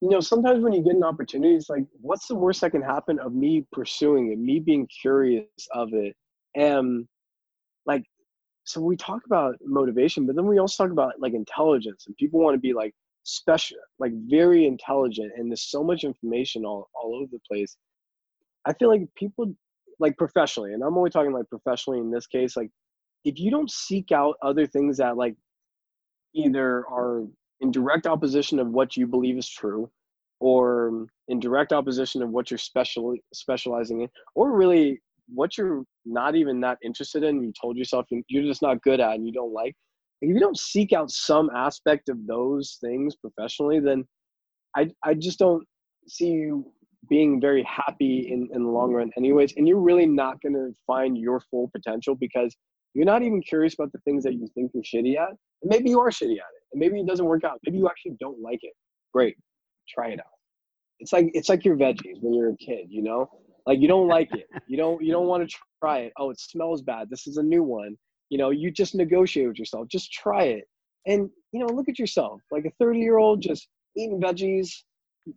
you 0.00 0.10
know 0.10 0.20
sometimes 0.20 0.62
when 0.62 0.72
you 0.72 0.82
get 0.82 0.96
an 0.96 1.04
opportunity 1.04 1.54
it's 1.54 1.70
like 1.70 1.84
what's 2.00 2.26
the 2.26 2.34
worst 2.34 2.60
that 2.60 2.72
can 2.72 2.82
happen 2.82 3.18
of 3.20 3.32
me 3.32 3.64
pursuing 3.72 4.32
it 4.32 4.38
me 4.38 4.60
being 4.60 4.86
curious 4.86 5.46
of 5.72 5.94
it? 5.94 6.14
And 6.54 7.06
like 7.86 8.04
so 8.64 8.80
we 8.80 8.96
talk 8.96 9.22
about 9.26 9.56
motivation 9.64 10.26
but 10.26 10.36
then 10.36 10.46
we 10.46 10.58
also 10.58 10.84
talk 10.84 10.92
about 10.92 11.20
like 11.20 11.34
intelligence. 11.34 12.04
And 12.06 12.16
people 12.16 12.40
want 12.40 12.54
to 12.54 12.60
be 12.60 12.72
like 12.72 12.94
special 13.24 13.78
like 13.98 14.12
very 14.28 14.66
intelligent. 14.66 15.32
And 15.36 15.50
there's 15.50 15.70
so 15.70 15.82
much 15.82 16.04
information 16.04 16.64
all, 16.64 16.88
all 16.94 17.16
over 17.16 17.30
the 17.32 17.40
place. 17.48 17.76
I 18.66 18.72
feel 18.74 18.88
like 18.88 19.02
people 19.16 19.54
like 20.00 20.16
professionally, 20.16 20.72
and 20.72 20.82
I'm 20.82 20.96
only 20.96 21.10
talking 21.10 21.32
like 21.32 21.48
professionally 21.48 22.00
in 22.00 22.10
this 22.10 22.26
case, 22.26 22.56
like 22.56 22.70
if 23.24 23.38
you 23.38 23.50
don't 23.50 23.70
seek 23.70 24.12
out 24.12 24.36
other 24.42 24.66
things 24.66 24.98
that 24.98 25.16
like 25.16 25.34
either 26.34 26.86
are 26.88 27.24
in 27.60 27.70
direct 27.70 28.06
opposition 28.06 28.58
of 28.58 28.68
what 28.68 28.96
you 28.96 29.06
believe 29.06 29.38
is 29.38 29.48
true 29.48 29.90
or 30.40 31.06
in 31.28 31.40
direct 31.40 31.72
opposition 31.72 32.22
of 32.22 32.30
what 32.30 32.50
you're 32.50 32.58
special 32.58 33.14
specializing 33.32 34.02
in 34.02 34.08
or 34.34 34.52
really 34.52 35.00
what 35.32 35.56
you're 35.56 35.84
not 36.04 36.34
even 36.34 36.60
that 36.60 36.76
interested 36.84 37.22
in 37.22 37.42
you 37.42 37.52
told 37.58 37.76
yourself 37.76 38.04
you're 38.28 38.42
just 38.42 38.62
not 38.62 38.82
good 38.82 39.00
at 39.00 39.14
and 39.14 39.26
you 39.26 39.32
don't 39.32 39.52
like 39.52 39.74
if 40.20 40.28
you 40.28 40.38
don't 40.38 40.58
seek 40.58 40.92
out 40.92 41.10
some 41.10 41.48
aspect 41.54 42.08
of 42.08 42.26
those 42.26 42.78
things 42.80 43.14
professionally 43.16 43.80
then 43.80 44.04
i 44.76 44.86
i 45.04 45.14
just 45.14 45.38
don't 45.38 45.64
see 46.06 46.28
you 46.28 46.70
being 47.08 47.38
very 47.40 47.62
happy 47.64 48.30
in, 48.30 48.48
in 48.52 48.64
the 48.64 48.68
long 48.68 48.92
run 48.92 49.10
anyways 49.16 49.54
and 49.56 49.66
you're 49.68 49.80
really 49.80 50.06
not 50.06 50.40
going 50.42 50.54
to 50.54 50.72
find 50.86 51.16
your 51.16 51.40
full 51.50 51.70
potential 51.74 52.14
because 52.14 52.54
you're 52.94 53.04
not 53.04 53.22
even 53.22 53.42
curious 53.42 53.74
about 53.74 53.92
the 53.92 53.98
things 54.00 54.24
that 54.24 54.34
you 54.34 54.48
think 54.54 54.72
you're 54.74 54.82
shitty 54.82 55.18
at 55.18 55.28
and 55.28 55.70
maybe 55.70 55.90
you 55.90 56.00
are 56.00 56.10
shitty 56.10 56.32
at 56.32 56.52
it 56.56 56.62
and 56.72 56.80
maybe 56.80 57.00
it 57.00 57.06
doesn't 57.06 57.26
work 57.26 57.44
out. 57.44 57.58
Maybe 57.64 57.78
you 57.78 57.88
actually 57.88 58.16
don't 58.20 58.40
like 58.40 58.60
it. 58.62 58.72
Great. 59.12 59.36
Try 59.88 60.08
it 60.08 60.20
out. 60.20 60.26
It's 61.00 61.12
like 61.12 61.30
it's 61.34 61.48
like 61.48 61.64
your 61.64 61.76
veggies 61.76 62.20
when 62.20 62.34
you're 62.34 62.50
a 62.50 62.56
kid 62.56 62.86
you 62.88 63.02
know? 63.02 63.28
Like 63.66 63.80
you 63.80 63.88
don't 63.88 64.08
like 64.08 64.34
it. 64.34 64.46
You 64.68 64.76
don't 64.76 65.02
you 65.02 65.12
don't 65.12 65.26
want 65.26 65.48
to 65.48 65.56
try 65.80 66.00
it. 66.00 66.12
Oh 66.18 66.30
it 66.30 66.40
smells 66.40 66.82
bad. 66.82 67.10
This 67.10 67.26
is 67.26 67.36
a 67.36 67.42
new 67.42 67.62
one. 67.62 67.96
You 68.30 68.38
know 68.38 68.50
you 68.50 68.70
just 68.70 68.94
negotiate 68.94 69.48
with 69.48 69.58
yourself. 69.58 69.88
Just 69.88 70.12
try 70.12 70.44
it. 70.44 70.64
And 71.06 71.28
you 71.52 71.60
know 71.60 71.66
look 71.66 71.88
at 71.88 71.98
yourself. 71.98 72.40
Like 72.50 72.64
a 72.64 72.70
30 72.78 72.98
year 73.00 73.18
old 73.18 73.42
just 73.42 73.68
eating 73.96 74.20
veggies. 74.20 74.70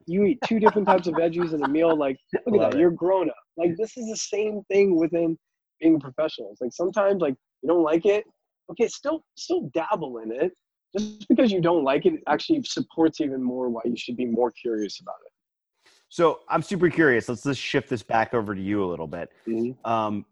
You 0.06 0.26
eat 0.26 0.40
two 0.46 0.60
different 0.60 0.88
types 0.88 1.08
of 1.08 1.14
veggies 1.14 1.54
in 1.54 1.64
a 1.64 1.68
meal. 1.68 1.98
Like, 1.98 2.18
look 2.46 2.62
at 2.62 2.72
that, 2.72 2.78
it. 2.78 2.80
you're 2.80 2.92
grown 2.92 3.30
up. 3.30 3.36
Like, 3.56 3.78
this 3.78 3.96
is 3.96 4.10
the 4.10 4.18
same 4.18 4.62
thing 4.70 4.98
within 4.98 5.38
being 5.80 5.96
a 5.96 6.00
professional. 6.00 6.50
It's 6.52 6.62
like 6.62 6.74
sometimes, 6.74 7.22
like, 7.22 7.36
you 7.62 7.70
don't 7.70 7.84
like 7.84 8.06
it. 8.06 8.26
Okay, 8.72 8.88
still, 8.88 9.24
still 9.36 9.70
dabble 9.74 10.20
in 10.20 10.32
it. 10.32 10.52
Just 10.98 11.28
because 11.28 11.52
you 11.52 11.62
don't 11.62 11.84
like 11.84 12.06
it, 12.06 12.16
actually 12.28 12.64
supports 12.64 13.22
even 13.22 13.44
more 13.44 13.70
why 13.70 13.82
you 13.86 13.98
should 13.98 14.18
be 14.18 14.26
more 14.26 14.52
curious 14.52 15.00
about 15.00 15.16
it. 15.26 15.92
So 16.10 16.40
I'm 16.48 16.62
super 16.62 16.90
curious. 16.90 17.28
Let's 17.28 17.44
just 17.44 17.60
shift 17.60 17.90
this 17.90 18.04
back 18.04 18.34
over 18.34 18.56
to 18.56 18.62
you 18.62 18.84
a 18.84 18.88
little 18.88 19.08
bit. 19.08 19.30
Mm-hmm. 19.48 19.90
Um, 19.90 20.26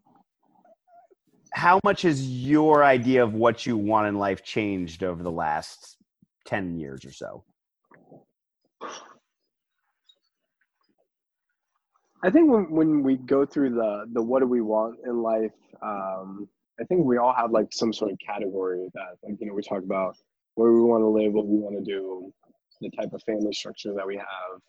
how 1.52 1.80
much 1.84 2.02
has 2.02 2.26
your 2.28 2.84
idea 2.84 3.22
of 3.22 3.34
what 3.34 3.66
you 3.66 3.76
want 3.76 4.08
in 4.08 4.16
life 4.16 4.42
changed 4.42 5.02
over 5.02 5.22
the 5.22 5.30
last 5.30 5.96
10 6.46 6.78
years 6.78 7.04
or 7.04 7.12
so? 7.12 7.44
I 12.22 12.30
think 12.30 12.50
when, 12.50 12.70
when 12.70 13.02
we 13.02 13.16
go 13.16 13.46
through 13.46 13.70
the 13.70 14.06
the 14.12 14.22
what 14.22 14.40
do 14.40 14.46
we 14.46 14.60
want 14.60 14.98
in 15.06 15.22
life, 15.22 15.52
um, 15.80 16.48
I 16.80 16.84
think 16.84 17.04
we 17.04 17.18
all 17.18 17.32
have 17.32 17.50
like 17.50 17.72
some 17.72 17.92
sort 17.92 18.12
of 18.12 18.18
category 18.18 18.88
that 18.94 19.16
like 19.22 19.36
you 19.40 19.46
know 19.46 19.54
we 19.54 19.62
talk 19.62 19.82
about 19.82 20.16
where 20.54 20.72
we 20.72 20.80
want 20.80 21.02
to 21.02 21.08
live, 21.08 21.32
what 21.32 21.46
we 21.46 21.58
want 21.58 21.76
to 21.76 21.84
do, 21.84 22.32
the 22.80 22.90
type 22.90 23.12
of 23.12 23.22
family 23.22 23.52
structure 23.52 23.92
that 23.94 24.06
we 24.06 24.16
have, 24.16 24.60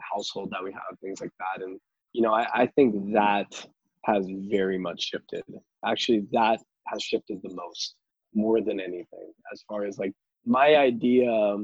household 0.00 0.50
that 0.50 0.62
we 0.62 0.72
have, 0.72 0.98
things 1.00 1.20
like 1.20 1.32
that. 1.38 1.64
And 1.64 1.78
you 2.12 2.22
know, 2.22 2.32
I, 2.32 2.46
I 2.62 2.66
think 2.66 3.12
that 3.12 3.66
has 4.04 4.26
very 4.48 4.78
much 4.78 5.08
shifted. 5.10 5.44
Actually, 5.84 6.26
that 6.32 6.60
has 6.88 7.02
shifted 7.02 7.40
the 7.42 7.54
most, 7.54 7.94
more 8.34 8.60
than 8.60 8.80
anything, 8.80 9.32
as 9.52 9.62
far 9.68 9.84
as 9.84 9.98
like 9.98 10.12
my 10.44 10.76
idea 10.76 11.56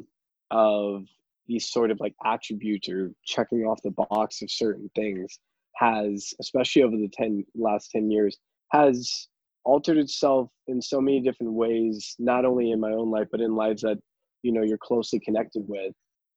of 0.50 1.04
these 1.46 1.70
sort 1.70 1.90
of 1.90 1.98
like 2.00 2.14
attributes 2.24 2.88
or 2.88 3.10
checking 3.24 3.64
off 3.64 3.82
the 3.82 3.90
box 3.90 4.42
of 4.42 4.50
certain 4.50 4.90
things 4.94 5.38
has 5.76 6.34
especially 6.40 6.82
over 6.82 6.96
the 6.96 7.08
10 7.08 7.44
last 7.54 7.90
10 7.90 8.10
years 8.10 8.36
has 8.72 9.28
altered 9.64 9.98
itself 9.98 10.50
in 10.66 10.80
so 10.80 11.00
many 11.00 11.20
different 11.20 11.52
ways 11.52 12.14
not 12.18 12.44
only 12.44 12.70
in 12.70 12.80
my 12.80 12.92
own 12.92 13.10
life 13.10 13.28
but 13.30 13.40
in 13.40 13.54
lives 13.54 13.82
that 13.82 13.98
you 14.42 14.52
know 14.52 14.62
you're 14.62 14.78
closely 14.78 15.20
connected 15.20 15.62
with 15.66 15.92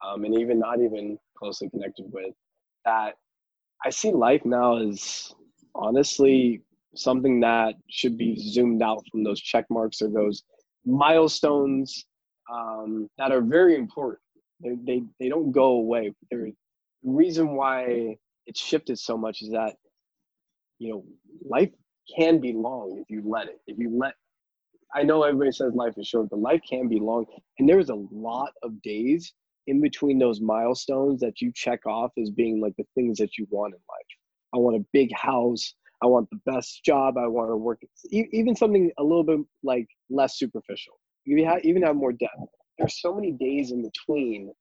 um, 0.05 0.23
and 0.25 0.37
even 0.37 0.59
not 0.59 0.81
even 0.81 1.17
closely 1.37 1.69
connected 1.69 2.05
with 2.11 2.33
that 2.85 3.13
i 3.85 3.89
see 3.89 4.11
life 4.11 4.41
now 4.45 4.77
as 4.77 5.33
honestly 5.75 6.61
something 6.95 7.39
that 7.39 7.75
should 7.89 8.17
be 8.17 8.35
zoomed 8.35 8.81
out 8.81 9.03
from 9.11 9.23
those 9.23 9.39
check 9.39 9.65
marks 9.69 10.01
or 10.01 10.09
those 10.09 10.43
milestones 10.85 12.05
um, 12.51 13.07
that 13.17 13.31
are 13.31 13.41
very 13.41 13.75
important 13.75 14.19
they 14.63 14.75
they, 14.85 15.03
they 15.19 15.29
don't 15.29 15.51
go 15.51 15.71
away. 15.73 16.11
the 16.29 16.53
reason 17.03 17.55
why 17.55 18.15
it's 18.45 18.59
shifted 18.59 18.97
so 18.97 19.17
much 19.17 19.41
is 19.41 19.49
that 19.51 19.75
you 20.79 20.91
know 20.91 21.03
life 21.47 21.71
can 22.15 22.39
be 22.39 22.53
long 22.53 22.97
if 23.01 23.09
you 23.09 23.23
let 23.25 23.47
it. 23.47 23.59
If 23.67 23.77
you 23.77 23.97
let 23.97 24.13
I 24.93 25.03
know 25.03 25.23
everybody 25.23 25.51
says 25.53 25.73
life 25.73 25.93
is 25.97 26.07
short, 26.07 26.29
but 26.29 26.39
life 26.39 26.61
can 26.69 26.89
be 26.89 26.99
long. 26.99 27.25
And 27.59 27.69
there's 27.69 27.89
a 27.89 28.03
lot 28.11 28.51
of 28.61 28.81
days 28.81 29.33
in 29.67 29.81
between 29.81 30.19
those 30.19 30.41
milestones 30.41 31.21
that 31.21 31.39
you 31.39 31.51
check 31.55 31.85
off 31.85 32.11
as 32.21 32.29
being 32.29 32.59
like 32.59 32.75
the 32.77 32.83
things 32.93 33.17
that 33.19 33.37
you 33.37 33.47
want 33.49 33.73
in 33.73 33.79
life. 33.89 34.05
I 34.53 34.57
want 34.57 34.75
a 34.75 34.85
big 34.91 35.09
house. 35.15 35.75
I 36.03 36.07
want 36.07 36.29
the 36.29 36.41
best 36.45 36.83
job. 36.83 37.17
I 37.17 37.27
want 37.27 37.51
to 37.51 37.55
work, 37.55 37.81
even 38.11 38.55
something 38.55 38.91
a 38.97 39.03
little 39.03 39.23
bit 39.23 39.39
like 39.63 39.87
less 40.09 40.37
superficial. 40.37 40.99
You 41.23 41.37
even 41.63 41.83
have 41.83 41.95
more 41.95 42.11
depth 42.11 42.49
there's 42.81 42.99
so 42.99 43.13
many 43.13 43.31
days 43.31 43.71
in 43.71 43.83
between 43.83 44.51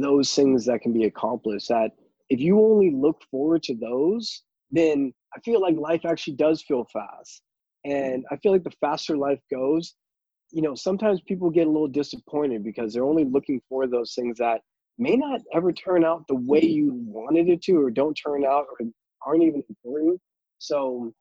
those 0.00 0.32
things 0.32 0.64
that 0.66 0.80
can 0.80 0.92
be 0.92 1.04
accomplished 1.04 1.68
that 1.68 1.90
if 2.28 2.40
you 2.40 2.60
only 2.60 2.90
look 2.90 3.22
forward 3.30 3.62
to 3.64 3.74
those, 3.74 4.42
then 4.70 5.12
I 5.36 5.40
feel 5.40 5.60
like 5.60 5.76
life 5.76 6.04
actually 6.04 6.36
does 6.36 6.62
feel 6.62 6.86
fast. 6.92 7.42
And 7.84 8.24
I 8.30 8.36
feel 8.36 8.52
like 8.52 8.64
the 8.64 8.72
faster 8.80 9.16
life 9.16 9.40
goes, 9.52 9.94
you 10.50 10.62
know, 10.62 10.74
sometimes 10.74 11.20
people 11.26 11.50
get 11.50 11.66
a 11.66 11.70
little 11.70 11.88
disappointed 11.88 12.64
because 12.64 12.92
they're 12.92 13.04
only 13.04 13.24
looking 13.24 13.60
for 13.68 13.86
those 13.86 14.14
things 14.14 14.38
that 14.38 14.60
may 14.98 15.16
not 15.16 15.40
ever 15.54 15.72
turn 15.72 16.04
out 16.04 16.24
the 16.26 16.34
way 16.34 16.60
you 16.60 16.92
wanted 17.06 17.48
it 17.48 17.62
to, 17.62 17.80
or 17.80 17.90
don't 17.90 18.14
turn 18.14 18.44
out, 18.44 18.64
or 18.70 18.86
aren't 19.26 19.42
even 19.42 19.62
important. 19.68 20.20
So 20.58 21.12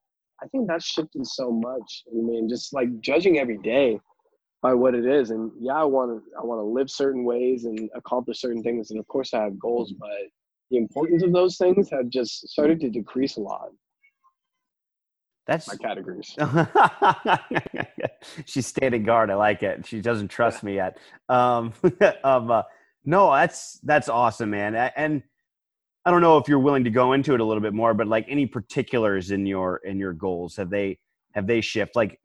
I 0.41 0.47
think 0.47 0.68
that's 0.68 0.86
shifted 0.86 1.26
so 1.28 1.51
much. 1.51 2.03
I 2.07 2.16
mean, 2.16 2.47
just 2.47 2.74
like 2.74 2.88
judging 3.01 3.39
every 3.39 3.57
day, 3.57 3.99
by 4.66 4.74
what 4.74 4.95
it 4.95 5.05
is. 5.05 5.30
And 5.30 5.51
yeah, 5.59 5.76
I 5.76 5.84
want 5.84 6.09
to 6.09 6.24
I 6.39 6.43
want 6.43 6.59
to 6.59 6.63
live 6.63 6.89
certain 6.89 7.24
ways 7.24 7.66
and 7.66 7.88
accomplish 7.93 8.41
certain 8.41 8.63
things. 8.63 8.89
And 8.89 8.99
of 8.99 9.07
course, 9.07 9.32
I 9.32 9.43
have 9.43 9.59
goals, 9.59 9.93
but 9.99 10.09
the 10.72 10.78
importance 10.78 11.22
of 11.22 11.34
those 11.34 11.57
things 11.57 11.88
have 11.91 12.09
just 12.09 12.47
started 12.47 12.80
to 12.80 12.89
decrease 12.89 13.38
a 13.38 13.41
lot. 13.41 13.70
That's 15.48 15.68
my 15.68 15.76
categories. 15.76 16.36
She's 18.46 18.66
standing 18.66 19.04
guard. 19.04 19.30
I 19.30 19.36
like 19.36 19.64
it. 19.64 19.86
She 19.86 20.02
doesn't 20.02 20.30
trust 20.30 20.64
me 20.64 20.76
yet. 20.76 20.98
Um, 21.30 21.74
um, 22.24 22.50
uh, 22.50 22.64
no, 23.06 23.32
that's 23.32 23.80
that's 23.84 24.10
awesome, 24.10 24.50
man. 24.50 24.76
And 24.76 25.22
I 26.06 26.12
don't 26.12 26.22
know 26.22 26.38
if 26.38 26.48
you're 26.48 26.60
willing 26.60 26.84
to 26.86 26.89
go 26.89 27.14
into 27.14 27.34
it 27.34 27.39
a 27.39 27.43
little 27.43 27.62
bit 27.62 27.74
more, 27.74 27.93
but 27.93 28.08
like 28.08 28.26
any 28.28 28.48
particulars 28.48 29.32
in 29.32 29.46
your 29.46 29.78
in 29.84 30.00
your 30.00 30.14
goals 30.14 30.56
have 30.56 30.70
they 30.70 30.98
have 31.34 31.46
they 31.46 31.62
shift? 31.62 31.96
Like 31.96 32.20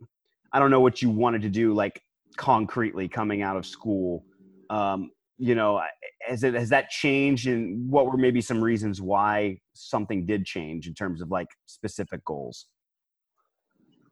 I 0.53 0.59
don't 0.59 0.71
know 0.71 0.81
what 0.81 1.03
you 1.03 1.11
wanted 1.11 1.43
to 1.43 1.51
do 1.51 1.75
like 1.75 2.01
concretely 2.37 3.09
coming 3.09 3.43
out 3.43 3.57
of 3.57 3.67
school 3.67 4.25
um, 4.71 5.11
you 5.37 5.55
know, 5.55 5.83
has 6.23 6.45
it 6.45 6.55
has 6.55 6.69
that 6.71 6.91
changed, 6.91 7.47
and 7.47 7.91
what 7.91 8.07
were 8.07 8.17
maybe 8.17 8.41
some 8.41 8.63
reasons 8.63 9.01
why 9.01 9.59
something 9.75 10.25
did 10.25 10.45
change 10.45 10.87
in 10.87 10.95
terms 10.95 11.21
of 11.21 11.31
like 11.31 11.49
specific 11.67 12.25
goals? 12.25 12.67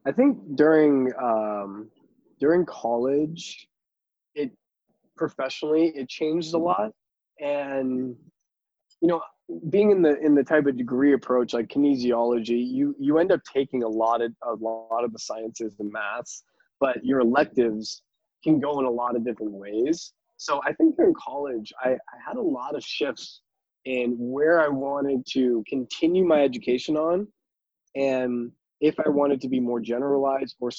I 0.08 0.12
think 0.12 0.38
during 0.56 1.12
um, 1.22 1.90
during 2.40 2.64
college, 2.64 3.68
it 4.34 4.50
professionally 5.18 5.92
it 5.94 6.08
changed 6.08 6.54
a 6.54 6.58
lot, 6.58 6.92
and 7.40 8.16
you 9.02 9.08
know, 9.08 9.20
being 9.68 9.90
in 9.90 10.00
the 10.00 10.18
in 10.20 10.34
the 10.34 10.42
type 10.42 10.64
of 10.64 10.78
degree 10.78 11.12
approach 11.12 11.52
like 11.52 11.68
kinesiology, 11.68 12.66
you 12.66 12.96
you 12.98 13.18
end 13.18 13.32
up 13.32 13.40
taking 13.52 13.82
a 13.82 13.88
lot 13.88 14.22
of 14.22 14.32
a 14.46 14.54
lot 14.54 15.04
of 15.04 15.12
the 15.12 15.18
sciences 15.18 15.74
and 15.78 15.92
maths, 15.92 16.42
but 16.80 17.04
your 17.04 17.20
electives 17.20 18.00
can 18.42 18.60
go 18.60 18.78
in 18.80 18.86
a 18.86 18.90
lot 18.90 19.14
of 19.14 19.26
different 19.26 19.52
ways. 19.52 20.14
So 20.38 20.62
I 20.64 20.72
think 20.72 20.96
during 20.96 21.14
college, 21.22 21.70
I, 21.84 21.90
I 21.90 22.16
had 22.26 22.36
a 22.36 22.40
lot 22.40 22.74
of 22.74 22.82
shifts 22.82 23.42
in 23.84 24.16
where 24.18 24.60
I 24.60 24.68
wanted 24.68 25.26
to 25.32 25.62
continue 25.68 26.24
my 26.24 26.40
education 26.40 26.96
on, 26.96 27.28
and 27.94 28.52
if 28.80 28.94
I 29.04 29.08
wanted 29.08 29.40
to 29.42 29.48
be 29.48 29.60
more 29.60 29.80
generalized 29.80 30.56
or 30.60 30.70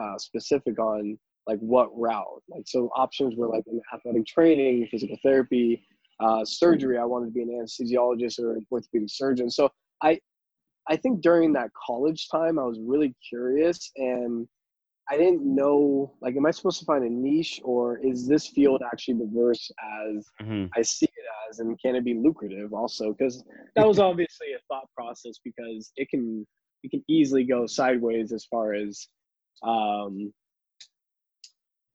uh, 0.00 0.18
specific 0.18 0.78
on 0.78 1.18
like 1.46 1.58
what 1.60 1.88
route. 1.98 2.42
Like 2.48 2.64
so, 2.66 2.90
options 2.94 3.34
were 3.36 3.48
like 3.48 3.64
in 3.66 3.80
athletic 3.92 4.26
training, 4.26 4.86
physical 4.90 5.16
therapy, 5.22 5.82
uh, 6.20 6.44
surgery. 6.44 6.98
I 6.98 7.04
wanted 7.04 7.26
to 7.26 7.32
be 7.32 7.42
an 7.42 7.48
anesthesiologist 7.48 8.38
or 8.38 8.52
an 8.52 8.66
orthopedic 8.70 9.08
surgeon. 9.10 9.50
So 9.50 9.70
I, 10.02 10.20
I 10.88 10.96
think 10.96 11.20
during 11.20 11.52
that 11.54 11.70
college 11.86 12.28
time, 12.28 12.58
I 12.58 12.64
was 12.64 12.78
really 12.80 13.14
curious 13.28 13.90
and 13.96 14.46
I 15.10 15.16
didn't 15.16 15.42
know 15.42 16.14
like, 16.20 16.36
am 16.36 16.44
I 16.44 16.50
supposed 16.50 16.80
to 16.80 16.84
find 16.84 17.04
a 17.04 17.08
niche 17.08 17.60
or 17.64 17.98
is 17.98 18.28
this 18.28 18.48
field 18.48 18.82
actually 18.92 19.14
diverse 19.14 19.70
as 20.06 20.26
mm-hmm. 20.42 20.66
I 20.76 20.82
see 20.82 21.06
it 21.06 21.24
as, 21.48 21.60
and 21.60 21.80
can 21.80 21.96
it 21.96 22.04
be 22.04 22.14
lucrative 22.14 22.74
also? 22.74 23.14
Because 23.14 23.42
that 23.74 23.86
was 23.86 23.98
obviously 23.98 24.48
a 24.52 24.58
thought 24.68 24.88
process 24.94 25.36
because 25.42 25.92
it 25.96 26.10
can 26.10 26.46
it 26.82 26.90
can 26.90 27.04
easily 27.08 27.44
go 27.44 27.66
sideways 27.66 28.32
as 28.32 28.44
far 28.44 28.74
as 28.74 29.08
um, 29.62 30.32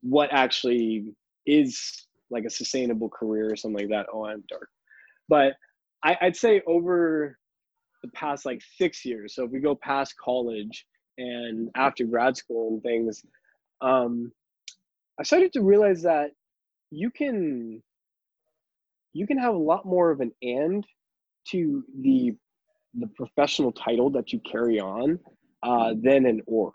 what 0.02 0.30
actually 0.32 1.14
is 1.46 2.08
like 2.30 2.46
a 2.46 2.50
sustainable 2.50 3.10
career 3.10 3.52
or 3.52 3.56
something 3.56 3.88
like 3.88 3.90
that. 3.90 4.08
Oh, 4.14 4.26
I'm 4.26 4.44
dark, 4.50 4.70
but 5.30 5.54
I, 6.04 6.18
I'd 6.22 6.36
say 6.36 6.62
over 6.68 7.38
the 8.04 8.10
past 8.12 8.46
like 8.46 8.62
six 8.78 9.06
years. 9.06 9.34
So 9.36 9.46
if 9.46 9.52
we 9.52 9.60
go 9.60 9.76
past 9.76 10.16
college 10.24 10.86
and 11.18 11.70
after 11.76 12.04
grad 12.04 12.36
school 12.36 12.74
and 12.74 12.84
things, 12.84 13.24
um, 13.82 14.32
I 15.20 15.24
started 15.24 15.54
to 15.54 15.62
realize 15.62 16.02
that 16.04 16.32
you 16.92 17.10
can 17.10 17.82
you 19.14 19.28
can 19.28 19.38
have 19.38 19.54
a 19.54 19.58
lot 19.58 19.86
more 19.86 20.12
of 20.12 20.20
an 20.22 20.32
and 20.42 20.86
to 21.50 21.84
the 22.02 22.36
the 22.96 23.08
professional 23.16 23.72
title 23.72 24.10
that 24.12 24.32
you 24.32 24.40
carry 24.40 24.80
on 24.80 25.20
uh, 25.64 25.94
than 26.02 26.26
an 26.26 26.42
or. 26.46 26.72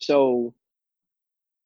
So 0.00 0.54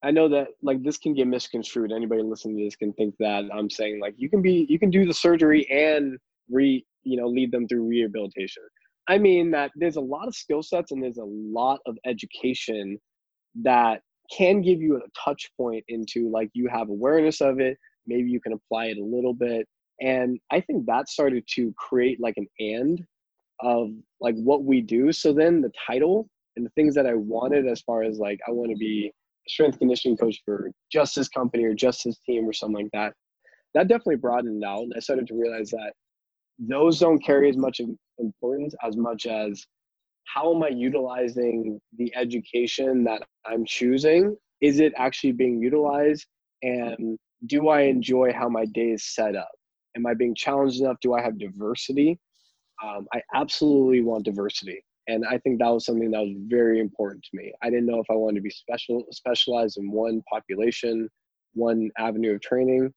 I 0.03 0.11
know 0.11 0.29
that 0.29 0.49
like 0.63 0.83
this 0.83 0.99
can 0.99 1.15
get 1.15 1.27
misconstrued. 1.27 1.93
Anybody 1.93 2.23
listening 2.23 2.59
to 2.59 2.65
this 2.65 2.77
can 2.77 2.93
think 2.95 3.15
that 3.21 3.45
I'm 3.55 3.71
saying 3.71 4.01
like 4.01 4.15
you 4.17 4.29
can 4.29 4.43
be 4.43 4.67
you 4.69 4.79
can 4.79 4.91
do 4.91 5.05
the 5.05 5.15
surgery 5.15 5.69
and 5.71 6.19
re 6.51 6.85
you 7.05 7.17
know 7.17 7.29
lead 7.29 7.53
them 7.53 7.69
through 7.69 7.87
rehabilitation. 7.87 8.63
I 9.09 9.19
mean 9.19 9.51
that 9.53 9.71
there's 9.77 9.97
a 9.97 10.01
lot 10.01 10.29
of 10.29 10.35
skill 10.35 10.63
sets 10.63 10.93
and 10.93 11.03
there's 11.03 11.19
a 11.19 11.25
lot 11.25 11.81
of 11.87 11.97
education 12.05 12.99
that 13.63 14.01
can 14.37 14.63
give 14.63 14.81
you 14.81 14.97
a 14.97 15.01
touch 15.25 15.51
point 15.57 15.85
into 15.89 16.31
like 16.31 16.51
you 16.53 16.69
have 16.69 16.89
awareness 16.89 17.41
of 17.41 17.61
it. 17.61 17.77
Maybe 18.07 18.31
you 18.31 18.41
can 18.41 18.55
apply 18.55 18.87
it 18.87 18.99
a 18.99 19.05
little 19.05 19.35
bit. 19.35 19.69
And 20.01 20.41
I 20.51 20.61
think 20.61 20.87
that 20.87 21.09
started 21.09 21.45
to 21.55 21.73
create 21.77 22.21
like 22.21 22.35
an 22.37 22.47
and 22.59 23.05
of 23.61 23.91
like 24.21 24.37
what 24.37 24.65
we 24.65 24.81
do. 24.81 25.13
So 25.13 25.33
then 25.33 25.61
the 25.61 25.73
title 25.87 26.29
and 26.57 26.67
the 26.67 26.71
things 26.71 26.95
that 26.95 27.07
I 27.07 27.15
wanted 27.15 27.67
as 27.67 27.81
far 27.81 28.03
as 28.03 28.19
like 28.19 28.41
I 28.47 28.51
want 28.51 28.71
to 28.71 28.77
be 28.77 29.13
strength 29.49 29.79
conditioning 29.79 30.17
coach 30.17 30.41
for 30.45 30.71
just 30.91 31.17
this 31.17 31.29
company 31.29 31.65
or 31.65 31.75
just 31.75 32.05
this 32.05 32.19
team 32.21 32.49
or 32.49 32.53
something 32.53 32.85
like 32.85 32.93
that. 32.93 33.15
That 33.75 33.89
definitely 33.89 34.17
broadened 34.17 34.65
out. 34.65 34.83
And 34.83 34.93
I 34.97 35.01
started 35.01 35.27
to 35.29 35.35
realize 35.35 35.71
that 35.71 35.93
those 36.59 37.01
don't 37.01 37.25
carry 37.25 37.49
as 37.49 37.57
much 37.57 37.81
importance 38.19 38.75
as 38.83 38.97
much 38.97 39.27
as 39.27 39.65
how 40.25 40.55
am 40.55 40.63
I 40.63 40.69
utilizing 40.69 41.81
the 41.99 42.15
education 42.15 43.05
that 43.05 43.23
I'm 43.45 43.65
choosing? 43.65 44.37
Is 44.61 44.79
it 44.79 44.93
actually 44.97 45.33
being 45.33 45.61
utilized? 45.61 46.27
And 46.63 47.19
do 47.47 47.69
I 47.69 47.83
enjoy 47.83 48.33
how 48.33 48.49
my 48.49 48.65
day 48.67 48.91
is 48.91 49.05
set 49.15 49.35
up? 49.35 49.51
Am 49.97 50.07
I 50.07 50.15
being 50.15 50.35
challenged 50.35 50.81
enough? 50.81 50.97
Do 51.01 51.15
I 51.15 51.23
have 51.23 51.39
diversity? 51.39 52.19
Um, 52.83 53.07
I 53.13 53.23
absolutely 53.35 54.03
want 54.03 54.25
diversity. 54.25 54.85
And 55.09 55.25
I 55.29 55.39
think 55.39 55.59
that 55.59 55.69
was 55.69 55.85
something 55.85 56.11
that 56.13 56.21
was 56.21 56.35
very 56.47 56.79
important 56.79 57.25
to 57.25 57.37
me. 57.37 57.53
I 57.63 57.71
didn't 57.71 57.87
know 57.87 57.99
if 57.99 58.07
I 58.11 58.15
wanted 58.15 58.37
to 58.37 58.43
be 58.43 58.51
special 58.51 59.05
specialized 59.11 59.79
in 59.79 59.91
one 59.91 60.23
population, 60.33 61.09
one 61.55 61.91
avenue 61.99 62.35
of 62.35 62.41
training, 62.41 62.93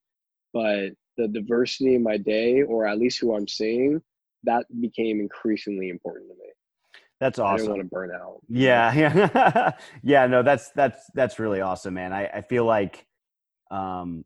but 0.53 0.91
the 1.17 1.27
diversity 1.27 1.95
in 1.95 2.03
my 2.03 2.17
day, 2.17 2.61
or 2.61 2.85
at 2.87 2.99
least 2.99 3.19
who 3.19 3.35
I'm 3.35 3.47
seeing, 3.47 4.01
that 4.43 4.65
became 4.79 5.19
increasingly 5.19 5.89
important 5.89 6.29
to 6.29 6.35
me. 6.35 6.49
That's 7.19 7.39
awesome. 7.39 7.53
I 7.53 7.57
didn't 7.57 7.69
want 7.69 7.81
to 7.81 7.87
burn 7.87 8.11
out. 8.11 8.41
Yeah, 8.49 8.93
yeah, 9.33 9.71
yeah. 10.03 10.27
No, 10.27 10.43
that's 10.43 10.69
that's 10.71 11.09
that's 11.13 11.39
really 11.39 11.61
awesome, 11.61 11.93
man. 11.95 12.13
I 12.13 12.27
I 12.27 12.41
feel 12.41 12.65
like, 12.65 13.05
um, 13.71 14.25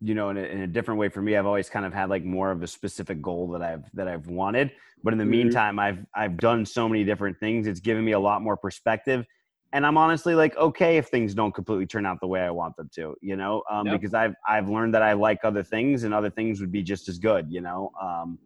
you 0.00 0.14
know 0.14 0.30
in 0.30 0.36
a, 0.36 0.42
in 0.42 0.60
a, 0.60 0.66
different 0.66 0.98
way 0.98 1.08
for 1.08 1.22
me 1.22 1.36
i've 1.36 1.46
always 1.46 1.68
kind 1.68 1.86
of 1.86 1.92
had 1.92 2.10
like 2.10 2.24
more 2.24 2.50
of 2.50 2.62
a 2.62 2.66
specific 2.66 3.22
goal 3.22 3.48
that 3.48 3.62
i've 3.62 3.84
that 3.94 4.08
i've 4.08 4.26
wanted. 4.26 4.72
But 5.02 5.12
in 5.12 5.18
the 5.18 5.24
mm-hmm. 5.24 5.30
meantime 5.30 5.78
i've 5.78 6.04
i've 6.14 6.36
done 6.36 6.64
so 6.64 6.88
many 6.88 7.04
different 7.04 7.38
things. 7.38 7.66
It's 7.66 7.80
given 7.80 8.04
me 8.04 8.12
a 8.12 8.20
lot 8.20 8.42
more 8.42 8.56
perspective. 8.56 9.24
And 9.72 9.84
i'm 9.84 9.96
honestly 9.96 10.34
like 10.34 10.56
okay 10.56 10.96
if 10.98 11.08
things 11.08 11.34
don't 11.34 11.52
completely 11.52 11.86
turn 11.86 12.06
out 12.06 12.20
the 12.20 12.26
way 12.26 12.40
i 12.40 12.50
want 12.50 12.76
them 12.76 12.88
to 12.94 13.14
you 13.20 13.36
know? 13.36 13.62
Um, 13.70 13.86
yep. 13.86 14.00
because 14.00 14.14
i've 14.14 14.34
i've 14.48 14.68
learned 14.68 14.94
that 14.94 15.02
i 15.02 15.12
like 15.12 15.40
other 15.44 15.62
things 15.62 16.04
and 16.04 16.14
other 16.14 16.30
things 16.30 16.60
would 16.60 16.72
be 16.72 16.82
just 16.82 17.08
as 17.08 17.18
good 17.18 17.46
you 17.50 17.60
know? 17.60 17.90
Um, 18.00 18.38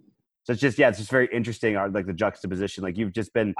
so 0.44 0.52
it's 0.52 0.62
just 0.62 0.78
yeah 0.78 0.88
it's 0.88 0.98
just 0.98 1.10
very 1.10 1.28
interesting 1.32 1.76
uh, 1.76 1.88
like 1.92 2.06
the 2.06 2.12
juxtaposition. 2.14 2.82
Like 2.82 2.96
you've 2.96 3.12
just 3.12 3.34
been 3.34 3.54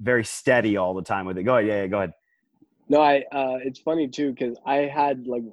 very 0.00 0.24
steady 0.24 0.76
all 0.76 0.92
the 0.92 1.02
time 1.02 1.24
with 1.24 1.38
it. 1.38 1.44
Go 1.44 1.56
ahead. 1.56 1.68
Yeah, 1.68 1.82
yeah 1.82 1.86
go 1.86 1.98
ahead. 1.98 2.12
No 2.88 3.00
i 3.00 3.18
uh 3.30 3.58
it's 3.62 3.78
funny 3.78 4.08
too 4.08 4.32
because 4.32 4.58
i 4.66 4.78
had 4.78 5.26
like 5.28 5.44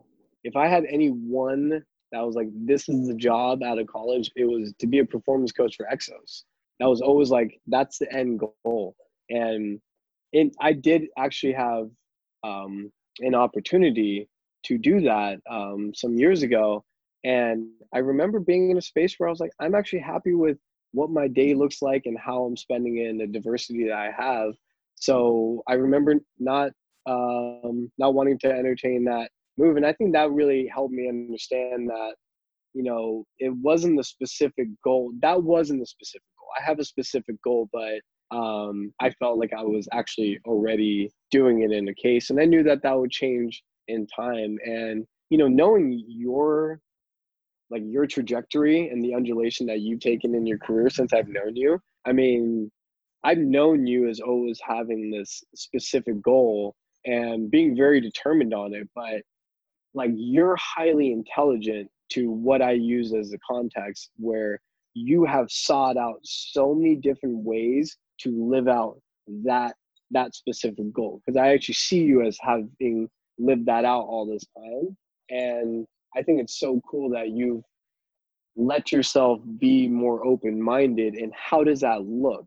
if 0.44 0.56
I 0.56 0.68
had 0.68 0.86
any 0.86 1.10
one 1.10 1.84
that 2.12 2.26
was 2.26 2.36
like, 2.36 2.48
this 2.54 2.90
is 2.90 3.08
the 3.08 3.14
job 3.14 3.64
out 3.64 3.80
of 3.80 3.88
college, 3.88 4.32
it 4.36 4.46
was 4.46 4.74
to 4.80 4.88
be 4.88 5.00
a 5.00 5.06
performance 5.06 5.52
coach 5.52 5.76
for 5.76 5.88
Exos. 5.92 6.44
That 6.80 6.88
was 6.90 7.02
always 7.02 7.30
like, 7.30 7.60
that's 7.68 7.98
the 7.98 8.12
end 8.14 8.40
goal. 8.40 8.96
And 9.30 9.80
it, 10.32 10.56
I 10.60 10.74
did 10.74 11.08
actually 11.18 11.54
have 11.54 11.90
um, 12.44 12.92
an 13.20 13.36
opportunity 13.36 14.30
to 14.66 14.78
do 14.78 15.02
that 15.02 15.40
um, 15.50 15.92
some 15.94 16.18
years 16.18 16.42
ago. 16.42 16.84
And 17.24 17.68
I 17.94 18.00
remember 18.00 18.40
being 18.40 18.72
in 18.72 18.78
a 18.78 18.82
space 18.82 19.16
where 19.18 19.28
I 19.28 19.32
was 19.32 19.40
like, 19.40 19.52
I'm 19.60 19.76
actually 19.76 20.00
happy 20.00 20.34
with 20.34 20.58
what 20.92 21.10
my 21.10 21.28
day 21.28 21.54
looks 21.54 21.82
like 21.82 22.04
and 22.06 22.18
how 22.18 22.44
I'm 22.44 22.58
spending 22.58 22.98
it 22.98 23.10
and 23.10 23.20
the 23.20 23.28
diversity 23.28 23.86
that 23.88 23.98
I 23.98 24.12
have. 24.18 24.54
So 24.96 25.64
I 25.68 25.74
remember 25.74 26.16
not 26.40 26.72
um, 27.06 27.92
not 27.98 28.14
wanting 28.14 28.38
to 28.40 28.52
entertain 28.52 29.06
that 29.06 29.32
move. 29.60 29.78
And 29.78 29.86
I 29.86 29.94
think 29.94 30.14
that 30.14 30.32
really 30.32 30.68
helped 30.74 30.94
me 30.94 31.10
understand 31.10 31.90
that, 31.90 32.16
you 32.74 32.84
know, 32.84 33.26
it 33.38 33.54
wasn't 33.62 33.98
the 33.98 34.04
specific 34.04 34.68
goal. 34.84 35.12
That 35.22 35.44
wasn't 35.44 35.82
the 35.82 35.86
specific 35.86 36.28
goal. 36.40 36.50
I 36.60 36.64
have 36.64 36.80
a 36.80 36.86
specific 36.86 37.36
goal, 37.44 37.70
but 37.72 38.00
um, 38.36 38.94
I 39.00 39.10
felt 39.12 39.40
like 39.40 39.54
I 39.58 39.64
was 39.64 39.88
actually 39.92 40.40
already 40.46 41.12
doing 41.32 41.64
it 41.64 41.72
in 41.72 41.88
a 41.90 41.96
case. 41.96 42.30
And 42.30 42.40
I 42.40 42.46
knew 42.46 42.64
that 42.64 42.84
that 42.84 42.98
would 42.98 43.12
change 43.12 43.64
in 43.88 44.08
time. 44.08 44.58
And, 44.64 45.06
you 45.30 45.38
know, 45.38 45.48
knowing 45.48 46.04
your 46.08 46.80
like 47.72 47.84
your 47.86 48.08
trajectory 48.08 48.90
and 48.90 49.04
the 49.04 49.14
undulation 49.14 49.68
that 49.68 49.82
you've 49.82 50.00
taken 50.00 50.34
in 50.36 50.46
your 50.46 50.58
career 50.58 50.90
since 50.90 51.14
I've 51.14 51.28
known 51.28 51.56
you. 51.56 51.80
I 52.06 52.14
mean, 52.14 52.72
I've 53.24 53.38
known 53.38 53.86
you 53.86 54.08
as 54.10 54.20
always 54.20 54.60
having 54.66 55.12
this 55.12 55.44
specific 55.56 56.22
goal 56.22 56.76
and 57.06 57.52
being 57.52 57.76
very 57.76 58.02
determined 58.02 58.54
on 58.54 58.74
it, 58.74 58.88
but 58.96 59.22
like 59.94 60.12
you're 60.16 60.58
highly 60.58 61.12
intelligent 61.12 61.90
to 62.10 62.32
what 62.32 62.62
I 62.62 62.72
use 62.72 63.14
as 63.14 63.30
the 63.30 63.40
context 63.50 64.12
where 64.18 64.60
you 64.94 65.26
have 65.26 65.48
sought 65.50 65.98
out 65.98 66.20
so 66.24 66.74
many 66.74 66.96
different 66.96 67.44
ways 67.44 67.98
to 68.22 68.50
live 68.50 68.68
out 68.68 69.00
that 69.46 69.76
that 70.12 70.34
specific 70.34 70.92
goal. 70.92 71.22
Because 71.26 71.38
I 71.38 71.50
actually 71.50 71.76
see 71.76 72.00
you 72.00 72.26
as 72.26 72.38
having 72.42 73.08
lived 73.38 73.66
that 73.68 73.86
out 73.86 74.02
all 74.02 74.26
this 74.26 74.44
time. 74.58 74.98
And 75.30 75.86
I 76.16 76.24
think 76.24 76.42
it's 76.42 76.60
so 76.60 76.82
cool 76.90 77.10
that 77.12 77.30
you've 77.30 77.64
let 78.56 78.92
yourself 78.92 79.40
be 79.60 79.88
more 79.88 80.26
open-minded 80.26 81.14
and 81.14 81.32
how 81.34 81.64
does 81.64 81.80
that 81.82 82.02
look? 82.02 82.46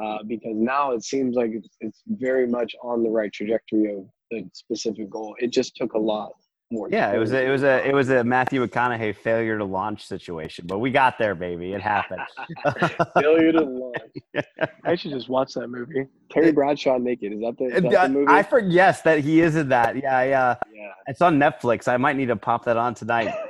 Uh, 0.00 0.18
because 0.26 0.54
now 0.54 0.92
it 0.92 1.04
seems 1.04 1.36
like 1.36 1.50
it's, 1.52 1.68
it's 1.80 2.02
very 2.06 2.46
much 2.46 2.74
on 2.82 3.02
the 3.02 3.10
right 3.10 3.30
trajectory 3.30 3.92
of 3.92 4.06
the 4.30 4.48
specific 4.54 5.10
goal. 5.10 5.34
It 5.38 5.48
just 5.48 5.76
took 5.76 5.92
a 5.92 5.98
lot 5.98 6.32
more. 6.72 6.88
Yeah, 6.90 7.12
it 7.12 7.18
was 7.18 7.32
a, 7.32 7.44
it 7.44 7.50
was 7.50 7.62
a 7.62 7.86
it 7.86 7.94
was 7.94 8.08
a 8.10 8.24
Matthew 8.24 8.66
McConaughey 8.66 9.14
failure 9.14 9.58
to 9.58 9.64
launch 9.64 10.06
situation, 10.06 10.66
but 10.66 10.78
we 10.78 10.90
got 10.90 11.18
there, 11.18 11.34
baby. 11.34 11.72
It 11.72 11.80
happened. 11.80 12.22
failure 13.20 13.52
to 13.52 13.60
launch. 13.60 13.96
I 14.84 14.94
should 14.96 15.12
just 15.12 15.28
watch 15.28 15.54
that 15.54 15.68
movie. 15.68 16.06
Terry 16.30 16.52
Bradshaw 16.52 16.98
naked. 16.98 17.32
Is 17.32 17.40
that 17.40 17.56
the, 17.58 17.64
is 17.66 17.82
that 17.82 17.90
the 17.90 18.08
movie? 18.08 18.32
I 18.32 18.42
forget 18.42 18.70
yes 18.70 19.02
that 19.02 19.20
he 19.20 19.40
is 19.40 19.56
in 19.56 19.68
that. 19.68 19.96
Yeah, 19.96 20.22
yeah. 20.22 20.56
yeah. 20.72 20.92
It's 21.06 21.20
on 21.20 21.38
Netflix. 21.38 21.88
I 21.88 21.96
might 21.96 22.16
need 22.16 22.26
to 22.26 22.36
pop 22.36 22.64
that 22.64 22.76
on 22.76 22.94
tonight. 22.94 23.34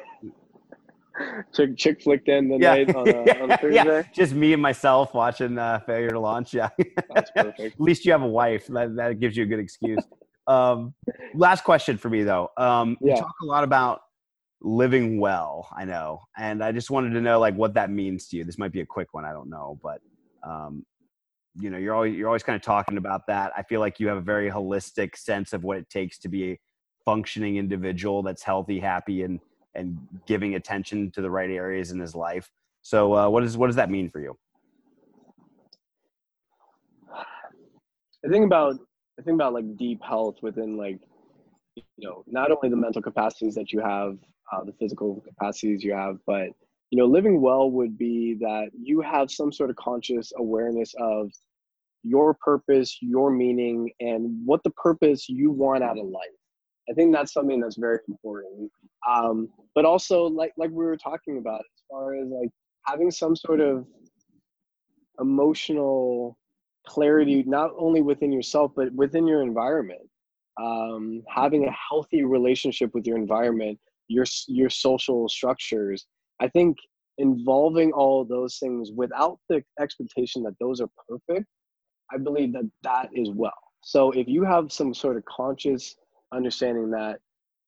Chick, 1.54 1.76
chick 1.76 2.02
flicked 2.02 2.28
in 2.28 2.48
the 2.48 2.56
Yeah. 2.58 2.74
night 2.74 2.94
on 2.94 3.06
a, 3.06 3.42
on 3.42 3.50
a 3.50 3.58
Thursday. 3.58 3.74
yeah, 3.74 4.02
just 4.14 4.32
me 4.32 4.54
and 4.54 4.62
myself 4.62 5.12
watching 5.12 5.58
uh, 5.58 5.78
Failure 5.80 6.08
to 6.08 6.18
Launch. 6.18 6.54
Yeah, 6.54 6.70
That's 7.14 7.30
perfect. 7.30 7.60
At 7.60 7.80
least 7.80 8.06
you 8.06 8.12
have 8.12 8.22
a 8.22 8.26
wife. 8.26 8.66
That, 8.68 8.96
that 8.96 9.20
gives 9.20 9.36
you 9.36 9.42
a 9.44 9.46
good 9.46 9.58
excuse. 9.60 10.02
Um, 10.46 10.94
last 11.34 11.64
question 11.64 11.96
for 11.98 12.10
me 12.10 12.22
though. 12.22 12.50
Um, 12.56 12.96
You 13.00 13.16
talk 13.16 13.34
a 13.42 13.46
lot 13.46 13.64
about 13.64 14.00
living 14.60 15.20
well. 15.20 15.68
I 15.76 15.84
know, 15.84 16.20
and 16.36 16.62
I 16.62 16.72
just 16.72 16.90
wanted 16.90 17.10
to 17.10 17.20
know 17.20 17.38
like 17.40 17.54
what 17.54 17.74
that 17.74 17.90
means 17.90 18.28
to 18.28 18.36
you. 18.36 18.44
This 18.44 18.58
might 18.58 18.72
be 18.72 18.80
a 18.80 18.86
quick 18.86 19.14
one. 19.14 19.24
I 19.24 19.32
don't 19.32 19.50
know, 19.50 19.78
but 19.82 20.00
um, 20.42 20.84
you 21.58 21.70
know, 21.70 21.78
you're 21.78 21.94
always 21.94 22.16
you're 22.16 22.28
always 22.28 22.42
kind 22.42 22.56
of 22.56 22.62
talking 22.62 22.96
about 22.96 23.26
that. 23.26 23.52
I 23.56 23.62
feel 23.62 23.80
like 23.80 24.00
you 24.00 24.08
have 24.08 24.16
a 24.16 24.22
very 24.22 24.50
holistic 24.50 25.16
sense 25.16 25.52
of 25.52 25.64
what 25.64 25.76
it 25.76 25.88
takes 25.90 26.18
to 26.20 26.28
be 26.28 26.52
a 26.52 26.58
functioning 27.04 27.56
individual 27.56 28.22
that's 28.22 28.42
healthy, 28.42 28.80
happy, 28.80 29.22
and 29.22 29.40
and 29.74 29.98
giving 30.26 30.54
attention 30.54 31.10
to 31.12 31.22
the 31.22 31.30
right 31.30 31.50
areas 31.50 31.90
in 31.90 32.00
his 32.00 32.14
life. 32.14 32.50
So, 32.82 33.14
uh, 33.14 33.28
what 33.28 33.42
does 33.42 33.56
what 33.56 33.66
does 33.68 33.76
that 33.76 33.90
mean 33.90 34.08
for 34.08 34.20
you? 34.20 34.36
I 38.24 38.28
think 38.28 38.46
about 38.46 38.76
I 39.18 39.22
think 39.22 39.34
about 39.34 39.52
like 39.52 39.76
deep 39.76 40.02
health 40.02 40.36
within 40.42 40.76
like 40.76 40.98
you 41.76 41.82
know 41.98 42.24
not 42.26 42.50
only 42.50 42.68
the 42.68 42.76
mental 42.76 43.02
capacities 43.02 43.54
that 43.54 43.72
you 43.72 43.80
have, 43.80 44.18
uh, 44.52 44.64
the 44.64 44.72
physical 44.72 45.22
capacities 45.26 45.82
you 45.82 45.92
have, 45.92 46.18
but 46.26 46.48
you 46.90 46.98
know 46.98 47.06
living 47.06 47.40
well 47.40 47.70
would 47.70 47.98
be 47.98 48.34
that 48.40 48.70
you 48.74 49.00
have 49.00 49.30
some 49.30 49.52
sort 49.52 49.70
of 49.70 49.76
conscious 49.76 50.32
awareness 50.36 50.94
of 50.98 51.30
your 52.02 52.34
purpose, 52.34 52.98
your 53.00 53.30
meaning, 53.30 53.90
and 54.00 54.44
what 54.44 54.62
the 54.64 54.70
purpose 54.70 55.28
you 55.28 55.50
want 55.50 55.84
out 55.84 55.98
of 55.98 56.06
life. 56.06 56.24
I 56.90 56.94
think 56.94 57.14
that's 57.14 57.32
something 57.32 57.60
that's 57.60 57.78
very 57.78 58.00
important. 58.08 58.70
Um, 59.08 59.48
but 59.74 59.84
also 59.84 60.24
like 60.24 60.52
like 60.56 60.70
we 60.70 60.84
were 60.84 60.96
talking 60.96 61.38
about 61.38 61.60
as 61.60 61.82
far 61.90 62.14
as 62.14 62.28
like 62.28 62.50
having 62.86 63.10
some 63.10 63.36
sort 63.36 63.60
of 63.60 63.86
emotional 65.20 66.36
clarity 66.86 67.42
not 67.46 67.70
only 67.78 68.02
within 68.02 68.32
yourself 68.32 68.72
but 68.74 68.92
within 68.92 69.26
your 69.26 69.42
environment. 69.42 70.02
Um, 70.60 71.22
having 71.30 71.66
a 71.66 71.74
healthy 71.88 72.24
relationship 72.24 72.90
with 72.92 73.06
your 73.06 73.16
environment 73.16 73.78
your 74.08 74.26
your 74.48 74.70
social 74.70 75.28
structures 75.28 76.06
i 76.40 76.48
think 76.48 76.76
involving 77.18 77.92
all 77.92 78.22
of 78.22 78.28
those 78.28 78.58
things 78.58 78.90
without 78.94 79.38
the 79.48 79.62
expectation 79.80 80.42
that 80.42 80.54
those 80.60 80.80
are 80.80 80.90
perfect 81.08 81.46
i 82.12 82.18
believe 82.18 82.52
that 82.52 82.70
that 82.82 83.08
is 83.12 83.30
well. 83.30 83.52
So 83.84 84.10
if 84.12 84.28
you 84.28 84.44
have 84.44 84.72
some 84.72 84.94
sort 84.94 85.16
of 85.16 85.24
conscious 85.24 85.96
understanding 86.32 86.90
that 86.90 87.18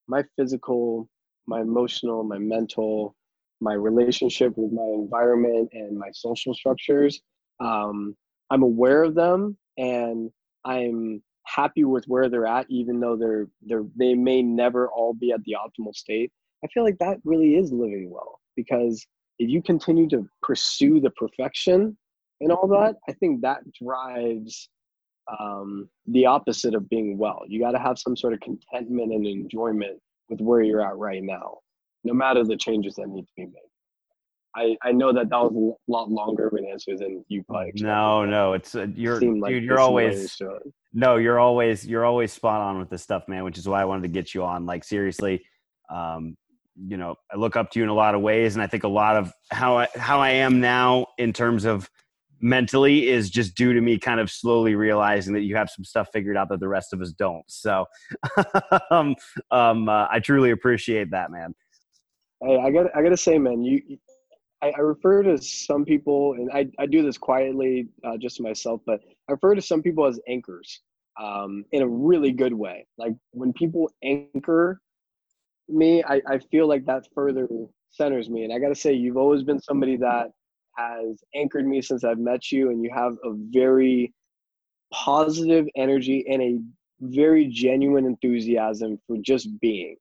my 0.07 0.23
physical 0.37 1.09
my 1.47 1.61
emotional 1.61 2.23
my 2.23 2.37
mental 2.37 3.15
my 3.61 3.73
relationship 3.73 4.53
with 4.57 4.71
my 4.71 4.89
environment 4.93 5.69
and 5.73 5.97
my 5.97 6.09
social 6.13 6.53
structures 6.53 7.21
um, 7.59 8.15
I'm 8.49 8.63
aware 8.63 9.03
of 9.03 9.15
them 9.15 9.57
and 9.77 10.31
I'm 10.63 11.21
happy 11.45 11.83
with 11.83 12.05
where 12.05 12.29
they're 12.29 12.47
at, 12.47 12.65
even 12.69 12.99
though 12.99 13.15
they're 13.15 13.47
they're 13.65 13.85
they 13.95 14.13
may 14.13 14.41
never 14.41 14.89
all 14.89 15.13
be 15.13 15.31
at 15.31 15.43
the 15.43 15.55
optimal 15.55 15.95
state. 15.95 16.31
I 16.63 16.67
feel 16.67 16.83
like 16.83 16.97
that 16.99 17.17
really 17.23 17.55
is 17.55 17.71
living 17.71 18.09
well 18.09 18.39
because 18.55 19.05
if 19.37 19.49
you 19.49 19.61
continue 19.61 20.07
to 20.09 20.27
pursue 20.41 20.99
the 20.99 21.11
perfection 21.11 21.97
and 22.41 22.51
all 22.51 22.67
that, 22.67 22.95
I 23.07 23.13
think 23.13 23.41
that 23.41 23.61
drives 23.73 24.69
um, 25.39 25.89
the 26.07 26.25
opposite 26.25 26.75
of 26.75 26.89
being 26.89 27.17
well. 27.17 27.43
You 27.47 27.59
got 27.59 27.71
to 27.71 27.79
have 27.79 27.99
some 27.99 28.15
sort 28.15 28.33
of 28.33 28.39
contentment 28.39 29.13
and 29.13 29.25
enjoyment 29.25 29.99
with 30.29 30.41
where 30.41 30.61
you're 30.61 30.85
at 30.85 30.97
right 30.97 31.23
now, 31.23 31.57
no 32.03 32.13
matter 32.13 32.43
the 32.43 32.57
changes 32.57 32.95
that 32.95 33.07
need 33.07 33.23
to 33.23 33.33
be 33.35 33.45
made. 33.45 33.71
I, 34.55 34.77
I 34.81 34.91
know 34.91 35.11
that 35.11 35.29
that 35.29 35.37
was 35.37 35.75
a 35.87 35.91
lot 35.91 36.09
longer 36.09 36.47
of 36.47 36.53
an 36.53 36.65
answer 36.65 36.95
than 36.97 37.25
you 37.27 37.43
probably 37.43 37.69
expected. 37.69 37.87
No, 37.87 38.25
no, 38.25 38.53
it's 38.53 38.73
uh, 38.73 38.87
you're 38.95 39.19
Seemed 39.19 39.41
like 39.41 39.51
dude. 39.51 39.63
You're 39.63 39.79
always 39.79 40.37
it. 40.39 40.73
no, 40.93 41.17
you're 41.17 41.39
always 41.39 41.85
you're 41.85 42.05
always 42.05 42.31
spot 42.31 42.61
on 42.61 42.79
with 42.79 42.89
this 42.89 43.03
stuff, 43.03 43.27
man. 43.27 43.43
Which 43.43 43.57
is 43.57 43.67
why 43.67 43.81
I 43.81 43.85
wanted 43.85 44.03
to 44.03 44.07
get 44.09 44.33
you 44.33 44.43
on. 44.43 44.65
Like 44.65 44.83
seriously, 44.83 45.43
um, 45.89 46.37
you 46.87 46.97
know, 46.97 47.15
I 47.31 47.37
look 47.37 47.55
up 47.55 47.71
to 47.71 47.79
you 47.79 47.83
in 47.83 47.89
a 47.89 47.93
lot 47.93 48.15
of 48.15 48.21
ways, 48.21 48.55
and 48.55 48.63
I 48.63 48.67
think 48.67 48.83
a 48.83 48.89
lot 48.89 49.17
of 49.17 49.33
how 49.51 49.77
I 49.77 49.87
how 49.95 50.21
I 50.21 50.31
am 50.31 50.61
now 50.61 51.07
in 51.17 51.33
terms 51.33 51.65
of 51.65 51.89
mentally 52.41 53.07
is 53.09 53.29
just 53.29 53.55
due 53.55 53.73
to 53.73 53.81
me 53.81 53.97
kind 53.97 54.19
of 54.19 54.29
slowly 54.29 54.75
realizing 54.75 55.33
that 55.33 55.41
you 55.41 55.55
have 55.55 55.69
some 55.69 55.83
stuff 55.83 56.07
figured 56.13 56.37
out 56.37 56.47
that 56.49 56.59
the 56.59 56.67
rest 56.67 56.93
of 56.93 57.01
us 57.01 57.11
don't. 57.11 57.43
So, 57.47 57.85
um, 58.91 59.15
um, 59.51 59.89
uh, 59.89 60.07
I 60.09 60.19
truly 60.19 60.51
appreciate 60.51 61.11
that, 61.11 61.31
man. 61.31 61.55
Hey, 62.41 62.57
I 62.57 62.71
got 62.71 62.95
I 62.95 63.01
got 63.01 63.09
to 63.09 63.17
say, 63.17 63.37
man, 63.37 63.63
you- 63.63 63.97
I, 64.65 64.73
I 64.77 64.81
refer 64.81 65.21
to 65.23 65.37
some 65.37 65.85
people, 65.85 66.33
and 66.33 66.49
I, 66.51 66.67
I 66.79 66.87
do 66.87 67.03
this 67.03 67.17
quietly, 67.17 67.87
uh, 68.03 68.17
just 68.17 68.37
to 68.37 68.43
myself, 68.43 68.81
but 68.85 69.01
I 69.29 69.33
refer 69.33 69.53
to 69.53 69.61
some 69.61 69.81
people 69.81 70.05
as 70.05 70.19
anchors, 70.27 70.81
um, 71.21 71.65
in 71.71 71.83
a 71.83 71.87
really 71.87 72.31
good 72.31 72.53
way. 72.53 72.87
Like 72.97 73.13
when 73.31 73.53
people 73.53 73.91
anchor 74.03 74.81
me, 75.69 76.03
I, 76.03 76.21
I 76.27 76.39
feel 76.51 76.67
like 76.67 76.85
that 76.85 77.07
further 77.13 77.47
centers 77.91 78.29
me. 78.29 78.43
And 78.43 78.53
I 78.53 78.59
got 78.59 78.69
to 78.69 78.75
say, 78.75 78.93
you've 78.93 79.17
always 79.17 79.43
been 79.43 79.61
somebody 79.61 79.97
that 79.97 80.31
has 80.77 81.23
anchored 81.35 81.67
me 81.67 81.81
since 81.81 82.03
I've 82.03 82.19
met 82.19 82.51
you, 82.51 82.71
and 82.71 82.83
you 82.83 82.89
have 82.93 83.13
a 83.23 83.33
very 83.33 84.13
positive 84.91 85.67
energy 85.75 86.25
and 86.27 86.41
a 86.41 86.59
very 87.01 87.47
genuine 87.47 88.05
enthusiasm 88.05 88.99
for 89.05 89.17
just 89.21 89.59
being. 89.59 89.97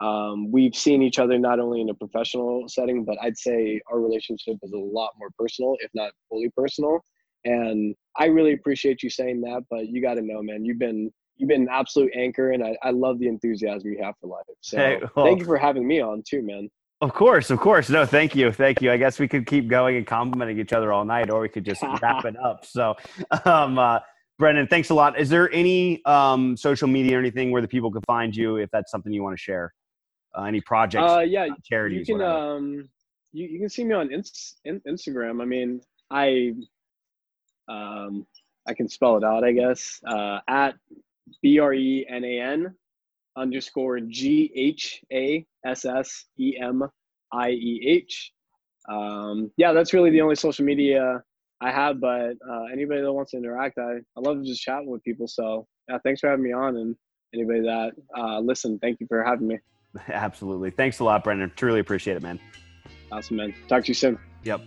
Um, 0.00 0.50
we've 0.50 0.74
seen 0.74 1.02
each 1.02 1.18
other 1.18 1.38
not 1.38 1.60
only 1.60 1.80
in 1.80 1.90
a 1.90 1.94
professional 1.94 2.68
setting, 2.68 3.04
but 3.04 3.18
I'd 3.22 3.36
say 3.36 3.80
our 3.90 4.00
relationship 4.00 4.56
is 4.62 4.72
a 4.72 4.78
lot 4.78 5.10
more 5.18 5.28
personal, 5.38 5.76
if 5.80 5.90
not 5.94 6.12
fully 6.28 6.50
personal. 6.56 7.00
And 7.44 7.94
I 8.18 8.26
really 8.26 8.52
appreciate 8.52 9.02
you 9.02 9.10
saying 9.10 9.40
that. 9.42 9.64
But 9.70 9.88
you 9.88 10.00
got 10.02 10.14
to 10.14 10.22
know, 10.22 10.42
man, 10.42 10.64
you've 10.64 10.78
been 10.78 11.10
you've 11.36 11.48
been 11.48 11.62
an 11.62 11.68
absolute 11.70 12.12
anchor, 12.14 12.52
and 12.52 12.62
I, 12.62 12.76
I 12.82 12.90
love 12.90 13.18
the 13.18 13.28
enthusiasm 13.28 13.92
you 13.92 14.02
have 14.02 14.14
for 14.20 14.28
life. 14.28 14.44
So 14.60 14.76
Hey, 14.76 15.00
well- 15.14 15.26
thank 15.26 15.40
you 15.40 15.46
for 15.46 15.56
having 15.56 15.86
me 15.86 16.00
on 16.00 16.22
too, 16.28 16.42
man. 16.42 16.68
Of 17.02 17.14
course, 17.14 17.48
of 17.48 17.58
course. 17.58 17.88
No, 17.88 18.04
thank 18.04 18.36
you, 18.36 18.52
thank 18.52 18.82
you. 18.82 18.92
I 18.92 18.98
guess 18.98 19.18
we 19.18 19.26
could 19.26 19.46
keep 19.46 19.68
going 19.68 19.96
and 19.96 20.06
complimenting 20.06 20.58
each 20.58 20.74
other 20.74 20.92
all 20.92 21.06
night, 21.06 21.30
or 21.30 21.40
we 21.40 21.48
could 21.48 21.64
just 21.64 21.82
wrap 22.02 22.26
it 22.26 22.36
up. 22.38 22.66
So, 22.66 22.94
um, 23.46 23.78
uh, 23.78 24.00
Brenan, 24.38 24.68
thanks 24.68 24.90
a 24.90 24.94
lot. 24.94 25.18
Is 25.18 25.30
there 25.30 25.50
any 25.50 26.04
um, 26.04 26.58
social 26.58 26.88
media 26.88 27.16
or 27.16 27.20
anything 27.20 27.52
where 27.52 27.62
the 27.62 27.68
people 27.68 27.90
can 27.90 28.02
find 28.02 28.36
you 28.36 28.56
if 28.56 28.70
that's 28.70 28.90
something 28.90 29.12
you 29.12 29.22
want 29.22 29.34
to 29.34 29.42
share? 29.42 29.72
Uh, 30.36 30.42
any 30.44 30.60
projects, 30.60 31.10
Uh, 31.10 31.20
yeah, 31.20 31.48
charities, 31.64 32.08
you 32.08 32.14
can 32.14 32.22
whatever. 32.22 32.38
um 32.56 32.88
you, 33.32 33.46
you 33.48 33.58
can 33.60 33.68
see 33.68 33.84
me 33.84 33.94
on 33.94 34.12
Inst- 34.12 34.60
in, 34.64 34.80
instagram. 34.88 35.40
I 35.42 35.44
mean 35.44 35.80
i 36.10 36.52
um 37.68 38.26
i 38.66 38.74
can 38.74 38.88
spell 38.88 39.16
it 39.16 39.24
out 39.24 39.44
i 39.44 39.52
guess. 39.52 40.00
Uh 40.06 40.38
at 40.48 40.74
b-r-e-n-a-n 41.42 42.74
underscore 43.36 44.00
g-h-a-s-s-e-m-i-e-h 47.32 48.32
um 48.88 49.50
yeah 49.56 49.72
that's 49.72 49.92
really 49.92 50.10
the 50.10 50.20
only 50.20 50.34
social 50.34 50.64
media 50.64 51.22
i 51.60 51.70
have 51.70 52.00
but 52.00 52.32
uh 52.50 52.64
anybody 52.72 53.00
that 53.00 53.12
wants 53.12 53.30
to 53.32 53.36
interact 53.36 53.78
i 53.78 53.92
i 54.16 54.20
love 54.20 54.42
just 54.44 54.60
chatting 54.62 54.90
with 54.90 55.02
people. 55.04 55.28
So 55.28 55.66
yeah 55.88 55.98
thanks 56.04 56.20
for 56.20 56.28
having 56.28 56.44
me 56.44 56.52
on 56.52 56.76
and 56.76 56.96
anybody 57.34 57.60
that 57.60 57.92
uh 58.18 58.40
listen 58.40 58.78
thank 58.80 58.98
you 59.00 59.06
for 59.06 59.22
having 59.22 59.46
me 59.46 59.58
Absolutely. 60.08 60.70
Thanks 60.70 61.00
a 61.00 61.04
lot, 61.04 61.24
Brenan. 61.24 61.54
Truly 61.54 61.80
appreciate 61.80 62.16
it, 62.16 62.22
man. 62.22 62.38
awesome 63.12 63.36
man 63.36 63.54
talk 63.68 63.84
to 63.84 63.88
you 63.88 63.94
soon 63.94 64.18
Yep. 64.44 64.62